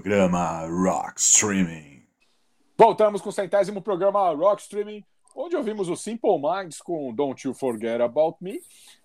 Programa 0.03 0.67
Rock 0.67 1.21
Streaming. 1.21 2.03
Voltamos 2.77 3.23
com 3.23 3.29
o 3.29 3.33
centésimo 3.33 3.81
programa 3.81 4.33
Rock 4.35 4.63
Streaming, 4.63 5.05
onde 5.33 5.55
ouvimos 5.55 5.89
o 5.89 5.95
Simple 5.95 6.41
Minds 6.43 6.81
com 6.81 7.15
Don't 7.15 7.47
You 7.47 7.55
Forget 7.55 8.01
About 8.01 8.37
Me. 8.41 8.61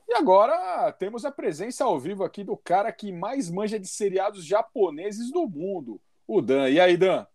E 0.10 0.14
agora 0.16 0.92
temos 0.94 1.24
a 1.24 1.32
presença 1.32 1.84
ao 1.84 2.00
vivo 2.00 2.24
aqui 2.24 2.44
do 2.44 2.58
cara 2.58 2.92
que 2.92 3.12
mais 3.12 3.48
manja 3.52 3.80
de 3.80 3.88
seriados 3.88 4.44
japoneses 4.44 5.32
do 5.32 5.48
mundo, 5.48 6.02
o 6.28 6.42
Dan. 6.42 6.68
E 6.68 6.80
aí, 6.80 6.98
Dan? 6.98 7.28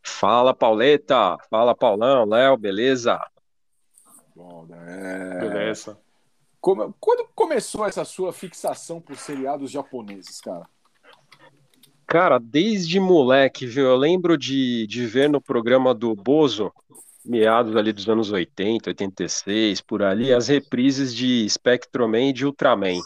Fala, 0.00 0.54
Pauleta. 0.54 1.36
Fala, 1.50 1.74
Paulão, 1.74 2.24
Léo, 2.24 2.56
beleza? 2.56 3.20
Bom, 4.36 4.68
é... 4.72 5.40
Beleza. 5.40 5.98
Como- 6.60 6.94
Quando 7.00 7.26
começou 7.34 7.84
essa 7.84 8.04
sua 8.04 8.32
fixação 8.32 9.00
por 9.00 9.16
seriados 9.16 9.72
japoneses, 9.72 10.40
cara? 10.40 10.68
Cara, 12.12 12.38
desde 12.38 13.00
moleque, 13.00 13.64
viu? 13.64 13.86
Eu 13.86 13.96
lembro 13.96 14.36
de, 14.36 14.86
de 14.86 15.06
ver 15.06 15.30
no 15.30 15.40
programa 15.40 15.94
do 15.94 16.14
Bozo, 16.14 16.70
meados 17.24 17.74
ali 17.74 17.90
dos 17.90 18.06
anos 18.06 18.30
80, 18.30 18.90
86, 18.90 19.80
por 19.80 20.02
ali, 20.02 20.30
as 20.30 20.46
reprises 20.46 21.14
de 21.14 21.48
Spectroman 21.48 22.28
e 22.28 22.32
de 22.34 22.44
Ultraman. 22.44 23.00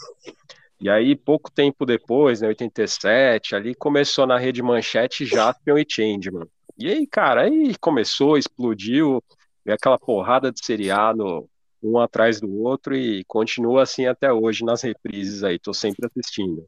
E 0.81 0.89
aí, 0.89 1.15
pouco 1.15 1.49
tempo 1.49 1.85
depois, 1.85 2.41
né, 2.41 2.49
87, 2.49 3.55
ali 3.55 3.73
começou 3.73 4.27
na 4.27 4.37
rede 4.37 4.61
Manchete 4.61 5.25
Jaspion 5.25 5.77
e 5.77 5.85
Changeman. 5.89 6.45
E 6.77 6.89
aí, 6.89 7.07
cara, 7.07 7.43
aí 7.43 7.77
começou, 7.79 8.37
explodiu, 8.37 9.23
veio 9.63 9.75
aquela 9.75 9.97
porrada 9.97 10.51
de 10.51 10.59
seriado, 10.61 11.47
um 11.81 11.97
atrás 11.97 12.41
do 12.41 12.53
outro, 12.61 12.93
e 12.93 13.23
continua 13.23 13.83
assim 13.83 14.05
até 14.05 14.33
hoje 14.33 14.65
nas 14.65 14.81
reprises 14.81 15.45
aí, 15.45 15.57
tô 15.57 15.73
sempre 15.73 16.05
assistindo. 16.07 16.67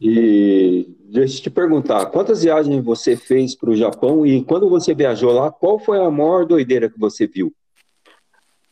E 0.00 0.94
deixa 1.10 1.38
eu 1.38 1.42
te 1.42 1.50
perguntar, 1.50 2.06
quantas 2.06 2.42
viagens 2.42 2.84
você 2.84 3.16
fez 3.16 3.54
para 3.54 3.70
o 3.70 3.76
Japão 3.76 4.24
e 4.24 4.44
quando 4.44 4.68
você 4.68 4.94
viajou 4.94 5.32
lá, 5.32 5.50
qual 5.50 5.78
foi 5.78 5.98
a 5.98 6.10
maior 6.10 6.46
doideira 6.46 6.88
que 6.88 6.98
você 6.98 7.26
viu? 7.26 7.52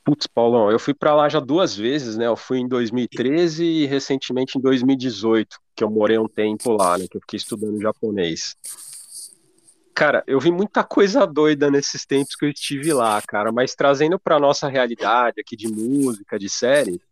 Putz, 0.05 0.29
Paulão, 0.29 0.71
eu 0.71 0.79
fui 0.79 0.95
pra 0.95 1.17
lá 1.17 1.29
já 1.29 1.41
duas 1.41 1.75
vezes, 1.77 2.17
né? 2.17 2.29
Eu 2.29 2.37
fui 2.37 2.59
em 2.59 2.69
2013 2.69 3.65
e 3.65 3.87
recentemente 3.87 4.57
em 4.57 4.61
2018, 4.61 5.59
que 5.75 5.83
eu 5.83 5.91
morei 5.91 6.17
um 6.17 6.29
tempo 6.29 6.71
lá, 6.73 6.97
né? 6.97 7.07
Que 7.11 7.17
eu 7.17 7.21
fiquei 7.21 7.39
estudando 7.39 7.81
japonês. 7.81 8.55
Cara, 9.93 10.23
eu 10.27 10.39
vi 10.39 10.53
muita 10.53 10.85
coisa 10.85 11.27
doida 11.27 11.71
nesses 11.71 12.05
tempos 12.07 12.37
que 12.37 12.45
eu 12.45 12.51
estive 12.51 12.93
lá, 12.93 13.21
cara, 13.27 13.51
mas 13.51 13.75
trazendo 13.75 14.19
pra 14.19 14.39
nossa 14.39 14.69
realidade 14.69 15.41
aqui 15.41 15.57
de 15.57 15.67
música, 15.67 16.39
de 16.39 16.51
séries, 16.51 16.95
uma- 16.95 17.06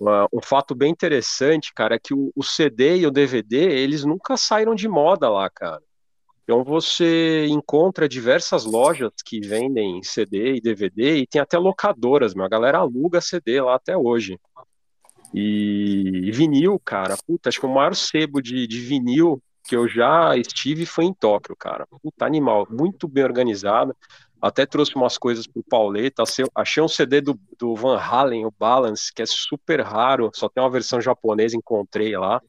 um 0.00 0.42
fato 0.42 0.74
bem 0.74 0.90
interessante, 0.90 1.72
cara, 1.74 1.96
é 1.96 1.98
que 1.98 2.14
o, 2.14 2.30
o 2.34 2.42
CD 2.42 2.98
e 2.98 3.06
o 3.06 3.10
DVD, 3.10 3.56
eles 3.56 4.04
nunca 4.04 4.36
saíram 4.36 4.74
de 4.74 4.88
moda 4.88 5.28
lá, 5.28 5.48
cara. 5.50 5.82
Então 6.44 6.64
você 6.64 7.46
encontra 7.46 8.08
diversas 8.08 8.64
lojas 8.64 9.10
que 9.22 9.38
vendem 9.40 10.02
CD 10.02 10.54
e 10.54 10.60
DVD 10.60 11.18
e 11.18 11.26
tem 11.26 11.42
até 11.42 11.58
locadoras, 11.58 12.34
meu. 12.34 12.44
A 12.44 12.48
galera 12.48 12.78
aluga 12.78 13.20
CD 13.20 13.60
lá 13.60 13.74
até 13.74 13.96
hoje. 13.96 14.40
E, 15.34 16.22
e 16.24 16.32
vinil, 16.32 16.80
cara, 16.82 17.18
puta, 17.26 17.50
acho 17.50 17.60
que 17.60 17.66
o 17.66 17.74
maior 17.74 17.94
sebo 17.94 18.40
de, 18.40 18.66
de 18.66 18.80
vinil 18.80 19.42
que 19.68 19.76
eu 19.76 19.86
já 19.86 20.34
estive 20.38 20.86
foi 20.86 21.04
em 21.04 21.12
Tóquio, 21.12 21.54
cara. 21.54 21.86
Puta, 22.02 22.24
animal, 22.24 22.66
muito 22.70 23.06
bem 23.06 23.24
organizado. 23.24 23.94
Até 24.40 24.64
trouxe 24.64 24.94
umas 24.94 25.18
coisas 25.18 25.46
pro 25.46 25.62
Pauleta. 25.62 26.22
Achei- 26.22 26.46
Achei 26.54 26.82
um 26.82 26.88
CD 26.88 27.20
do, 27.20 27.38
do 27.58 27.74
Van 27.74 27.98
Halen, 27.98 28.46
o 28.46 28.52
Balance, 28.56 29.12
que 29.12 29.22
é 29.22 29.26
super 29.26 29.80
raro, 29.80 30.30
só 30.34 30.48
tem 30.48 30.62
uma 30.62 30.70
versão 30.70 31.00
japonesa, 31.00 31.56
encontrei 31.56 32.16
lá. 32.16 32.40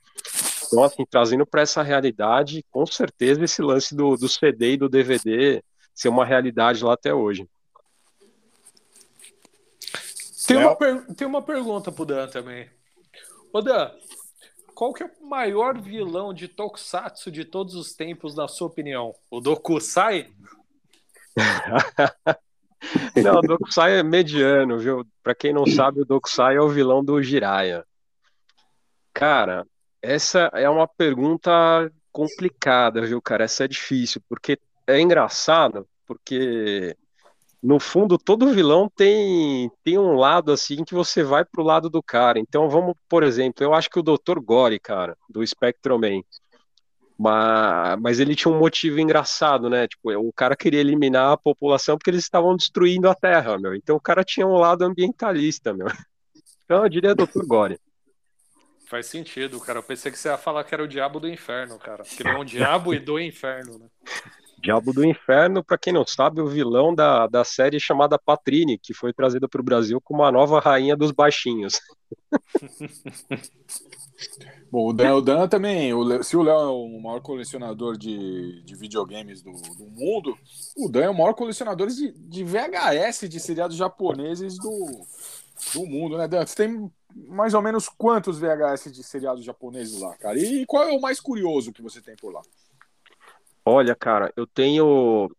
Então, 0.67 0.83
assim, 0.83 1.03
trazendo 1.09 1.45
para 1.47 1.61
essa 1.61 1.81
realidade, 1.81 2.63
com 2.69 2.85
certeza 2.85 3.43
esse 3.43 3.59
lance 3.61 3.95
do, 3.95 4.15
do 4.15 4.29
CD 4.29 4.73
e 4.73 4.77
do 4.77 4.87
DVD 4.87 5.63
ser 5.95 6.09
uma 6.09 6.23
realidade 6.23 6.83
lá 6.83 6.93
até 6.93 7.11
hoje. 7.13 7.47
Tem 10.47 10.57
uma, 10.57 10.75
per- 10.75 11.05
tem 11.15 11.27
uma 11.27 11.41
pergunta 11.41 11.91
pro 11.91 12.05
Dan 12.05 12.27
também. 12.27 12.69
Ô 13.51 13.61
Dan, 13.61 13.91
qual 14.73 14.93
que 14.93 15.03
é 15.03 15.11
o 15.21 15.25
maior 15.27 15.79
vilão 15.79 16.33
de 16.33 16.47
Tokusatsu 16.47 17.31
de 17.31 17.43
todos 17.45 17.75
os 17.75 17.93
tempos, 17.93 18.35
na 18.35 18.47
sua 18.47 18.67
opinião? 18.67 19.13
O 19.29 19.39
Dokusai? 19.41 20.31
Não, 23.21 23.39
o 23.39 23.41
Dokusai 23.41 23.99
é 23.99 24.03
mediano, 24.03 24.77
viu? 24.79 25.05
Pra 25.21 25.35
quem 25.35 25.53
não 25.53 25.65
sabe, 25.65 26.01
o 26.01 26.05
Dokusai 26.05 26.55
é 26.55 26.61
o 26.61 26.69
vilão 26.69 27.03
do 27.03 27.21
Jiraiya. 27.21 27.85
Cara, 29.13 29.65
essa 30.01 30.49
é 30.53 30.69
uma 30.69 30.87
pergunta 30.87 31.91
complicada, 32.11 33.01
viu, 33.01 33.21
cara? 33.21 33.43
Essa 33.43 33.65
é 33.65 33.67
difícil, 33.67 34.21
porque 34.29 34.57
é 34.87 34.99
engraçado, 34.99 35.85
porque 36.07 36.95
no 37.61 37.79
fundo 37.79 38.17
todo 38.17 38.53
vilão 38.53 38.89
tem 38.89 39.69
tem 39.83 39.97
um 39.97 40.13
lado 40.13 40.51
assim 40.51 40.83
que 40.85 40.93
você 40.93 41.21
vai 41.21 41.43
pro 41.43 41.63
lado 41.63 41.89
do 41.89 42.01
cara. 42.01 42.39
Então 42.39 42.69
vamos, 42.69 42.95
por 43.09 43.23
exemplo, 43.23 43.63
eu 43.63 43.73
acho 43.73 43.89
que 43.89 43.99
o 43.99 44.03
Dr. 44.03 44.39
Gore, 44.41 44.79
cara, 44.79 45.17
do 45.29 45.45
Spectroman, 45.45 46.23
mas, 47.19 47.99
mas 47.99 48.19
ele 48.21 48.33
tinha 48.33 48.49
um 48.49 48.57
motivo 48.57 48.97
engraçado, 48.97 49.69
né? 49.69 49.89
Tipo, 49.89 50.09
o 50.17 50.31
cara 50.31 50.55
queria 50.55 50.79
eliminar 50.79 51.33
a 51.33 51.37
população 51.37 51.97
porque 51.97 52.09
eles 52.09 52.23
estavam 52.23 52.55
destruindo 52.55 53.09
a 53.09 53.13
Terra, 53.13 53.57
meu. 53.57 53.75
Então 53.75 53.97
o 53.97 53.99
cara 53.99 54.23
tinha 54.23 54.47
um 54.47 54.57
lado 54.57 54.83
ambientalista, 54.83 55.73
meu. 55.73 55.87
Então 56.63 56.83
eu 56.83 56.89
diria 56.89 57.15
Dr. 57.15 57.45
Gore. 57.45 57.79
Faz 58.85 59.07
sentido, 59.07 59.59
cara. 59.59 59.79
Eu 59.79 59.83
pensei 59.83 60.11
que 60.11 60.17
você 60.17 60.29
ia 60.29 60.37
falar 60.37 60.63
que 60.63 60.73
era 60.73 60.83
o 60.83 60.87
diabo 60.87 61.19
do 61.19 61.27
inferno, 61.27 61.77
cara. 61.77 62.03
Que 62.03 62.21
ele 62.21 62.29
é 62.29 62.37
um 62.37 62.45
diabo 62.45 62.93
e 62.93 62.99
do 62.99 63.19
inferno, 63.19 63.79
né? 63.79 63.87
Diabo 64.61 64.93
do 64.93 65.05
Inferno, 65.05 65.63
pra 65.63 65.77
quem 65.77 65.93
não 65.93 66.05
sabe, 66.05 66.41
o 66.41 66.47
vilão 66.47 66.93
da, 66.93 67.27
da 67.27 67.43
série 67.43 67.79
chamada 67.79 68.19
Patrine, 68.19 68.77
que 68.77 68.93
foi 68.93 69.13
trazida 69.13 69.47
pro 69.47 69.63
Brasil 69.63 69.99
como 70.01 70.23
a 70.23 70.31
nova 70.31 70.59
rainha 70.59 70.95
dos 70.95 71.11
baixinhos. 71.11 71.79
Bom, 74.71 74.89
o 74.89 74.93
Dan, 74.93 75.15
o 75.15 75.21
Dan 75.21 75.47
também, 75.47 75.93
o 75.93 76.23
se 76.23 76.37
o 76.37 76.43
Léo 76.43 76.59
é 76.59 76.67
o 76.67 77.01
maior 77.01 77.21
colecionador 77.21 77.97
de, 77.97 78.61
de 78.63 78.75
videogames 78.75 79.41
do, 79.41 79.51
do 79.51 79.85
mundo, 79.85 80.37
o 80.77 80.87
Dan 80.89 81.05
é 81.05 81.09
o 81.09 81.17
maior 81.17 81.33
colecionador 81.33 81.87
de, 81.87 82.11
de 82.11 82.43
VHS 82.43 83.27
de 83.27 83.39
seriados 83.39 83.75
japoneses 83.75 84.57
do, 84.57 85.05
do 85.73 85.85
mundo, 85.87 86.17
né, 86.17 86.27
Dan? 86.27 86.45
Você 86.45 86.55
tem 86.55 86.91
mais 87.27 87.53
ou 87.55 87.61
menos 87.61 87.89
quantos 87.89 88.37
VHS 88.37 88.91
de 88.91 89.03
seriados 89.03 89.43
japoneses 89.43 89.99
lá, 89.99 90.15
cara? 90.17 90.37
E 90.37 90.65
qual 90.65 90.83
é 90.83 90.91
o 90.91 91.01
mais 91.01 91.19
curioso 91.19 91.73
que 91.73 91.81
você 91.81 91.99
tem 92.01 92.15
por 92.15 92.31
lá? 92.31 92.41
Olha, 93.69 93.95
cara, 93.95 94.33
eu 94.35 94.47
tenho 94.47 95.29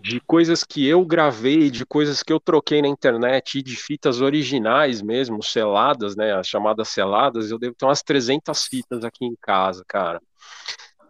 de 0.00 0.18
coisas 0.18 0.64
que 0.64 0.86
eu 0.86 1.04
gravei, 1.04 1.70
de 1.70 1.84
coisas 1.84 2.22
que 2.22 2.32
eu 2.32 2.40
troquei 2.40 2.80
na 2.80 2.88
internet 2.88 3.58
e 3.58 3.62
de 3.62 3.76
fitas 3.76 4.22
originais 4.22 5.02
mesmo, 5.02 5.42
seladas, 5.42 6.16
né, 6.16 6.32
as 6.32 6.46
chamadas 6.46 6.88
seladas, 6.88 7.50
eu 7.50 7.58
devo 7.58 7.74
ter 7.74 7.84
umas 7.84 8.02
300 8.02 8.64
fitas 8.64 9.04
aqui 9.04 9.26
em 9.26 9.36
casa, 9.40 9.84
cara. 9.86 10.22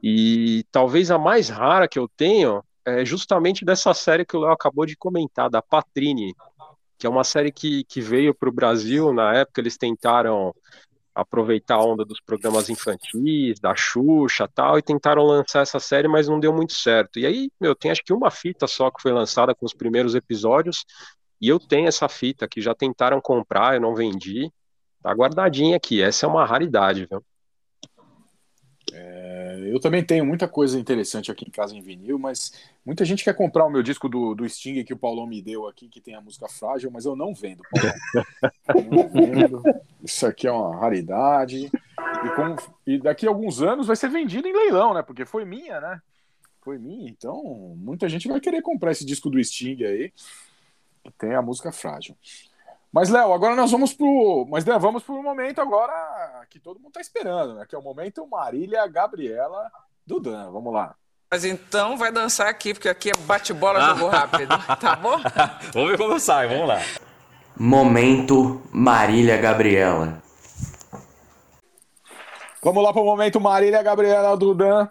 E 0.03 0.64
talvez 0.72 1.12
a 1.12 1.18
mais 1.18 1.49
rara 1.49 1.87
que 1.87 2.01
eu 2.01 2.09
tenho 2.16 2.62
é 2.85 3.05
justamente 3.05 3.64
dessa 3.64 3.95
série 3.95 4.26
que 4.26 4.37
o 4.37 4.41
Léo 4.41 4.53
acabou 4.53 4.85
de 4.85 4.97
comentar, 4.97 5.49
da 5.49 5.62
Patrine, 5.62 6.35
que 6.99 7.07
é 7.07 7.11
uma 7.11 7.24
série 7.24 7.53
que, 7.53 7.85
que 7.85 8.01
veio 8.01 8.35
para 8.35 8.49
o 8.49 8.53
Brasil, 8.53 9.12
na 9.12 9.35
época 9.35 9.61
eles 9.61 9.76
tentaram 9.76 10.53
aproveitar 11.15 11.77
a 11.77 11.85
onda 11.85 12.05
dos 12.05 12.21
programas 12.21 12.69
infantis, 12.69 13.61
da 13.61 13.75
Xuxa 13.77 14.49
tal, 14.53 14.79
e 14.79 14.83
tentaram 14.83 15.23
lançar 15.23 15.61
essa 15.61 15.79
série, 15.79 16.09
mas 16.09 16.29
não 16.29 16.41
deu 16.41 16.53
muito 16.53 16.73
certo. 16.73 17.19
E 17.19 17.27
aí, 17.27 17.51
meu, 17.61 17.75
tem 17.75 17.91
acho 17.91 18.03
que 18.05 18.12
uma 18.12 18.31
fita 18.31 18.67
só 18.67 18.91
que 18.91 19.01
foi 19.01 19.12
lançada 19.12 19.55
com 19.55 19.65
os 19.65 19.73
primeiros 19.73 20.15
episódios, 20.15 20.85
e 21.41 21.49
eu 21.49 21.59
tenho 21.59 21.87
essa 21.87 22.09
fita 22.09 22.49
que 22.49 22.61
já 22.61 22.75
tentaram 22.75 23.21
comprar, 23.21 23.75
eu 23.75 23.81
não 23.81 23.95
vendi, 23.95 24.51
tá 25.03 25.12
guardadinha 25.12 25.77
aqui, 25.77 26.03
essa 26.03 26.27
é 26.27 26.29
uma 26.29 26.45
raridade, 26.45 27.07
viu? 27.09 27.23
É, 28.97 29.59
eu 29.64 29.80
também 29.80 30.05
tenho 30.05 30.24
muita 30.24 30.47
coisa 30.47 30.78
interessante 30.78 31.30
aqui 31.30 31.45
em 31.45 31.51
casa 31.51 31.74
em 31.74 31.82
vinil, 31.82 32.16
mas 32.16 32.53
muita 32.86 33.05
gente 33.05 33.24
quer 33.24 33.34
comprar 33.34 33.66
o 33.66 33.70
meu 33.70 33.82
disco 33.82 34.09
do, 34.09 34.34
do 34.36 34.49
Sting 34.49 34.84
que 34.84 34.92
o 34.92 34.97
Paulão 34.97 35.26
me 35.26 35.42
deu 35.42 35.66
aqui, 35.66 35.88
que 35.88 36.01
tem 36.01 36.14
a 36.14 36.20
música 36.20 36.49
Frágil, 36.49 36.92
mas 36.92 37.05
eu 37.05 37.16
não 37.16 37.34
vendo, 37.34 37.62
Paulão. 37.70 38.92
não 38.92 39.09
vendo. 39.09 39.62
Isso 40.03 40.24
aqui 40.26 40.47
é 40.47 40.53
uma 40.53 40.76
raridade. 40.76 41.66
E, 41.66 42.28
com- 42.36 42.57
e 42.86 42.99
daqui 42.99 43.26
a 43.26 43.30
alguns 43.30 43.61
anos 43.61 43.88
vai 43.88 43.97
ser 43.97 44.09
vendido 44.09 44.47
em 44.47 44.53
leilão, 44.53 44.95
né? 44.95 45.03
Porque 45.03 45.24
foi 45.24 45.45
minha, 45.45 45.80
né? 45.80 46.01
Foi 46.62 46.78
minha. 46.78 47.11
Então, 47.11 47.42
muita 47.76 48.09
gente 48.09 48.28
vai 48.28 48.40
querer 48.40 48.62
comprar 48.62 48.92
esse 48.92 49.05
disco 49.05 49.28
do 49.28 49.42
Sting 49.42 49.82
aí, 49.82 50.12
que 51.03 51.11
tem 51.18 51.34
a 51.34 51.42
música 51.42 51.72
Frágil. 51.72 52.16
Mas, 52.95 53.09
Léo, 53.09 53.32
agora 53.32 53.57
nós 53.57 53.72
vamos 53.72 53.92
pro. 53.92 54.47
Mas, 54.49 54.64
né, 54.64 54.78
vamos 54.78 55.03
pro 55.03 55.20
momento 55.20 55.61
agora 55.61 56.47
que 56.49 56.61
todo 56.61 56.78
mundo 56.78 56.92
tá 56.92 57.01
esperando, 57.01 57.55
né? 57.55 57.66
Que 57.68 57.74
é 57.74 57.78
o 57.78 57.82
momento 57.82 58.24
Marília 58.24 58.86
Gabriela 58.86 59.68
do 60.07 60.20
Dan. 60.20 60.53
Vamos 60.53 60.72
lá. 60.72 60.95
Mas 61.28 61.45
então 61.45 61.97
vai 61.97 62.12
dançar 62.12 62.47
aqui, 62.47 62.72
porque 62.72 62.88
aqui 62.88 63.11
é 63.11 63.18
bate-bola, 63.26 63.80
jogo 63.80 64.07
rápido, 64.07 64.55
tá 64.80 64.95
bom? 64.95 65.16
Vamos 65.72 65.90
ver 65.90 65.99
como 65.99 66.20
sai, 66.20 66.47
vamos 66.47 66.68
lá. 66.68 66.78
Momento 67.59 68.62
Marília 68.70 69.38
Gabriela. 69.38 70.22
Vamos 72.62 72.80
lá 72.80 72.92
para 72.92 73.03
o 73.03 73.05
momento 73.05 73.40
Marília 73.40 73.82
Gabriela 73.82 74.36
Dudan. 74.36 74.88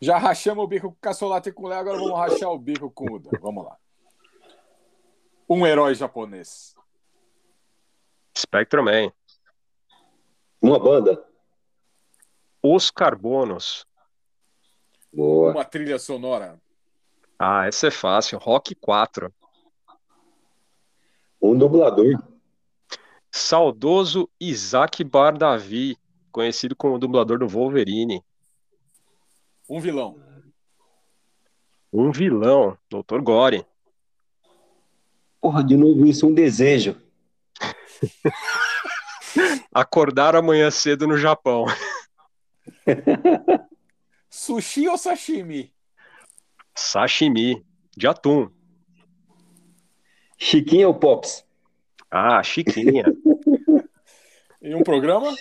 Já 0.00 0.18
rachamos 0.18 0.64
o 0.64 0.66
bico 0.66 0.88
com 0.88 0.94
o 0.94 1.00
Caçolata 1.00 1.48
e 1.48 1.52
com 1.52 1.66
o 1.66 1.68
Léo, 1.68 1.78
agora 1.78 1.96
vamos 1.96 2.18
rachar 2.18 2.50
o 2.50 2.58
bico 2.58 2.90
com 2.90 3.12
o 3.12 3.18
Dan. 3.20 3.38
Vamos 3.40 3.64
lá. 3.64 3.76
Um 5.48 5.64
herói 5.64 5.94
japonês. 5.94 6.75
Spectrum 8.36 8.84
Man. 8.84 9.12
Uma 10.60 10.78
banda. 10.78 11.24
Os 12.62 12.90
Carbonos. 12.90 13.86
Boa. 15.12 15.52
Uma 15.52 15.64
trilha 15.64 15.98
sonora. 15.98 16.60
Ah, 17.38 17.66
essa 17.66 17.86
é 17.86 17.90
fácil. 17.90 18.38
Rock 18.38 18.74
4. 18.74 19.32
Um 21.40 21.56
dublador. 21.56 22.22
Saudoso 23.30 24.28
Isaac 24.40 25.04
Bardavi, 25.04 25.96
conhecido 26.32 26.74
como 26.74 26.98
dublador 26.98 27.38
do 27.38 27.48
Wolverine. 27.48 28.22
Um 29.68 29.80
vilão. 29.80 30.18
Um 31.92 32.10
vilão, 32.10 32.76
Dr. 32.90 33.20
Gore. 33.20 33.66
Porra, 35.40 35.62
de 35.62 35.76
novo 35.76 36.04
isso, 36.06 36.26
um 36.26 36.34
desejo. 36.34 37.00
Acordar 39.74 40.34
amanhã 40.36 40.70
cedo 40.70 41.06
no 41.06 41.16
Japão. 41.16 41.66
Sushi 44.30 44.88
ou 44.88 44.98
sashimi? 44.98 45.72
Sashimi, 46.74 47.64
de 47.96 48.06
atum. 48.06 48.50
Chiquinha 50.38 50.86
ou 50.86 50.94
Pops? 50.94 51.44
Ah, 52.10 52.42
Chiquinha. 52.42 53.04
Em 54.62 54.74
um 54.74 54.82
programa? 54.82 55.34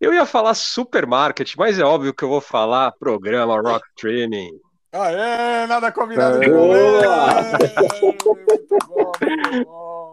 Eu 0.00 0.14
ia 0.14 0.24
falar 0.24 0.54
supermarket, 0.54 1.54
mas 1.56 1.78
é 1.78 1.84
óbvio 1.84 2.14
que 2.14 2.24
eu 2.24 2.28
vou 2.28 2.40
falar 2.40 2.92
programa 2.92 3.60
Rock 3.60 3.86
Streaming. 3.90 4.58
Aê, 4.92 5.66
nada 5.66 5.92
combinado 5.92 6.40
de 6.40 6.48
Boa! 6.48 7.42
Muito 8.34 8.78
bom, 8.88 9.12
muito 9.12 9.64
bom. 9.64 10.09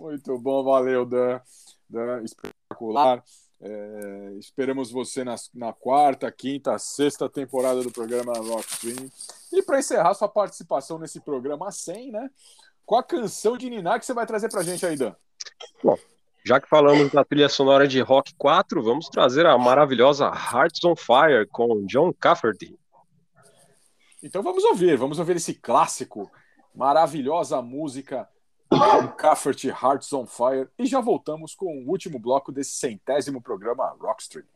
Muito 0.00 0.38
bom, 0.38 0.64
valeu, 0.64 1.04
Dan. 1.04 1.42
Dan 1.86 2.22
espetacular. 2.24 3.22
É, 3.60 4.32
esperamos 4.38 4.90
você 4.90 5.22
na, 5.22 5.34
na 5.52 5.74
quarta, 5.74 6.32
quinta, 6.32 6.78
sexta 6.78 7.28
temporada 7.28 7.82
do 7.82 7.90
programa 7.90 8.32
Rock 8.32 8.66
Stream. 8.72 9.10
E 9.52 9.62
para 9.62 9.78
encerrar 9.78 10.14
sua 10.14 10.26
participação 10.26 10.98
nesse 10.98 11.20
programa 11.20 11.70
100, 11.70 12.12
né? 12.12 12.30
Qual 12.86 12.98
a 12.98 13.04
canção 13.04 13.58
de 13.58 13.68
Niná 13.68 13.98
que 13.98 14.06
você 14.06 14.14
vai 14.14 14.24
trazer 14.24 14.48
pra 14.48 14.62
gente 14.62 14.86
aí, 14.86 14.96
Dan? 14.96 15.12
Já 16.46 16.58
que 16.58 16.66
falamos 16.66 17.12
da 17.12 17.22
trilha 17.22 17.50
sonora 17.50 17.86
de 17.86 18.00
Rock 18.00 18.34
4, 18.38 18.82
vamos 18.82 19.06
trazer 19.10 19.44
a 19.44 19.58
maravilhosa 19.58 20.28
Hearts 20.28 20.82
on 20.82 20.96
Fire 20.96 21.46
com 21.52 21.84
John 21.84 22.10
Cafferty. 22.14 22.74
Então 24.22 24.42
vamos 24.42 24.64
ouvir, 24.64 24.96
vamos 24.96 25.18
ouvir 25.18 25.36
esse 25.36 25.52
clássico, 25.52 26.30
maravilhosa 26.74 27.60
música 27.60 28.26
Cafferty 29.16 29.68
Hearts 29.68 30.12
on 30.12 30.26
Fire 30.26 30.68
e 30.78 30.86
já 30.86 31.00
voltamos 31.00 31.54
com 31.54 31.66
o 31.66 31.88
último 31.88 32.18
bloco 32.18 32.52
desse 32.52 32.72
centésimo 32.72 33.42
programa 33.42 33.96
Rockstream. 34.00 34.46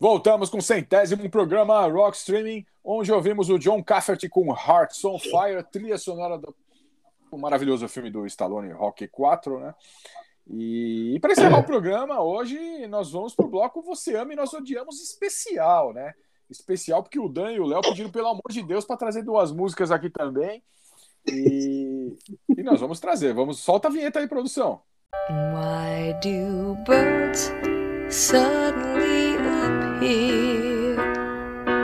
Voltamos 0.00 0.48
com 0.48 0.56
o 0.56 0.62
centésimo 0.62 1.28
programa 1.28 1.86
Rock 1.86 2.16
Streaming, 2.16 2.64
onde 2.82 3.12
ouvimos 3.12 3.50
o 3.50 3.58
John 3.58 3.84
Cafferty 3.84 4.30
com 4.30 4.50
Hearts 4.50 5.04
on 5.04 5.18
Fire, 5.18 5.62
trilha 5.70 5.98
sonora 5.98 6.38
do 6.38 6.56
o 7.30 7.36
maravilhoso 7.36 7.86
filme 7.86 8.10
do 8.10 8.26
Stallone, 8.26 8.72
Rock 8.72 9.06
4, 9.06 9.60
né? 9.60 9.74
E, 10.48 11.18
para 11.20 11.32
encerrar 11.32 11.58
o 11.58 11.64
programa, 11.64 12.20
hoje 12.20 12.58
nós 12.88 13.12
vamos 13.12 13.34
pro 13.34 13.46
bloco 13.46 13.82
Você 13.82 14.16
Ama 14.16 14.32
e 14.32 14.36
Nós 14.36 14.52
Odiamos 14.52 15.00
especial, 15.00 15.92
né? 15.92 16.12
Especial 16.48 17.02
porque 17.02 17.20
o 17.20 17.28
Dan 17.28 17.52
e 17.52 17.60
o 17.60 17.66
Léo 17.66 17.82
pediram, 17.82 18.10
pelo 18.10 18.28
amor 18.28 18.50
de 18.50 18.62
Deus, 18.62 18.84
para 18.84 18.96
trazer 18.96 19.22
duas 19.22 19.52
músicas 19.52 19.92
aqui 19.92 20.10
também. 20.10 20.62
E, 21.30 22.16
e 22.56 22.62
nós 22.64 22.80
vamos 22.80 22.98
trazer. 22.98 23.32
Vamos, 23.32 23.60
solta 23.60 23.86
a 23.86 23.90
vinheta 23.90 24.18
aí, 24.18 24.26
produção. 24.26 24.80
Why 25.28 26.14
do 26.20 26.74
birds 26.84 27.52
suddenly 28.08 29.19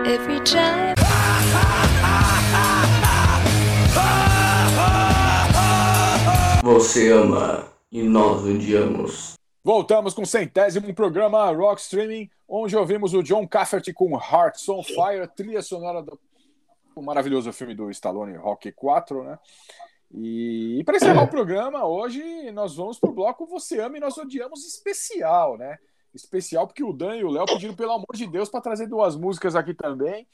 every 0.07 0.41
time? 0.45 0.95
Você 6.63 7.13
ama 7.13 7.69
e 7.93 8.03
nós 8.03 8.43
odiamos. 8.45 9.35
Voltamos 9.63 10.15
com 10.15 10.23
o 10.23 10.27
centésimo 10.27 10.93
programa 10.95 11.51
Rock 11.51 11.81
Streaming, 11.81 12.31
onde 12.49 12.77
ouvimos 12.77 13.13
o 13.15 13.23
John 13.23 13.47
Cafferty 13.47 13.93
com 13.93 14.17
Hearts 14.17 14.69
on 14.69 14.83
Fire, 14.83 15.29
trilha 15.35 15.63
sonora 15.63 16.03
do 16.03 16.19
o 16.95 17.03
maravilhoso 17.03 17.53
filme 17.53 17.75
do 17.75 17.91
Stallone, 17.91 18.39
Rock 18.39 18.73
4, 18.73 19.23
né? 19.23 19.39
E, 20.15 20.83
para 20.87 20.97
encerrar 20.97 21.25
o 21.25 21.29
programa, 21.29 21.85
hoje 21.85 22.51
nós 22.53 22.75
vamos 22.75 22.99
pro 22.99 23.13
bloco 23.13 23.45
Você 23.47 23.81
Ama 23.81 23.99
e 23.99 24.01
Nós 24.01 24.17
Odiamos 24.17 24.67
especial, 24.67 25.59
né? 25.59 25.77
Especial 26.17 26.67
porque 26.67 26.83
o 26.83 26.93
Dan 26.93 27.17
e 27.17 27.25
o 27.25 27.31
Léo 27.31 27.47
pediram, 27.47 27.75
pelo 27.75 27.93
amor 27.93 28.15
de 28.15 28.27
Deus, 28.27 28.49
para 28.49 28.61
trazer 28.61 28.87
duas 28.87 29.17
músicas 29.17 29.55
aqui 29.55 29.75
também. 29.75 30.27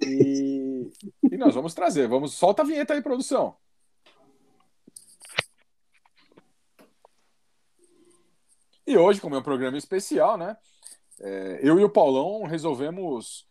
E, 0.00 0.90
e 1.30 1.36
nós 1.36 1.54
vamos 1.54 1.74
trazer. 1.74 2.08
Vamos, 2.08 2.34
solta 2.34 2.62
a 2.62 2.64
vinheta 2.64 2.94
aí, 2.94 3.02
produção. 3.02 3.56
E 8.86 8.96
hoje, 8.96 9.20
como 9.20 9.34
é 9.34 9.38
um 9.38 9.42
programa 9.42 9.76
especial, 9.76 10.38
né? 10.38 10.56
é, 11.20 11.60
eu 11.62 11.78
e 11.80 11.84
o 11.84 11.90
Paulão 11.90 12.44
resolvemos 12.44 13.46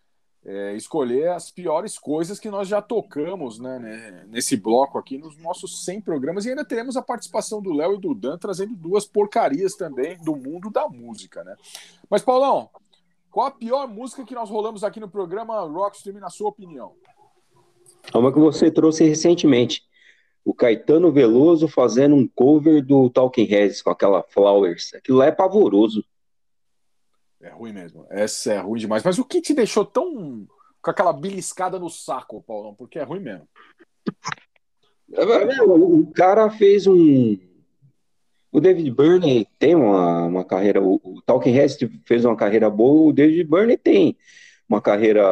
é, 0.45 0.75
escolher 0.75 1.29
as 1.29 1.49
piores 1.49 1.97
coisas 1.97 2.39
que 2.39 2.51
nós 2.51 2.67
já 2.67 2.79
tocamos 2.81 3.57
né, 3.59 3.79
né, 3.79 4.25
nesse 4.27 4.55
bloco 4.55 4.97
aqui, 4.99 5.17
nos 5.17 5.35
nossos 5.37 5.83
100 5.83 6.01
programas. 6.01 6.45
E 6.45 6.49
ainda 6.49 6.63
teremos 6.63 6.95
a 6.95 7.01
participação 7.01 7.61
do 7.61 7.73
Léo 7.73 7.95
e 7.95 7.99
do 7.99 8.13
Dan 8.13 8.37
trazendo 8.37 8.75
duas 8.75 9.05
porcarias 9.05 9.75
também 9.75 10.17
do 10.23 10.35
mundo 10.35 10.69
da 10.69 10.87
música, 10.87 11.43
né? 11.43 11.55
Mas, 12.09 12.21
Paulão, 12.21 12.69
qual 13.31 13.47
a 13.47 13.51
pior 13.51 13.87
música 13.87 14.23
que 14.23 14.35
nós 14.35 14.49
rolamos 14.49 14.83
aqui 14.83 14.99
no 14.99 15.09
programa 15.09 15.59
Rockstream, 15.61 16.19
na 16.19 16.29
sua 16.29 16.49
opinião? 16.49 16.93
É 18.13 18.17
uma 18.17 18.31
que 18.31 18.39
você 18.39 18.69
trouxe 18.69 19.03
recentemente. 19.03 19.83
O 20.43 20.53
Caetano 20.53 21.11
Veloso 21.11 21.67
fazendo 21.67 22.15
um 22.15 22.27
cover 22.27 22.85
do 22.85 23.09
Talking 23.09 23.45
Heads 23.45 23.81
com 23.81 23.89
aquela 23.89 24.21
Flowers. 24.21 24.93
Aquilo 24.93 25.17
lá 25.17 25.25
é 25.25 25.31
pavoroso. 25.31 26.05
É 27.45 27.49
ruim 27.49 27.71
mesmo. 27.71 28.07
Essa 28.09 28.53
é 28.53 28.57
ruim 28.57 28.79
demais. 28.79 29.03
Mas 29.03 29.19
o 29.19 29.23
que 29.23 29.39
te 29.39 29.53
deixou 29.53 29.85
tão 29.85 30.47
com 30.81 30.89
aquela 30.89 31.13
beliscada 31.13 31.77
no 31.77 31.91
saco, 31.91 32.41
Paulão? 32.41 32.73
Porque 32.73 32.97
é 32.97 33.03
ruim 33.03 33.19
mesmo. 33.19 33.47
O 35.07 36.11
cara 36.11 36.49
fez 36.49 36.87
um. 36.87 37.37
O 38.51 38.59
David 38.59 38.89
Byrne 38.89 39.47
tem 39.59 39.75
uma, 39.75 40.23
uma 40.25 40.43
carreira. 40.43 40.81
O, 40.81 41.21
Talking 41.23 41.51
Heads 41.51 41.77
fez 42.03 42.25
uma 42.25 42.35
carreira 42.35 42.67
boa. 42.67 43.09
O 43.09 43.13
David 43.13 43.43
Byrne 43.43 43.77
tem 43.77 44.17
uma 44.67 44.81
carreira 44.81 45.23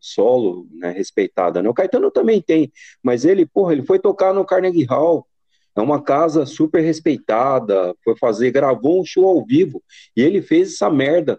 solo, 0.00 0.66
né, 0.72 0.90
respeitada. 0.90 1.62
Né? 1.62 1.68
O 1.68 1.74
Caetano 1.74 2.10
também 2.10 2.42
tem, 2.42 2.72
mas 3.00 3.24
ele, 3.24 3.46
porra, 3.46 3.72
ele 3.72 3.84
foi 3.84 4.00
tocar 4.00 4.34
no 4.34 4.44
Carnegie 4.44 4.84
Hall. 4.84 5.24
É 5.76 5.80
uma 5.80 6.02
casa 6.02 6.46
super 6.46 6.80
respeitada, 6.80 7.94
foi 8.02 8.16
fazer, 8.16 8.50
gravou 8.50 9.00
um 9.00 9.04
show 9.04 9.28
ao 9.28 9.44
vivo 9.44 9.82
e 10.16 10.22
ele 10.22 10.40
fez 10.40 10.72
essa 10.72 10.90
merda. 10.90 11.38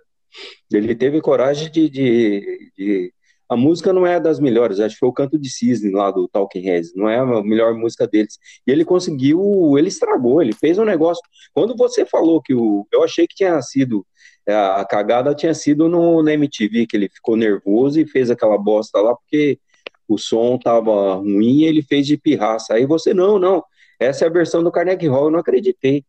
Ele 0.71 0.95
teve 0.95 1.19
coragem 1.21 1.71
de, 1.71 1.89
de, 1.89 2.71
de... 2.77 3.13
A 3.49 3.55
música 3.55 3.91
não 3.91 4.05
é 4.05 4.19
das 4.19 4.39
melhores, 4.39 4.79
acho 4.79 4.95
que 4.95 4.99
foi 4.99 5.09
o 5.09 5.13
Canto 5.13 5.39
de 5.39 5.49
Cisne 5.49 5.89
lá 5.89 6.11
do 6.11 6.27
Talking 6.27 6.59
Heads, 6.59 6.93
não 6.93 7.09
é 7.09 7.17
a 7.17 7.43
melhor 7.43 7.73
música 7.73 8.05
deles. 8.05 8.37
E 8.67 8.71
ele 8.71 8.83
conseguiu, 8.85 9.75
ele 9.77 9.87
estragou, 9.87 10.41
ele 10.41 10.53
fez 10.53 10.77
um 10.77 10.83
negócio. 10.83 11.23
Quando 11.53 11.75
você 11.75 12.05
falou 12.05 12.41
que 12.41 12.53
o. 12.53 12.85
Eu 12.91 13.03
achei 13.03 13.25
que 13.25 13.35
tinha 13.35 13.59
sido. 13.61 14.05
A 14.47 14.85
cagada 14.85 15.33
tinha 15.33 15.53
sido 15.53 15.89
no, 15.89 16.27
MTV, 16.27 16.85
que 16.87 16.95
ele 16.95 17.09
ficou 17.09 17.35
nervoso 17.35 17.99
e 17.99 18.07
fez 18.07 18.29
aquela 18.29 18.57
bosta 18.57 18.99
lá, 18.99 19.15
porque 19.15 19.59
o 20.07 20.17
som 20.17 20.57
tava 20.57 21.15
ruim 21.15 21.61
e 21.61 21.65
ele 21.65 21.81
fez 21.81 22.05
de 22.05 22.17
pirraça. 22.17 22.73
Aí 22.73 22.85
você, 22.85 23.13
não, 23.13 23.39
não. 23.39 23.63
Essa 23.99 24.25
é 24.25 24.27
a 24.27 24.31
versão 24.31 24.63
do 24.63 24.71
Carnegie 24.71 25.07
Hall, 25.07 25.25
eu 25.25 25.31
não 25.31 25.39
acreditei. 25.39 26.05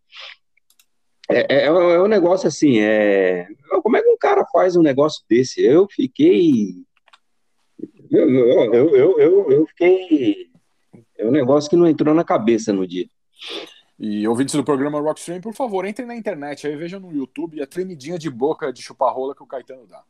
É, 1.31 1.57
é, 1.57 1.65
é 1.67 2.03
um 2.03 2.09
negócio 2.09 2.49
assim, 2.49 2.81
é... 2.81 3.47
como 3.83 3.97
é 3.97 4.03
que 4.03 4.09
um 4.09 4.17
cara 4.17 4.47
faz 4.47 4.77
um 4.77 4.83
negócio 4.83 5.23
desse? 5.29 5.63
Eu 5.63 5.87
fiquei. 5.91 6.75
Eu, 8.11 8.29
eu, 8.31 8.95
eu, 8.95 9.19
eu, 9.19 9.51
eu 9.51 9.67
fiquei. 9.67 10.51
É 11.17 11.27
um 11.27 11.31
negócio 11.31 11.69
que 11.69 11.77
não 11.77 11.87
entrou 11.87 12.15
na 12.15 12.25
cabeça 12.25 12.73
no 12.73 12.87
dia. 12.87 13.07
E 13.99 14.27
ouvintes 14.29 14.55
do 14.55 14.65
programa 14.65 15.01
Rockstream, 15.01 15.41
por 15.41 15.53
favor, 15.53 15.85
entrem 15.85 16.07
na 16.07 16.15
internet 16.15 16.67
aí, 16.67 16.77
vejam 16.77 17.01
no 17.01 17.13
YouTube 17.13 17.61
a 17.61 17.67
tremidinha 17.67 18.17
de 18.17 18.31
boca 18.31 18.73
de 18.73 18.81
chupar-rola 18.81 19.35
que 19.35 19.43
o 19.43 19.47
Caetano 19.47 19.87
dá. 19.87 20.03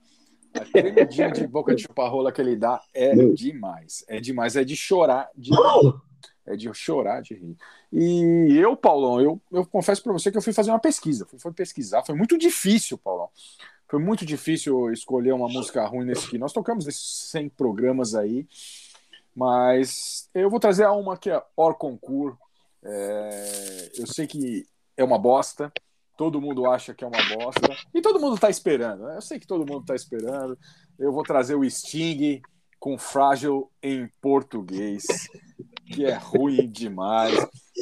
A 0.54 0.64
tremidinha 0.64 1.30
de 1.30 1.46
boca 1.46 1.74
de 1.74 1.82
chupar-rola 1.82 2.30
que 2.30 2.40
ele 2.40 2.54
dá 2.54 2.80
é 2.94 3.14
demais. 3.14 4.04
É 4.06 4.20
demais, 4.20 4.56
é 4.56 4.64
de 4.64 4.76
chorar 4.76 5.28
de 5.34 5.50
é 6.48 6.56
de 6.56 6.72
chorar, 6.72 7.20
de 7.22 7.34
rir. 7.34 7.56
E 7.92 8.56
eu, 8.56 8.76
Paulão, 8.76 9.20
eu, 9.20 9.40
eu 9.52 9.66
confesso 9.66 10.02
para 10.02 10.12
você 10.12 10.30
que 10.30 10.38
eu 10.38 10.42
fui 10.42 10.52
fazer 10.52 10.70
uma 10.70 10.80
pesquisa, 10.80 11.26
fui, 11.26 11.38
fui 11.38 11.52
pesquisar, 11.52 12.02
foi 12.04 12.14
muito 12.14 12.38
difícil, 12.38 12.96
Paulão. 12.98 13.28
Foi 13.86 13.98
muito 13.98 14.24
difícil 14.24 14.90
escolher 14.92 15.32
uma 15.32 15.48
música 15.48 15.84
ruim 15.86 16.04
nesse 16.04 16.26
aqui. 16.26 16.38
Nós 16.38 16.52
tocamos 16.52 16.84
nesses 16.84 17.30
100 17.30 17.50
programas 17.50 18.14
aí, 18.14 18.46
mas 19.34 20.28
eu 20.34 20.50
vou 20.50 20.60
trazer 20.60 20.86
uma 20.86 21.16
que 21.16 21.30
é 21.30 21.42
Or 21.56 21.74
Concur. 21.74 22.36
É, 22.82 23.90
eu 23.98 24.06
sei 24.06 24.26
que 24.26 24.66
é 24.96 25.04
uma 25.04 25.18
bosta, 25.18 25.72
todo 26.16 26.40
mundo 26.40 26.66
acha 26.66 26.94
que 26.94 27.04
é 27.04 27.06
uma 27.06 27.36
bosta, 27.36 27.68
e 27.94 28.02
todo 28.02 28.20
mundo 28.20 28.34
está 28.34 28.50
esperando. 28.50 29.04
né? 29.04 29.16
Eu 29.16 29.22
sei 29.22 29.38
que 29.38 29.46
todo 29.46 29.60
mundo 29.60 29.82
está 29.82 29.94
esperando. 29.94 30.58
Eu 30.98 31.12
vou 31.12 31.22
trazer 31.22 31.54
o 31.54 31.68
Sting 31.68 32.42
com 32.78 32.96
Frágil 32.98 33.70
em 33.82 34.08
português, 34.20 35.04
que 35.86 36.04
é 36.04 36.14
ruim 36.14 36.68
demais, 36.68 37.34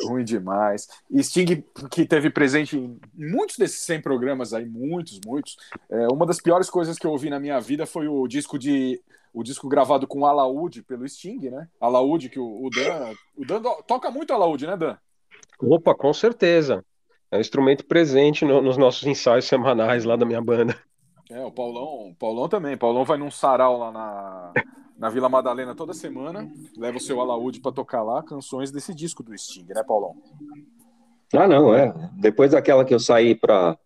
ruim 0.06 0.24
demais. 0.24 0.88
E 1.10 1.22
Sting, 1.22 1.62
que 1.90 2.06
teve 2.06 2.30
presente 2.30 2.76
em 2.78 2.98
muitos 3.14 3.56
desses 3.56 3.80
100 3.80 4.00
programas 4.02 4.52
aí, 4.54 4.64
muitos, 4.64 5.20
muitos. 5.24 5.56
É, 5.90 6.06
uma 6.12 6.24
das 6.26 6.40
piores 6.40 6.70
coisas 6.70 6.98
que 6.98 7.06
eu 7.06 7.10
ouvi 7.10 7.28
na 7.30 7.38
minha 7.40 7.60
vida 7.60 7.86
foi 7.86 8.08
o 8.08 8.26
disco 8.26 8.58
de 8.58 9.00
o 9.34 9.42
disco 9.42 9.68
gravado 9.68 10.06
com 10.06 10.24
alaúde 10.24 10.82
pelo 10.82 11.06
Sting, 11.06 11.50
né? 11.50 11.68
Alaúde 11.78 12.30
que 12.30 12.38
o, 12.40 12.64
o 12.64 12.70
Dan, 12.70 13.12
o 13.36 13.44
Dan 13.44 13.60
toca 13.86 14.10
muito 14.10 14.32
alaúde, 14.32 14.66
né, 14.66 14.78
Dan? 14.78 14.96
Opa, 15.60 15.94
com 15.94 16.10
certeza. 16.14 16.82
É 17.30 17.36
um 17.36 17.40
instrumento 17.40 17.84
presente 17.84 18.46
no- 18.46 18.62
nos 18.62 18.78
nossos 18.78 19.06
ensaios 19.06 19.44
semanais 19.44 20.04
lá 20.06 20.16
da 20.16 20.24
minha 20.24 20.40
banda. 20.40 20.74
É, 21.28 21.44
o 21.44 21.50
Paulão, 21.50 22.08
o 22.10 22.14
Paulão 22.14 22.48
também. 22.48 22.76
O 22.76 22.78
Paulão 22.78 23.04
vai 23.04 23.18
num 23.18 23.30
sarau 23.30 23.78
lá 23.78 23.92
na, 23.92 24.52
na 24.98 25.10
Vila 25.10 25.28
Madalena 25.28 25.74
toda 25.74 25.92
semana, 25.92 26.50
leva 26.76 26.96
o 26.96 27.00
seu 27.00 27.20
alaúde 27.20 27.60
para 27.60 27.72
tocar 27.72 28.02
lá 28.02 28.22
canções 28.22 28.70
desse 28.70 28.94
disco 28.94 29.22
do 29.22 29.36
Sting, 29.36 29.66
né, 29.68 29.82
Paulão? 29.82 30.14
Ah, 31.34 31.46
não, 31.46 31.74
é. 31.74 31.92
Depois 32.14 32.52
daquela 32.52 32.84
que 32.84 32.94
eu 32.94 33.00
saí 33.00 33.34
pra. 33.34 33.76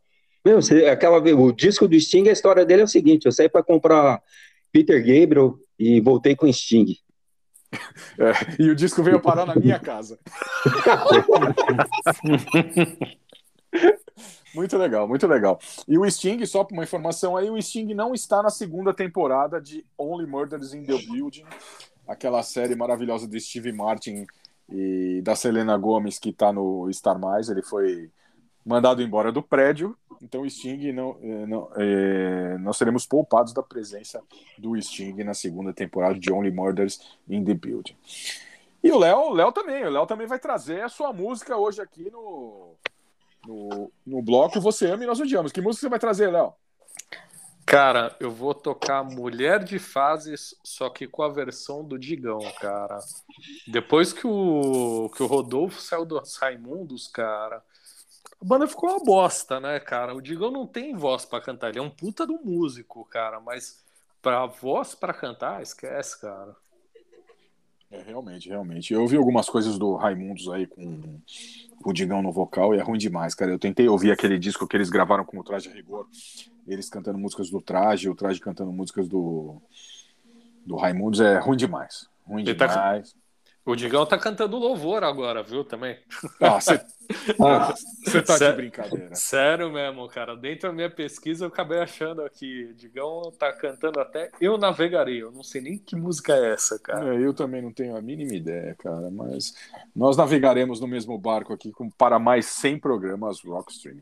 Meu, 0.45 0.59
aquela, 0.91 1.19
o 1.19 1.53
disco 1.53 1.89
do 1.89 1.99
Sting, 1.99 2.29
a 2.29 2.33
história 2.33 2.65
dele 2.65 2.83
é 2.83 2.85
o 2.85 2.89
seguinte: 2.89 3.27
eu 3.27 3.33
saí 3.33 3.49
pra 3.49 3.63
comprar 3.63 4.23
Peter 4.73 5.01
Gabriel 5.01 5.59
e 5.79 6.01
voltei 6.01 6.37
com 6.37 6.51
Sting. 6.53 6.97
É, 8.19 8.63
e 8.63 8.69
o 8.69 8.75
disco 8.75 9.01
veio 9.01 9.21
parar 9.21 9.47
na 9.47 9.55
minha 9.55 9.79
casa. 9.79 10.19
Muito 14.55 14.77
legal, 14.77 15.07
muito 15.07 15.27
legal. 15.27 15.59
E 15.87 15.97
o 15.97 16.11
Sting, 16.11 16.45
só 16.45 16.65
para 16.65 16.75
uma 16.75 16.83
informação 16.83 17.37
aí, 17.37 17.49
o 17.49 17.61
Sting 17.61 17.95
não 17.95 18.13
está 18.13 18.43
na 18.43 18.51
segunda 18.51 18.93
temporada 18.93 19.61
de 19.61 19.85
Only 19.97 20.27
Murders 20.27 20.75
in 20.75 20.85
the 20.85 20.99
Building, 20.99 21.45
aquela 22.07 22.43
série 22.43 22.75
maravilhosa 22.75 23.29
do 23.29 23.39
Steve 23.39 23.73
Martin 23.73 24.27
e 24.69 25.21
da 25.23 25.37
Selena 25.37 25.77
Gomez 25.77 26.19
que 26.19 26.31
está 26.31 26.53
no 26.53 26.93
Star 26.93 27.19
Mais. 27.19 27.49
Ele 27.49 27.63
foi 27.63 28.11
mandado 28.65 29.03
embora 29.03 29.31
do 29.31 29.43
prédio, 29.43 29.97
então 30.21 30.43
o 30.43 30.51
Sting 30.51 30.93
não, 30.93 31.17
eh, 31.23 31.47
não 31.47 31.71
eh, 31.77 32.59
nós 32.59 32.77
seremos 32.77 33.07
poupados 33.07 33.53
da 33.53 33.63
presença 33.63 34.23
do 34.59 34.81
Sting 34.81 35.23
na 35.25 35.35
segunda 35.35 35.73
temporada 35.73 36.19
de 36.19 36.33
Only 36.33 36.51
Murders 36.51 37.01
in 37.29 37.45
the 37.45 37.55
Building. 37.55 37.97
E 38.83 38.91
o 38.91 38.99
Léo, 38.99 39.31
Léo 39.31 39.53
também, 39.53 39.85
o 39.85 39.91
Léo 39.91 40.07
também 40.07 40.27
vai 40.27 40.39
trazer 40.39 40.83
a 40.83 40.89
sua 40.89 41.13
música 41.13 41.57
hoje 41.57 41.81
aqui 41.81 42.11
no 42.11 42.75
no, 43.47 43.91
no 44.07 44.23
bloco 44.23 44.61
Você 44.61 44.91
Ama 44.91 45.05
e 45.05 45.07
Nós 45.07 45.21
Odiamos. 45.21 45.53
Que 45.53 45.61
música 45.61 45.83
você 45.83 45.89
vai 45.89 45.99
trazer, 45.99 46.31
Léo? 46.31 46.55
Cara, 47.71 48.17
eu 48.19 48.33
vou 48.33 48.53
tocar 48.53 49.05
Mulher 49.05 49.63
de 49.63 49.79
Fases, 49.79 50.57
só 50.65 50.91
que 50.91 51.07
com 51.07 51.23
a 51.23 51.29
versão 51.29 51.85
do 51.85 51.97
Digão, 51.97 52.41
cara. 52.61 52.99
Depois 53.69 54.13
que 54.13 54.27
o, 54.27 55.09
que 55.15 55.23
o 55.23 55.27
Rodolfo 55.27 55.81
saiu 55.81 56.05
dos 56.05 56.37
Raimundos, 56.37 57.07
cara, 57.07 57.63
a 58.41 58.45
banda 58.45 58.67
ficou 58.67 58.91
uma 58.91 59.05
bosta, 59.05 59.61
né, 59.61 59.79
cara? 59.79 60.17
O 60.17 60.21
Digão 60.21 60.51
não 60.51 60.67
tem 60.67 60.97
voz 60.97 61.25
pra 61.25 61.41
cantar, 61.41 61.69
ele 61.69 61.79
é 61.79 61.83
um 61.83 61.91
puta 61.91 62.27
do 62.27 62.41
músico, 62.43 63.05
cara, 63.05 63.39
mas 63.39 63.85
pra 64.21 64.47
voz 64.47 64.95
pra 64.97 65.15
cantar, 65.15 65.63
esquece, 65.63 66.21
cara. 66.21 66.57
É, 67.91 68.03
realmente, 68.03 68.49
realmente. 68.49 68.95
Eu 68.95 69.03
ouvi 69.03 69.17
algumas 69.17 69.49
coisas 69.49 69.77
do 69.79 69.97
Raimundos 69.97 70.49
aí 70.49 70.67
com 70.67 71.21
o 71.85 71.93
Digão 71.93 72.23
no 72.23 72.31
vocal 72.31 72.75
e 72.75 72.79
é 72.79 72.83
ruim 72.83 72.99
demais, 72.99 73.35
cara. 73.35 73.51
Eu 73.51 73.59
tentei 73.59 73.89
ouvir 73.89 74.13
aquele 74.13 74.39
disco 74.39 74.67
que 74.67 74.77
eles 74.77 74.89
gravaram 74.91 75.25
com 75.25 75.39
o 75.39 75.43
Traje 75.45 75.69
a 75.69 75.73
Rigor, 75.73 76.07
eles 76.69 76.89
cantando 76.89 77.19
músicas 77.19 77.51
do 77.51 77.61
Traje, 77.61 78.09
o 78.09 78.15
Traje 78.15 78.39
cantando 78.41 78.73
músicas 78.73 79.09
do, 79.09 79.57
do 80.65 80.77
Raimundos, 80.77 81.21
é 81.21 81.39
ruim 81.39 81.57
demais. 81.57 82.09
Ruim 82.25 82.43
Ele 82.43 82.55
tá- 82.55 82.67
demais. 82.67 83.17
O 83.65 83.77
Digão 83.77 84.07
tá 84.07 84.19
cantando 84.19 84.57
louvor 84.57 85.05
agora, 85.05 85.43
viu, 85.43 85.65
também? 85.65 85.99
Ah, 86.41 86.61
você 86.61 86.81
Ah, 87.41 87.75
tá 88.23 88.35
de 88.35 88.39
Sério? 88.39 88.57
brincadeira. 88.57 89.15
Sério 89.15 89.71
mesmo, 89.71 90.09
cara. 90.09 90.37
Dentro 90.37 90.69
da 90.69 90.75
minha 90.75 90.91
pesquisa 90.91 91.45
eu 91.45 91.49
acabei 91.49 91.81
achando 91.81 92.23
aqui, 92.23 92.73
Digão 92.75 93.33
tá 93.39 93.53
cantando 93.53 94.01
até 94.01 94.31
Eu 94.41 94.57
Navegarei. 94.57 95.23
Eu 95.23 95.33
não 95.33 95.43
sei 95.43 95.61
nem 95.61 95.79
que 95.79 95.97
música 95.97 96.35
é 96.35 96.53
essa, 96.53 96.79
cara. 96.79 97.15
É, 97.15 97.25
eu 97.25 97.35
também 97.35 97.61
não 97.61 97.73
tenho 97.73 97.97
a 97.97 98.01
mínima 98.01 98.35
ideia, 98.35 98.75
cara, 98.79 99.11
mas 99.11 99.55
nós 99.95 100.17
navegaremos 100.17 100.81
no 100.81 100.87
mesmo 100.87 101.19
barco 101.19 101.53
aqui 101.53 101.73
com, 101.73 101.91
para 101.91 102.19
mais 102.19 102.47
100 102.47 102.79
programas 102.79 103.43
Rockstream. 103.43 103.99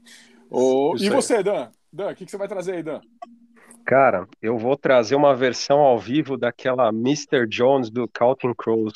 Isso 0.94 1.04
e 1.04 1.10
você, 1.10 1.42
Dan? 1.42 1.70
Dan, 1.92 2.10
o 2.10 2.14
que, 2.14 2.24
que 2.24 2.30
você 2.30 2.36
vai 2.36 2.48
trazer 2.48 2.74
aí, 2.74 2.82
Dan? 2.82 3.00
Cara, 3.84 4.28
eu 4.42 4.58
vou 4.58 4.76
trazer 4.76 5.14
uma 5.14 5.34
versão 5.34 5.78
ao 5.78 5.98
vivo 5.98 6.36
daquela 6.36 6.90
Mr. 6.90 7.46
Jones 7.48 7.90
do 7.90 8.06
Counting 8.06 8.54
Crows. 8.54 8.92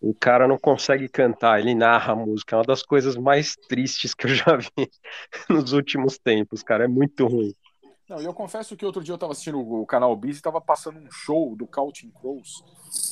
O 0.00 0.14
cara 0.14 0.48
não 0.48 0.58
consegue 0.58 1.08
cantar, 1.08 1.60
ele 1.60 1.74
narra 1.74 2.14
a 2.14 2.16
música. 2.16 2.56
É 2.56 2.58
uma 2.58 2.64
das 2.64 2.82
coisas 2.82 3.16
mais 3.16 3.54
tristes 3.68 4.14
que 4.14 4.26
eu 4.26 4.34
já 4.34 4.56
vi 4.56 4.90
nos 5.48 5.72
últimos 5.72 6.18
tempos, 6.18 6.62
cara. 6.62 6.84
É 6.84 6.88
muito 6.88 7.26
ruim. 7.26 7.54
Não, 8.08 8.20
eu 8.20 8.34
confesso 8.34 8.76
que 8.76 8.84
outro 8.84 9.04
dia 9.04 9.14
eu 9.14 9.18
tava 9.18 9.32
assistindo 9.32 9.60
o 9.60 9.86
canal 9.86 10.16
Bis 10.16 10.38
e 10.38 10.42
tava 10.42 10.60
passando 10.60 10.98
um 10.98 11.10
show 11.12 11.54
do 11.54 11.64
Counting 11.64 12.10
Crows. 12.10 12.64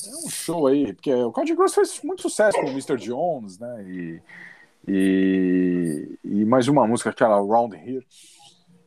É 0.06 0.26
um 0.26 0.28
show 0.28 0.66
aí, 0.66 0.92
porque 0.92 1.14
o 1.14 1.30
Counting 1.30 1.54
Crows 1.54 1.74
fez 1.74 2.00
muito 2.02 2.22
sucesso 2.22 2.58
com 2.58 2.66
o 2.66 2.70
Mr. 2.70 2.96
Jones, 2.96 3.60
né? 3.60 3.84
E, 3.86 4.22
e, 4.88 6.18
e 6.24 6.44
mais 6.44 6.66
uma 6.66 6.84
música, 6.84 7.10
aquela 7.10 7.36
Round 7.36 7.76
Here. 7.76 8.04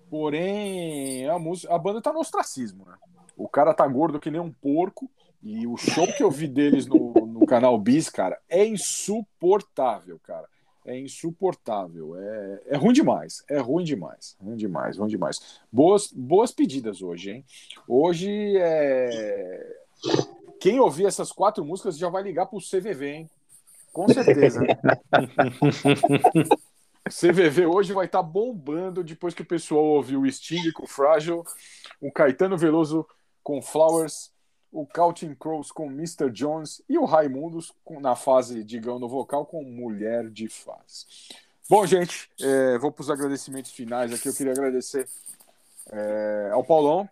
Porém, 0.10 1.30
a, 1.30 1.40
música, 1.40 1.74
a 1.74 1.78
banda 1.78 2.02
tá 2.02 2.12
no 2.12 2.20
ostracismo, 2.20 2.84
né? 2.86 2.96
O 3.38 3.48
cara 3.48 3.74
tá 3.74 3.88
gordo 3.88 4.20
que 4.20 4.30
nem 4.30 4.42
um 4.42 4.52
porco. 4.52 5.10
E 5.44 5.66
o 5.66 5.76
show 5.76 6.08
que 6.08 6.22
eu 6.22 6.30
vi 6.30 6.48
deles 6.48 6.86
no, 6.86 7.14
no 7.14 7.46
canal 7.46 7.78
Bis, 7.78 8.10
cara, 8.10 8.40
é 8.48 8.66
insuportável, 8.66 10.20
cara. 10.24 10.48
É 10.86 10.98
insuportável. 11.00 12.16
É, 12.16 12.62
é 12.70 12.78
ruim 12.78 12.94
demais. 12.94 13.44
É 13.50 13.60
ruim 13.60 13.84
demais. 13.84 14.36
Ruim 14.40 14.56
demais, 14.56 14.98
ruim 14.98 15.10
demais. 15.10 15.60
Boas, 15.72 16.12
boas 16.12 16.52
pedidas 16.52 17.02
hoje, 17.02 17.32
hein? 17.32 17.46
Hoje 17.88 18.58
é. 18.58 19.78
Quem 20.60 20.80
ouvir 20.80 21.06
essas 21.06 21.32
quatro 21.32 21.64
músicas 21.66 21.98
já 21.98 22.10
vai 22.10 22.24
ligar 22.24 22.46
pro 22.46 22.60
CVV, 22.60 23.08
hein? 23.08 23.30
Com 23.92 24.08
certeza. 24.08 24.62
CVV 27.10 27.66
hoje 27.66 27.94
vai 27.94 28.06
estar 28.06 28.24
bombando 28.24 29.04
depois 29.04 29.34
que 29.34 29.42
o 29.42 29.46
pessoal 29.46 29.84
ouviu 29.84 30.22
o 30.22 30.32
Sting 30.32 30.72
com 30.72 30.88
Frágil, 30.88 31.44
o 32.00 32.12
Caetano 32.12 32.58
Veloso 32.58 33.06
com 33.44 33.62
Flowers, 33.62 34.32
o 34.72 34.86
Counting 34.86 35.36
Crows 35.36 35.72
com 35.72 35.88
Mr. 35.88 36.30
Jones 36.32 36.82
e 36.88 36.98
o 36.98 37.06
Raimundos 37.06 37.74
com- 37.84 38.00
na 38.00 38.16
fase, 38.16 38.64
digão, 38.64 38.98
no 39.00 39.10
vocal 39.10 39.46
com 39.46 39.64
Mulher 39.64 40.30
de 40.30 40.48
Fase. 40.48 41.06
Bom, 41.70 41.86
gente, 41.86 42.30
é, 42.42 42.78
vou 42.78 42.92
para 42.92 43.02
os 43.02 43.10
agradecimentos 43.10 43.72
finais 43.72 44.14
aqui. 44.14 44.28
Eu 44.30 44.34
queria 44.34 44.54
agradecer 44.54 45.08
é, 45.92 46.50
ao 46.54 46.64
Paulão, 46.64 47.10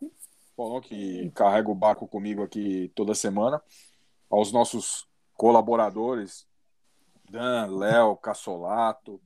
Paulão 0.55 0.79
que 0.79 1.29
carrega 1.31 1.69
o 1.69 1.75
barco 1.75 2.07
comigo 2.07 2.43
aqui 2.43 2.91
toda 2.95 3.13
semana, 3.15 3.61
aos 4.29 4.51
nossos 4.51 5.07
colaboradores, 5.35 6.45
Dan, 7.29 7.67
Léo, 7.77 8.15
Cassolato, 8.17 9.19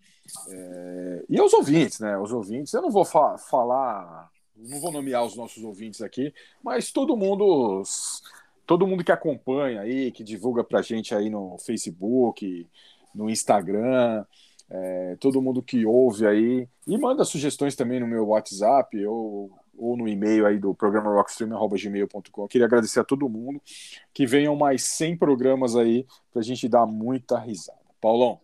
é, 0.49 1.25
e 1.29 1.39
aos 1.39 1.53
ouvintes, 1.53 1.99
né? 1.99 2.17
Os 2.17 2.31
ouvintes, 2.31 2.73
eu 2.73 2.81
não 2.81 2.89
vou 2.91 3.05
fa- 3.05 3.37
falar, 3.37 4.29
não 4.55 4.79
vou 4.79 4.91
nomear 4.91 5.25
os 5.25 5.35
nossos 5.35 5.63
ouvintes 5.63 6.01
aqui, 6.01 6.33
mas 6.63 6.91
todo 6.91 7.17
mundo, 7.17 7.83
todo 8.65 8.87
mundo 8.87 9.03
que 9.03 9.11
acompanha 9.11 9.81
aí, 9.81 10.11
que 10.11 10.23
divulga 10.23 10.63
pra 10.63 10.81
gente 10.81 11.13
aí 11.13 11.29
no 11.29 11.57
Facebook, 11.57 12.67
no 13.13 13.29
Instagram, 13.29 14.25
é, 14.69 15.17
todo 15.19 15.41
mundo 15.41 15.61
que 15.61 15.85
ouve 15.85 16.25
aí 16.25 16.67
e 16.87 16.97
manda 16.97 17.25
sugestões 17.25 17.75
também 17.75 17.99
no 17.99 18.07
meu 18.07 18.27
WhatsApp 18.27 19.05
ou, 19.05 19.51
ou 19.77 19.97
no 19.97 20.07
e-mail 20.07 20.45
aí 20.45 20.57
do 20.57 20.73
programa 20.73 21.13
rockstream.gmail.com. 21.13 22.47
Queria 22.47 22.65
agradecer 22.65 22.99
a 22.99 23.03
todo 23.03 23.29
mundo 23.29 23.61
que 24.13 24.25
venham 24.25 24.55
mais 24.55 24.83
100 24.83 25.17
programas 25.17 25.75
aí 25.75 26.05
pra 26.31 26.41
gente 26.41 26.67
dar 26.67 26.85
muita 26.85 27.37
risada. 27.37 27.77
Paulão. 28.01 28.39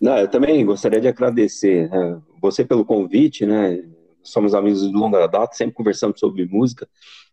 Não, 0.00 0.18
eu 0.18 0.28
também 0.28 0.64
gostaria 0.64 1.00
de 1.00 1.08
agradecer 1.08 1.88
né, 1.88 2.20
você 2.40 2.64
pelo 2.64 2.84
convite, 2.84 3.46
né? 3.46 3.82
Somos 4.26 4.54
amigos 4.54 4.82
de 4.82 4.92
longa 4.92 5.26
data, 5.26 5.54
sempre 5.54 5.74
conversamos 5.74 6.20
sobre 6.20 6.46
música. 6.46 6.88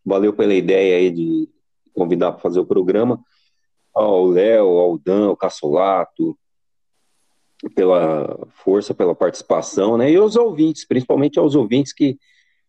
Valeu 0.06 0.34
pela 0.34 0.54
ideia 0.54 0.98
aí 0.98 1.12
de 1.12 1.50
convidar 1.94 2.32
para 2.32 2.42
fazer 2.42 2.60
o 2.60 2.66
programa. 2.66 3.20
Ao 3.94 4.26
Léo, 4.26 4.68
ao 4.78 4.98
Dan, 4.98 5.28
ao 5.28 5.38
Cassolato, 5.38 6.38
pela 7.76 8.48
força, 8.64 8.94
pela 8.94 9.16
participação, 9.16 9.98
né? 9.98 10.12
E 10.12 10.16
aos 10.16 10.36
ouvintes, 10.36 10.86
principalmente 10.86 11.40
aos 11.40 11.56
ouvintes 11.56 11.94
que 11.94 12.18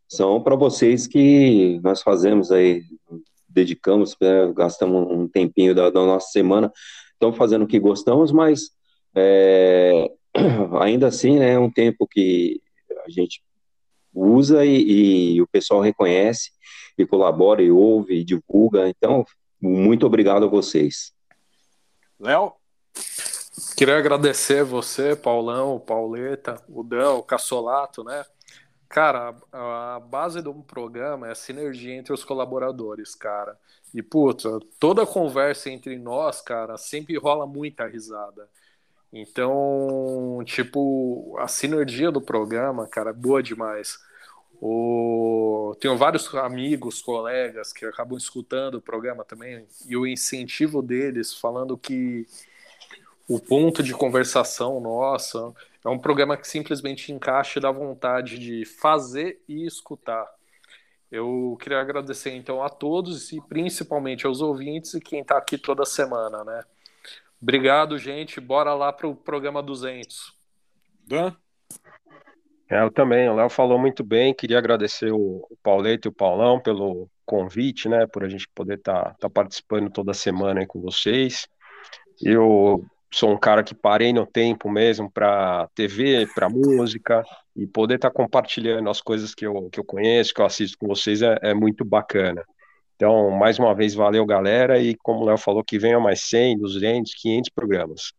são 0.09 0.41
para 0.43 0.55
vocês 0.55 1.07
que 1.07 1.81
nós 1.83 2.03
fazemos 2.03 2.53
aí, 2.53 2.83
dedicamos, 3.49 4.17
né, 4.21 4.53
gastamos 4.55 5.11
um 5.11 5.27
tempinho 5.29 5.75
da, 5.75 5.91
da 5.91 6.05
nossa 6.05 6.31
semana, 6.31 6.73
estamos 7.13 7.37
fazendo 7.37 7.65
o 7.65 7.67
que 7.67 7.79
gostamos, 7.79 8.31
mas 8.31 8.71
é, 9.15 10.11
ainda 10.81 11.07
assim, 11.09 11.39
né, 11.39 11.53
é 11.53 11.59
um 11.59 11.71
tempo 11.71 12.07
que 12.07 12.61
a 13.07 13.11
gente 13.11 13.43
usa 14.15 14.65
e, 14.65 15.35
e 15.35 15.43
o 15.43 15.47
pessoal 15.47 15.81
reconhece 15.81 16.53
e 16.97 17.05
colabora 17.05 17.63
e 17.63 17.71
ouve 17.71 18.15
e 18.15 18.25
divulga. 18.25 18.89
Então, 18.89 19.25
muito 19.61 20.07
obrigado 20.07 20.45
a 20.45 20.49
vocês. 20.49 21.13
Léo? 22.19 22.53
Queria 23.77 23.99
agradecer 23.99 24.65
você, 24.65 25.17
Paulão, 25.17 25.77
o 25.77 25.81
Pauleta, 25.81 26.63
o 26.69 26.83
Dan, 26.83 27.15
o 27.15 27.23
Cassolato, 27.23 28.05
né? 28.05 28.25
Cara, 28.89 29.35
a, 29.53 29.97
a 29.97 30.01
base 30.01 30.41
de 30.41 30.49
um 30.49 30.63
programa 30.63 31.29
é 31.29 31.33
a 31.33 31.35
sinergia 31.35 31.95
entre 31.95 32.13
os 32.13 32.25
colaboradores, 32.25 33.15
cara. 33.15 33.59
E, 33.93 34.03
puta, 34.03 34.59
toda 34.79 35.07
conversa 35.07 35.71
entre 35.71 35.99
nós, 35.99 36.41
cara, 36.41 36.77
sempre 36.77 37.17
rola 37.17 37.47
muita 37.47 37.87
risada. 37.87 38.49
Então, 39.17 40.43
tipo, 40.45 41.37
a 41.39 41.47
sinergia 41.47 42.11
do 42.11 42.21
programa, 42.21 42.89
cara, 42.89 43.11
é 43.11 43.13
boa 43.13 43.41
demais. 43.41 43.97
O... 44.61 45.77
Tenho 45.81 45.97
vários 45.97 46.35
amigos, 46.35 47.01
colegas 47.01 47.73
que 47.73 47.87
acabam 47.87 48.19
escutando 48.19 48.75
o 48.75 48.83
programa 48.83 49.25
também, 49.25 49.69
e 49.87 49.97
o 49.97 50.05
incentivo 50.05 50.83
deles 50.83 51.33
falando 51.33 51.79
que 51.79 52.27
o 53.29 53.39
ponto 53.39 53.85
de 53.85 53.95
conversação 53.95 54.81
nossa 54.81 55.55
é 55.85 55.89
um 55.89 55.99
programa 55.99 56.37
que 56.37 56.49
simplesmente 56.49 57.13
encaixa 57.13 57.61
e 57.61 57.63
dá 57.63 57.71
vontade 57.71 58.37
de 58.37 58.65
fazer 58.65 59.41
e 59.49 59.65
escutar. 59.65 60.27
Eu 61.09 61.57
queria 61.61 61.81
agradecer 61.81 62.33
então 62.33 62.65
a 62.65 62.69
todos 62.69 63.31
e 63.31 63.41
principalmente 63.43 64.27
aos 64.27 64.41
ouvintes 64.41 64.95
e 64.95 65.01
quem 65.01 65.21
está 65.21 65.39
aqui 65.39 65.57
toda 65.57 65.85
semana, 65.85 66.43
né? 66.43 66.65
Obrigado, 67.45 67.99
gente. 67.99 68.41
Bora 68.41 68.73
lá 68.73 68.91
para 68.91 69.07
o 69.07 69.15
programa 69.15 69.63
200. 69.63 70.33
Dan? 71.07 71.37
É, 72.71 72.81
eu 72.81 72.91
também, 72.91 73.29
o 73.29 73.35
Léo 73.35 73.51
falou 73.51 73.79
muito 73.79 74.03
bem, 74.03 74.33
queria 74.33 74.57
agradecer 74.57 75.13
o, 75.13 75.47
Pauleto 75.63 76.09
e 76.09 76.11
o 76.11 76.13
Paulão 76.13 76.59
pelo 76.59 77.07
convite, 77.27 77.87
né, 77.87 78.07
por 78.07 78.25
a 78.25 78.31
gente 78.31 78.49
poder 78.55 78.79
estar 78.79 79.05
tá, 79.05 79.17
tá 79.21 79.31
participando 79.31 79.91
toda 79.91 80.15
semana 80.15 80.61
aí 80.61 80.67
com 80.67 80.81
vocês. 80.81 81.47
Eu 82.23 82.83
sou 83.13 83.31
um 83.31 83.39
cara 83.39 83.63
que 83.63 83.75
parei 83.75 84.11
no 84.11 84.27
tempo 84.27 84.71
mesmo 84.71 85.11
para 85.11 85.69
TV, 85.75 86.27
para 86.35 86.49
música, 86.49 87.23
e 87.55 87.67
poder 87.67 87.97
estar 87.97 88.09
tá 88.09 88.15
compartilhando 88.15 88.89
as 88.89 89.03
coisas 89.03 89.35
que 89.35 89.47
eu, 89.47 89.69
que 89.71 89.79
eu 89.79 89.85
conheço, 89.85 90.33
que 90.33 90.41
eu 90.41 90.47
assisto 90.47 90.79
com 90.79 90.87
vocês 90.87 91.21
é, 91.21 91.39
é 91.43 91.53
muito 91.53 91.85
bacana. 91.85 92.43
Então, 92.97 93.31
mais 93.31 93.59
uma 93.59 93.75
vez, 93.75 93.95
valeu, 93.95 94.25
galera, 94.25 94.79
e 94.81 94.95
como 94.97 95.21
o 95.21 95.25
Léo 95.25 95.39
falou, 95.39 95.65
que 95.65 95.79
venha 95.79 95.99
mais 95.99 96.21
100, 96.23 96.59
200, 96.59 97.15
500 97.15 97.51
programas. 97.51 98.13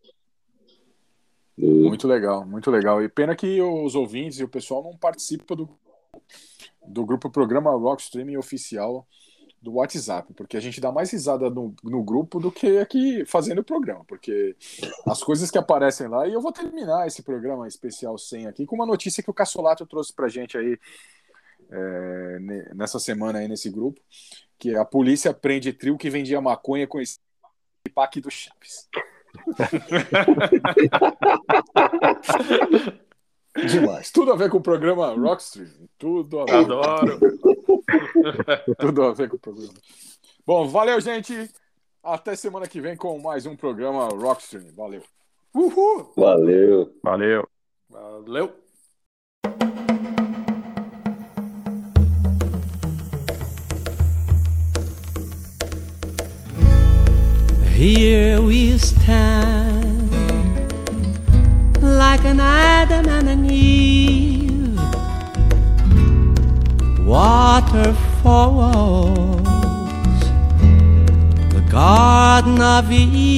Muito 1.58 2.08
legal, 2.08 2.46
muito 2.46 2.70
legal. 2.70 3.02
E 3.02 3.08
pena 3.08 3.36
que 3.36 3.62
os 3.62 3.96
ouvintes 3.96 4.40
e 4.40 4.44
o 4.44 4.50
pessoal 4.50 4.84
não 4.84 4.98
participam 4.98 5.56
do, 5.56 5.70
do 6.86 7.06
grupo 7.06 7.30
Programa 7.30 7.72
Rock 7.72 8.02
Streaming 8.02 8.36
Oficial 8.36 9.08
do 9.62 9.74
WhatsApp, 9.74 10.32
porque 10.36 10.58
a 10.58 10.60
gente 10.60 10.80
dá 10.80 10.92
mais 10.92 11.12
risada 11.12 11.50
no, 11.50 11.74
no 11.84 12.04
grupo 12.04 12.40
do 12.40 12.52
que 12.52 12.78
aqui 12.78 13.26
fazendo 13.26 13.60
o 13.60 13.64
programa, 13.64 14.06
porque 14.06 14.56
as 15.08 15.24
coisas 15.24 15.50
que 15.50 15.58
aparecem 15.58 16.08
lá, 16.08 16.28
e 16.28 16.34
eu 16.34 16.42
vou 16.42 16.52
terminar 16.52 17.08
esse 17.08 17.24
programa 17.24 17.68
especial 17.68 18.16
100 18.16 18.46
aqui 18.46 18.66
com 18.68 18.76
uma 18.76 18.86
notícia 18.86 19.24
que 19.24 19.30
o 19.30 19.34
Cassolato 19.34 19.84
trouxe 19.88 20.14
pra 20.14 20.28
gente 20.28 20.56
aí 20.56 20.78
é, 21.72 22.38
nessa 22.76 23.00
semana 23.00 23.40
aí 23.40 23.48
nesse 23.48 23.72
grupo, 23.72 24.00
que 24.66 24.76
a 24.76 24.84
polícia 24.84 25.32
prende 25.32 25.72
trio 25.72 25.96
que 25.96 26.10
vendia 26.10 26.42
maconha 26.42 26.88
com 26.88 27.00
esse 27.00 27.20
pack 27.94 28.20
do 28.20 28.32
Chaves. 28.32 28.90
Demais. 33.70 34.12
Tudo 34.12 34.34
a 34.34 34.36
ver 34.36 34.50
com 34.50 34.58
o 34.58 34.62
programa 34.62 35.14
Rockstream. 35.14 35.70
Tudo 36.00 36.40
a 36.40 36.46
ver. 36.46 36.56
Adoro. 36.56 37.20
Tudo 38.80 39.04
a 39.04 39.14
ver 39.14 39.30
com 39.30 39.36
o 39.36 39.40
programa. 39.40 39.76
Bom, 40.46 40.68
valeu, 40.68 41.00
gente. 41.00 41.48
Até 42.04 42.36
semana 42.36 42.68
que 42.68 42.82
vem 42.82 42.98
com 42.98 43.20
mais 43.20 43.46
um 43.46 43.56
programa 43.56 44.08
Rockstream. 44.08 44.74
Valeu. 44.76 45.04
Uhul. 45.54 46.12
Valeu. 46.18 46.92
Valeu. 47.04 47.48
Valeu. 47.88 48.65
Here 57.86 58.42
we 58.42 58.80
stand 58.80 60.10
like 61.84 62.26
an 62.26 62.40
Adam 62.40 63.08
and 63.08 63.30
an 63.30 63.46
Eve, 63.46 64.80
waterfalls, 67.06 68.56
the 71.54 71.62
Garden 71.70 72.60
of 72.60 72.92
Eden 72.92 73.36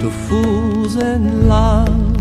to 0.00 0.10
fools 0.28 0.96
in 0.96 1.48
love, 1.48 2.20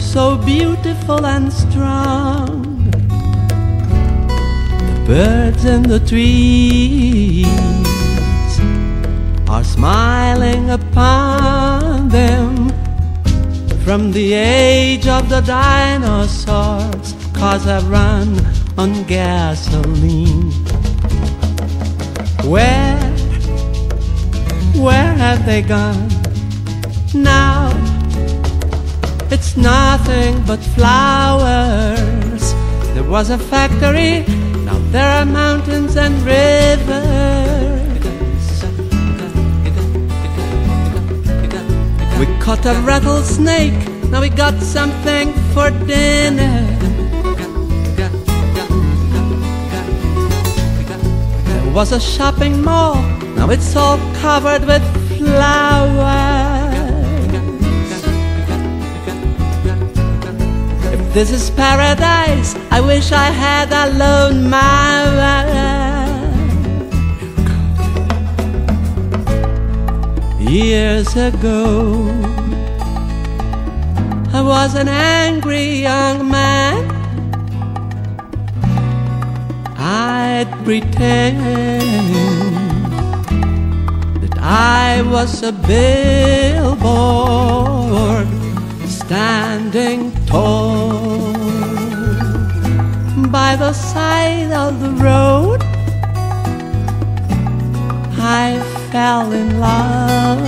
so 0.00 0.36
beautiful 0.38 1.24
and 1.24 1.52
strong 1.52 2.63
birds 5.06 5.66
in 5.66 5.82
the 5.82 6.00
trees 6.00 7.46
are 9.48 9.62
smiling 9.62 10.70
upon 10.70 12.08
them 12.08 12.70
from 13.84 14.12
the 14.12 14.32
age 14.32 15.06
of 15.06 15.28
the 15.28 15.42
dinosaurs, 15.42 17.14
cause 17.34 17.66
I 17.66 17.80
run 17.82 18.40
on 18.78 19.04
gasoline. 19.04 20.50
Where, 22.44 22.98
where 24.74 25.14
have 25.14 25.44
they 25.44 25.60
gone? 25.60 26.08
Now 27.12 27.72
it's 29.30 29.54
nothing 29.54 30.42
but 30.46 30.60
flowers. 30.60 32.54
There 32.94 33.04
was 33.04 33.28
a 33.28 33.38
factory 33.38 34.24
there 34.94 35.10
are 35.10 35.26
mountains 35.26 35.96
and 35.96 36.14
rivers. 36.22 36.94
We 42.20 42.26
caught 42.38 42.64
a 42.64 42.74
rattlesnake, 42.86 43.74
now 44.10 44.20
we 44.20 44.28
got 44.28 44.54
something 44.62 45.32
for 45.52 45.70
dinner. 45.70 46.60
There 51.48 51.72
was 51.72 51.90
a 51.90 51.98
shopping 51.98 52.62
mall, 52.62 53.02
now 53.34 53.50
it's 53.50 53.74
all 53.74 53.98
covered 54.22 54.64
with 54.64 54.84
flowers. 55.18 56.33
This 61.14 61.30
is 61.30 61.48
paradise. 61.50 62.56
I 62.72 62.80
wish 62.80 63.12
I 63.12 63.30
had 63.30 63.70
a 63.70 63.86
lone 63.96 64.50
Years 70.50 71.14
ago, 71.14 72.10
I 74.32 74.40
was 74.42 74.74
an 74.74 74.88
angry 74.88 75.82
young 75.82 76.28
man. 76.28 76.90
I'd 79.78 80.50
pretend 80.64 81.38
that 84.20 84.36
I 84.40 85.02
was 85.02 85.44
a 85.44 85.52
billboard 85.52 86.74
standing 88.88 90.10
tall 90.26 91.03
by 93.34 93.56
the 93.56 93.72
side 93.72 94.52
of 94.52 94.80
the 94.80 94.90
road. 95.02 95.60
I 98.16 98.62
fell 98.92 99.32
in 99.32 99.58
love 99.58 100.38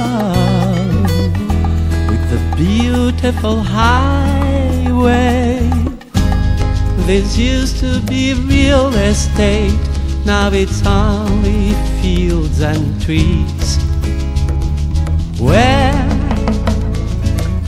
with 2.09 2.25
the 2.31 2.41
beautiful 2.57 3.59
highway. 3.61 5.59
This 7.09 7.37
used 7.37 7.81
to 7.81 8.01
be 8.03 8.35
real 8.35 8.95
estate, 8.95 9.85
now 10.25 10.51
it's 10.53 10.87
only 10.87 11.73
fields 12.01 12.61
and 12.61 13.03
trees. 13.03 13.79
Where 15.41 16.05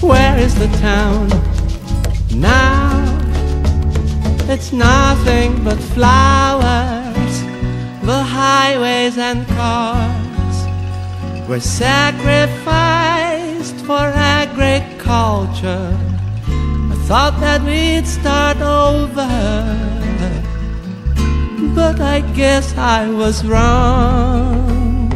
where 0.00 0.38
is 0.38 0.54
the 0.54 0.68
town 0.78 1.28
now? 2.40 2.77
It's 4.50 4.72
nothing 4.72 5.62
but 5.62 5.78
flowers, 5.78 7.42
the 8.02 8.22
highways 8.22 9.18
and 9.18 9.46
cars 9.46 10.56
were 11.46 11.60
sacrificed 11.60 12.64
for 13.84 14.10
agriculture. 14.40 15.94
I 16.92 16.96
thought 17.06 17.38
that 17.40 17.60
we'd 17.62 18.06
start 18.06 18.56
over, 18.62 19.28
but 21.74 22.00
I 22.00 22.20
guess 22.34 22.74
I 22.78 23.10
was 23.10 23.44
wrong. 23.44 25.10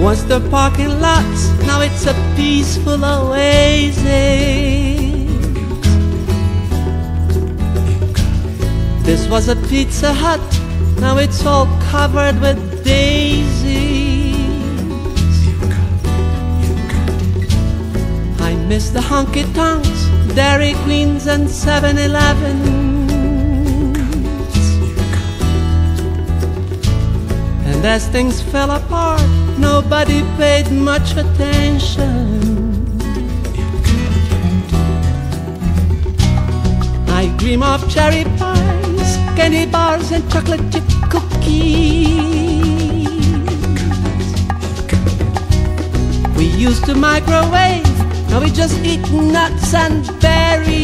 Once 0.00 0.22
the 0.22 0.38
parking 0.50 1.00
lots, 1.00 1.50
now 1.66 1.80
it's 1.80 2.06
a 2.06 2.14
peaceful 2.36 3.04
oasis. 3.04 4.89
This 9.10 9.26
was 9.26 9.48
a 9.48 9.56
Pizza 9.68 10.12
Hut, 10.14 10.40
now 11.00 11.16
it's 11.18 11.44
all 11.44 11.66
covered 11.90 12.40
with 12.40 12.84
daisies. 12.84 13.44
I 18.40 18.54
miss 18.68 18.90
the 18.90 19.00
honky 19.00 19.52
tonks, 19.52 20.06
Dairy 20.36 20.74
Queens, 20.84 21.26
and 21.26 21.50
7 21.50 21.98
Elevens. 21.98 23.10
And 27.66 27.84
as 27.84 28.06
things 28.06 28.40
fell 28.40 28.70
apart, 28.70 29.28
nobody 29.58 30.22
paid 30.38 30.70
much 30.70 31.16
attention. 31.16 32.60
I 37.08 37.26
dream 37.38 37.62
of 37.64 37.80
cherry 37.92 38.24
pies, 38.38 38.49
candy 39.40 39.64
bars, 39.64 40.12
and 40.12 40.30
chocolate 40.30 40.60
chip 40.70 40.84
cookies. 41.08 42.06
We 46.36 46.44
used 46.68 46.84
to 46.84 46.94
microwave, 46.94 47.88
now 48.28 48.40
we 48.42 48.50
just 48.50 48.76
eat 48.84 49.00
nuts 49.10 49.72
and 49.72 50.04
berries. 50.20 50.76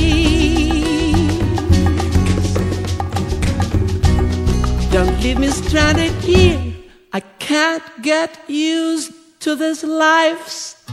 Don't 4.91 5.21
leave 5.21 5.39
me 5.39 5.49
stranded 5.49 6.13
here. 6.25 6.59
I 7.13 7.21
can't 7.39 7.85
get 8.01 8.39
used 8.49 9.13
to 9.41 9.55
this 9.55 9.85
lifestyle. 9.85 10.87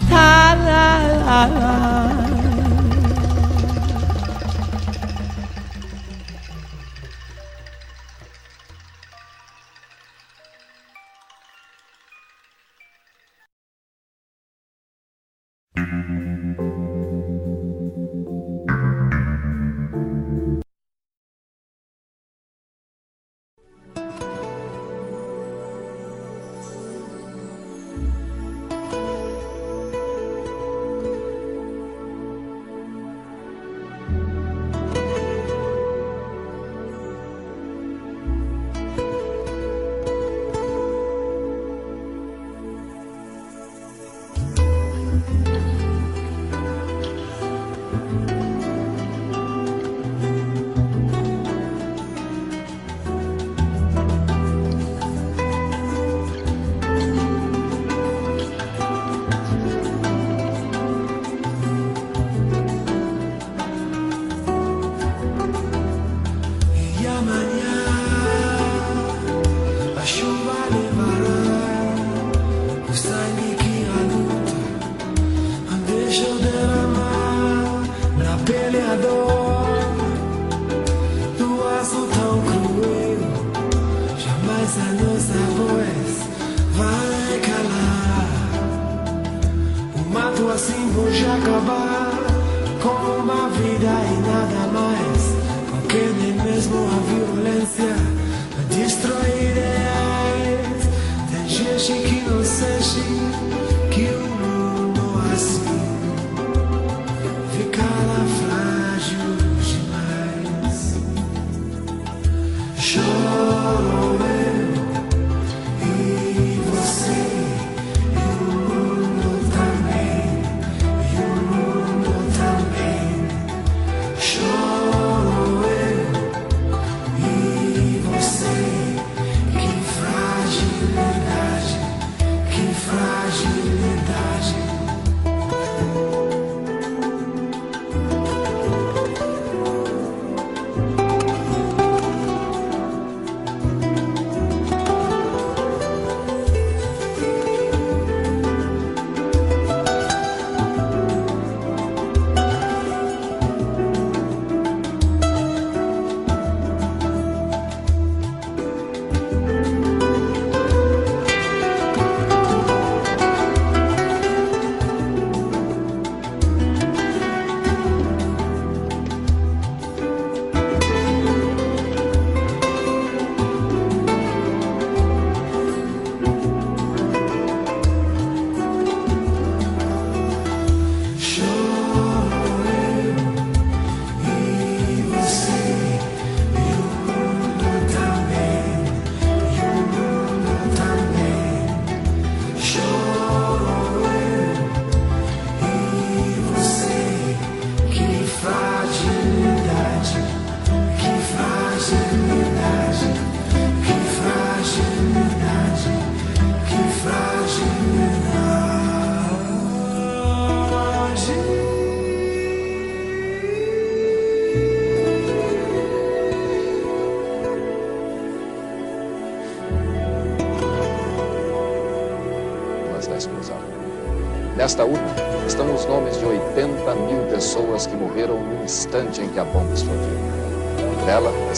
Show 112.83 114.17
me. 114.19 114.52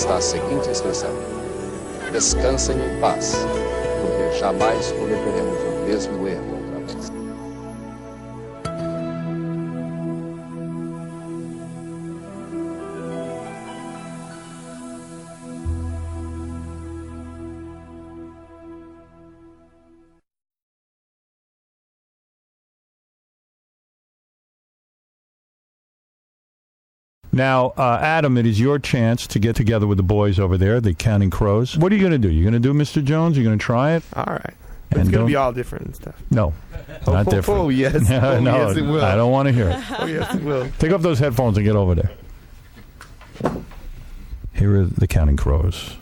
Está 0.06 0.18
a 0.18 0.22
seguinte 0.22 0.70
inscrição: 0.70 1.10
Descansem 2.12 2.76
em 2.78 3.00
paz, 3.02 3.36
porque 4.02 4.38
jamais 4.38 4.92
cometeremos 4.92 5.60
o 5.60 5.86
mesmo 5.88 6.28
erro 6.28 6.65
Now, 27.36 27.74
uh, 27.78 28.00
Adam, 28.02 28.38
it 28.38 28.46
is 28.46 28.60
your 28.62 28.80
chance 28.80 29.28
to 29.28 29.40
get 29.40 29.58
together 29.58 29.86
with 29.86 29.98
the 29.98 30.04
boys 30.04 30.40
over 30.40 30.58
there, 30.58 30.80
the 30.80 30.94
Counting 30.94 31.30
Crows. 31.30 31.78
What 31.78 31.92
are 31.92 31.96
you 31.96 32.02
going 32.02 32.14
to 32.14 32.18
do? 32.18 32.32
You're 32.34 32.50
going 32.50 32.62
to 32.62 32.66
do 32.66 32.74
Mr. 32.74 33.04
Jones? 33.04 33.36
You're 33.38 33.44
going 33.44 33.60
to 33.60 33.64
try 33.64 33.96
it? 33.96 34.04
All 34.14 34.24
right. 34.26 34.54
And 34.92 35.02
it's 35.02 35.10
going 35.10 35.26
to 35.26 35.30
be 35.30 35.36
all 35.36 35.52
different 35.52 35.86
and 35.88 35.96
stuff. 35.96 36.16
No, 36.32 36.54
not 37.06 37.28
Oh, 37.28 37.32
different. 37.32 37.60
oh, 37.60 37.70
yes. 37.70 38.10
no, 38.10 38.20
Oh, 38.22 38.40
yes, 38.70 38.78
it 38.78 38.84
will. 38.84 39.04
I 39.04 39.16
don't 39.16 39.32
want 39.32 39.48
to 39.50 39.54
hear 39.54 39.68
it. 39.70 39.84
Oh, 40.00 40.06
yes, 40.06 40.34
it 40.34 40.44
will. 40.44 40.70
Take 40.80 40.94
off 40.94 41.02
those 41.02 41.20
headphones 41.20 41.58
and 41.58 41.66
get 41.66 41.76
over 41.76 41.94
there. 41.96 42.12
Here 44.54 44.80
are 44.80 44.86
the 44.86 45.08
Counting 45.08 45.36
Crows. 45.36 45.98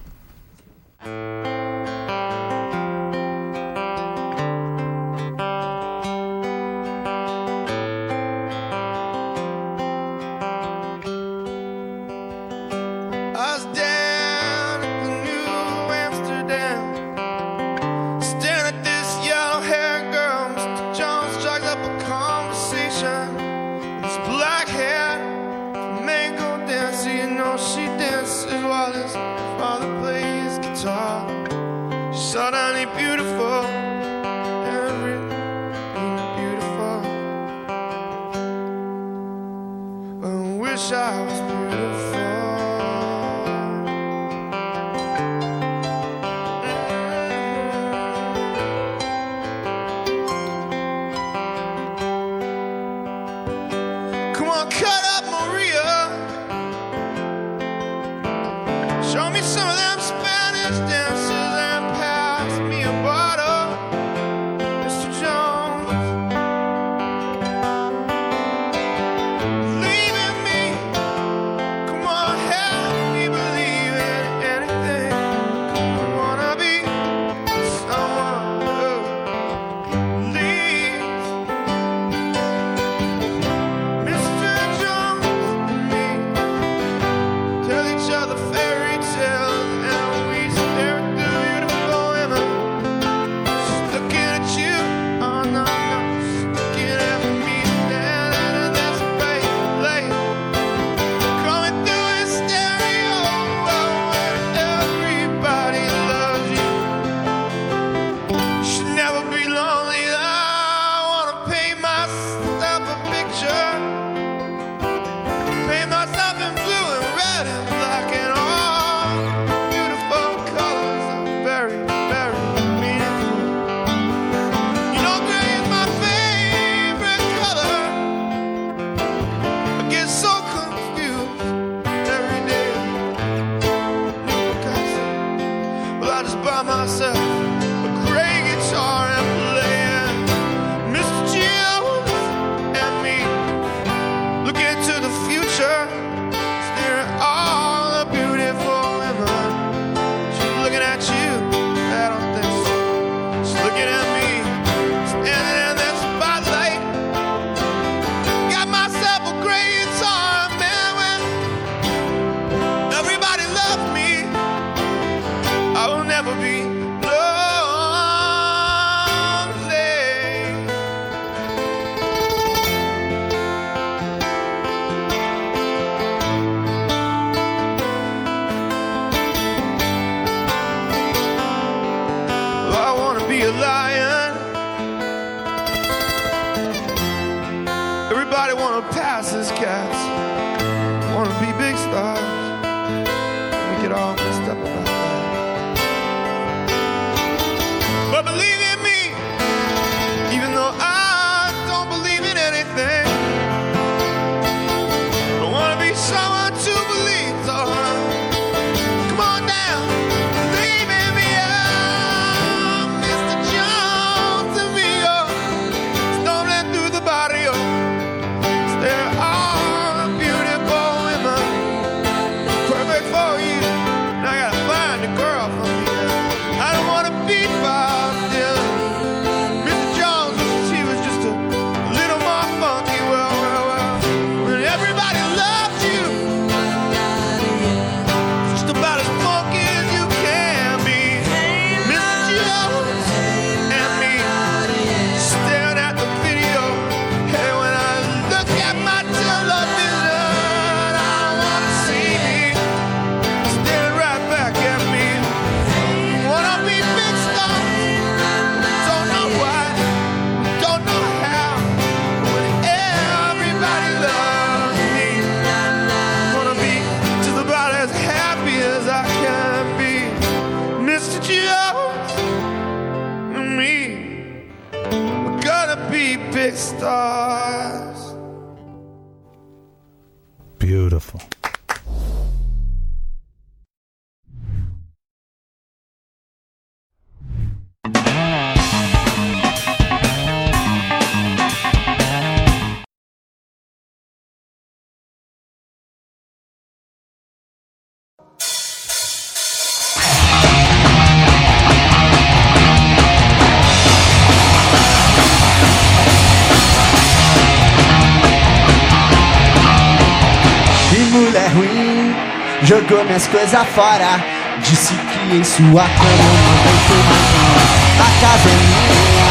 Minhas 313.13 313.27
coisas 313.27 313.67
fora. 313.75 314.25
Disse 314.63 314.95
que 314.95 315.35
em 315.35 315.43
sua 315.43 315.83
cama 315.83 316.09
eu 316.09 316.33
não 316.33 316.57
mais 316.65 316.81
não. 316.89 317.53
A 318.01 318.09
casa 318.19 318.49
é 318.49 318.57
minha, 318.57 319.29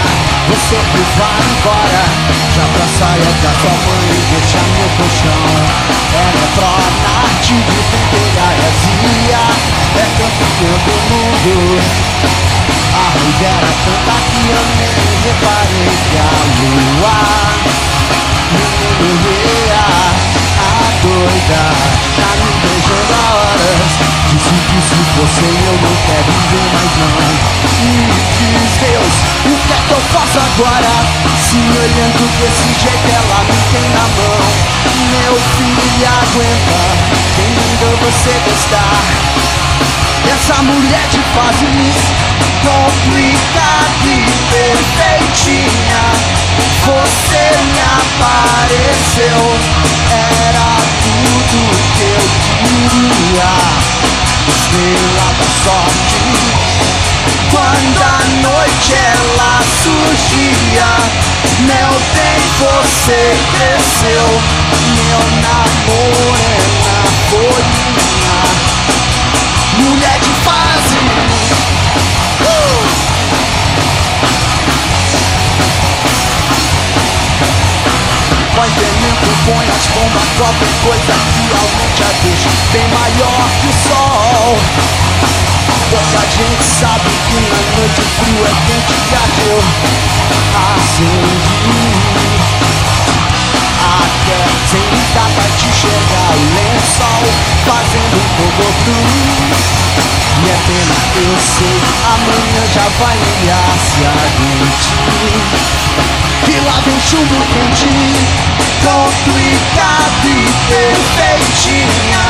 você 0.49 0.77
que 0.77 1.03
vai 1.19 1.43
embora. 1.51 2.03
Já 2.55 2.63
pra 2.63 2.87
saia 2.99 3.31
da 3.43 3.51
tua 3.59 3.75
mãe 3.83 4.07
e 4.07 4.23
deixa 4.31 4.63
meu 4.71 4.89
colchão. 4.99 5.47
Ela 6.15 6.31
é 6.31 6.51
pró-norte 6.55 7.55
de 7.55 7.81
pentelharia. 7.91 9.43
É 9.99 10.07
canto 10.17 10.47
todo 10.61 10.93
mundo. 11.11 11.83
A 12.95 13.05
raiva 13.11 13.45
era 13.45 13.73
tanta 13.83 14.17
que 14.31 14.43
eu 14.49 14.65
nem 14.79 14.99
reparei 15.25 15.91
que 16.09 16.19
a 16.19 16.31
lua 16.63 17.19
me 18.53 18.65
morria 18.79 19.83
a 20.59 20.73
doida 21.03 21.92
Se 24.81 24.97
fosse 25.15 25.45
eu 25.45 25.77
não 25.83 25.95
quero 26.07 26.33
ver 26.51 26.69
mais 26.73 26.93
não. 26.99 27.63
Me 27.83 28.07
diz 28.39 28.73
Deus, 28.81 29.15
o 29.45 29.67
que 29.67 29.73
é 29.73 29.81
que 29.87 29.93
eu 29.93 30.01
faço 30.13 30.39
agora? 30.39 30.93
Se 31.37 31.59
olhando 31.59 32.25
desse 32.39 32.71
jeito 32.81 33.09
ela 33.13 33.45
me 33.45 33.59
tem 33.71 33.89
na 33.91 34.07
mão. 34.17 34.73
Meu 35.13 35.35
filho 35.57 36.09
aguenta 36.09 36.81
Quem 37.37 37.51
mandou 37.51 37.97
você 37.99 38.33
gostar? 38.49 39.03
Essa 40.33 40.63
mulher 40.63 41.07
de 41.11 41.21
fases 41.35 42.33
complicada 42.63 44.07
e 44.07 44.25
perfeitinha. 44.51 46.03
Você 46.87 47.45
me 47.65 47.81
apareceu 48.01 49.41
Era 50.11 50.71
tudo 51.03 51.57
que 51.95 52.03
eu 52.03 52.25
queria 52.59 54.12
Estrela 54.49 55.27
da 55.39 55.49
sorte 55.63 56.19
Quando 57.51 58.03
a 58.03 58.19
noite 58.43 58.93
ela 58.95 59.63
surgia 59.83 60.91
Meu 61.61 61.93
bem, 62.15 62.41
você 62.59 63.37
cresceu 63.55 64.27
Meu 64.97 65.21
namoro 65.43 66.37
é 66.37 66.63
na 66.85 67.92
Põe 78.55 78.69
veneno, 78.69 79.33
põe 79.47 79.67
as 79.67 79.87
bombas 79.89 80.29
Qualquer 80.37 80.75
coisa 80.85 81.15
que 81.33 82.03
a 82.03 82.13
deixa 82.23 82.51
Bem 82.73 82.89
maior 82.89 83.49
que 83.61 83.67
o 83.67 83.75
sol. 83.89 84.59
Porque 85.91 86.17
a 86.17 86.21
gente 86.21 86.65
sabe 86.81 87.11
que 87.29 87.37
na 87.41 87.61
noite 87.77 88.03
frio 88.17 88.43
é 88.45 88.55
quente 88.67 88.95
que 89.09 89.15
ardeu. 89.15 89.59
Acendi 90.77 91.83
até 93.83 94.41
sem 94.71 94.89
data 95.15 95.47
de 95.59 95.69
chegar 95.73 96.31
o 96.33 96.45
lençol 96.55 97.25
Fazendo 97.67 98.17
um 98.17 98.29
cocotu 98.37 98.99
E 100.41 100.49
é 100.49 100.57
pena, 100.67 100.97
eu 101.17 101.37
sei, 101.59 101.79
amanhã 102.15 102.63
já 102.73 102.87
vai 102.99 103.17
ligar 103.17 103.73
se 103.79 104.01
a 104.07 104.09
gente 104.39 104.95
E 106.49 106.57
lá 106.65 106.77
vem 106.85 107.01
chumbo 107.01 107.39
quente 107.53 107.93
Complicado 108.83 110.27
e 110.27 110.51
perfeitinha. 110.69 112.25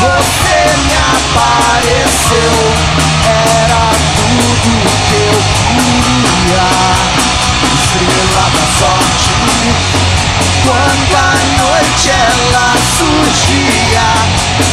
Você 0.00 0.58
me 0.84 0.96
apareceu 1.16 2.56
Era 3.26 3.84
tudo 4.16 4.70
que 5.08 5.16
eu 5.16 5.38
queria. 5.66 6.68
Estrela 7.74 8.44
da 8.50 8.64
sorte 8.78 9.32
quando 10.64 11.14
a 11.16 11.34
noite 11.62 12.08
ela 12.10 12.68
surgia 12.96 14.08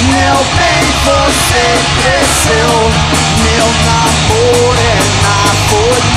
Meu 0.07 0.40
bem, 0.56 0.90
você 1.03 1.64
cresceu 2.02 2.91
Meu 3.44 3.68
namoro 3.86 4.80
é 4.80 4.99
na 5.23 6.10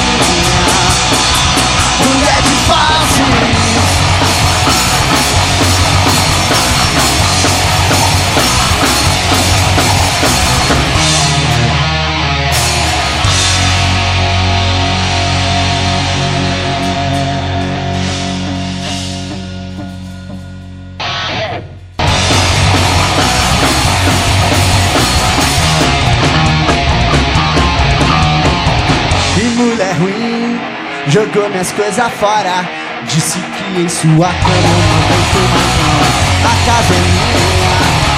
Jogou 31.14 31.48
minhas 31.48 31.70
coisas 31.70 32.12
fora 32.14 32.64
Disse 33.06 33.38
que 33.38 33.80
em 33.80 33.88
sua 33.88 34.10
cama 34.10 34.74
mandei 34.90 35.22
tomar 35.32 35.68
banho. 35.78 36.34
A 36.42 36.54
casa 36.66 36.92
é 36.92 36.98
minha, 36.98 37.38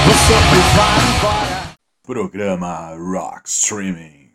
você 0.07 0.33
que 0.49 0.61
vai 0.75 1.01
embora. 1.19 1.75
Programa 2.07 2.95
Rock 2.97 3.43
Streaming. 3.47 4.26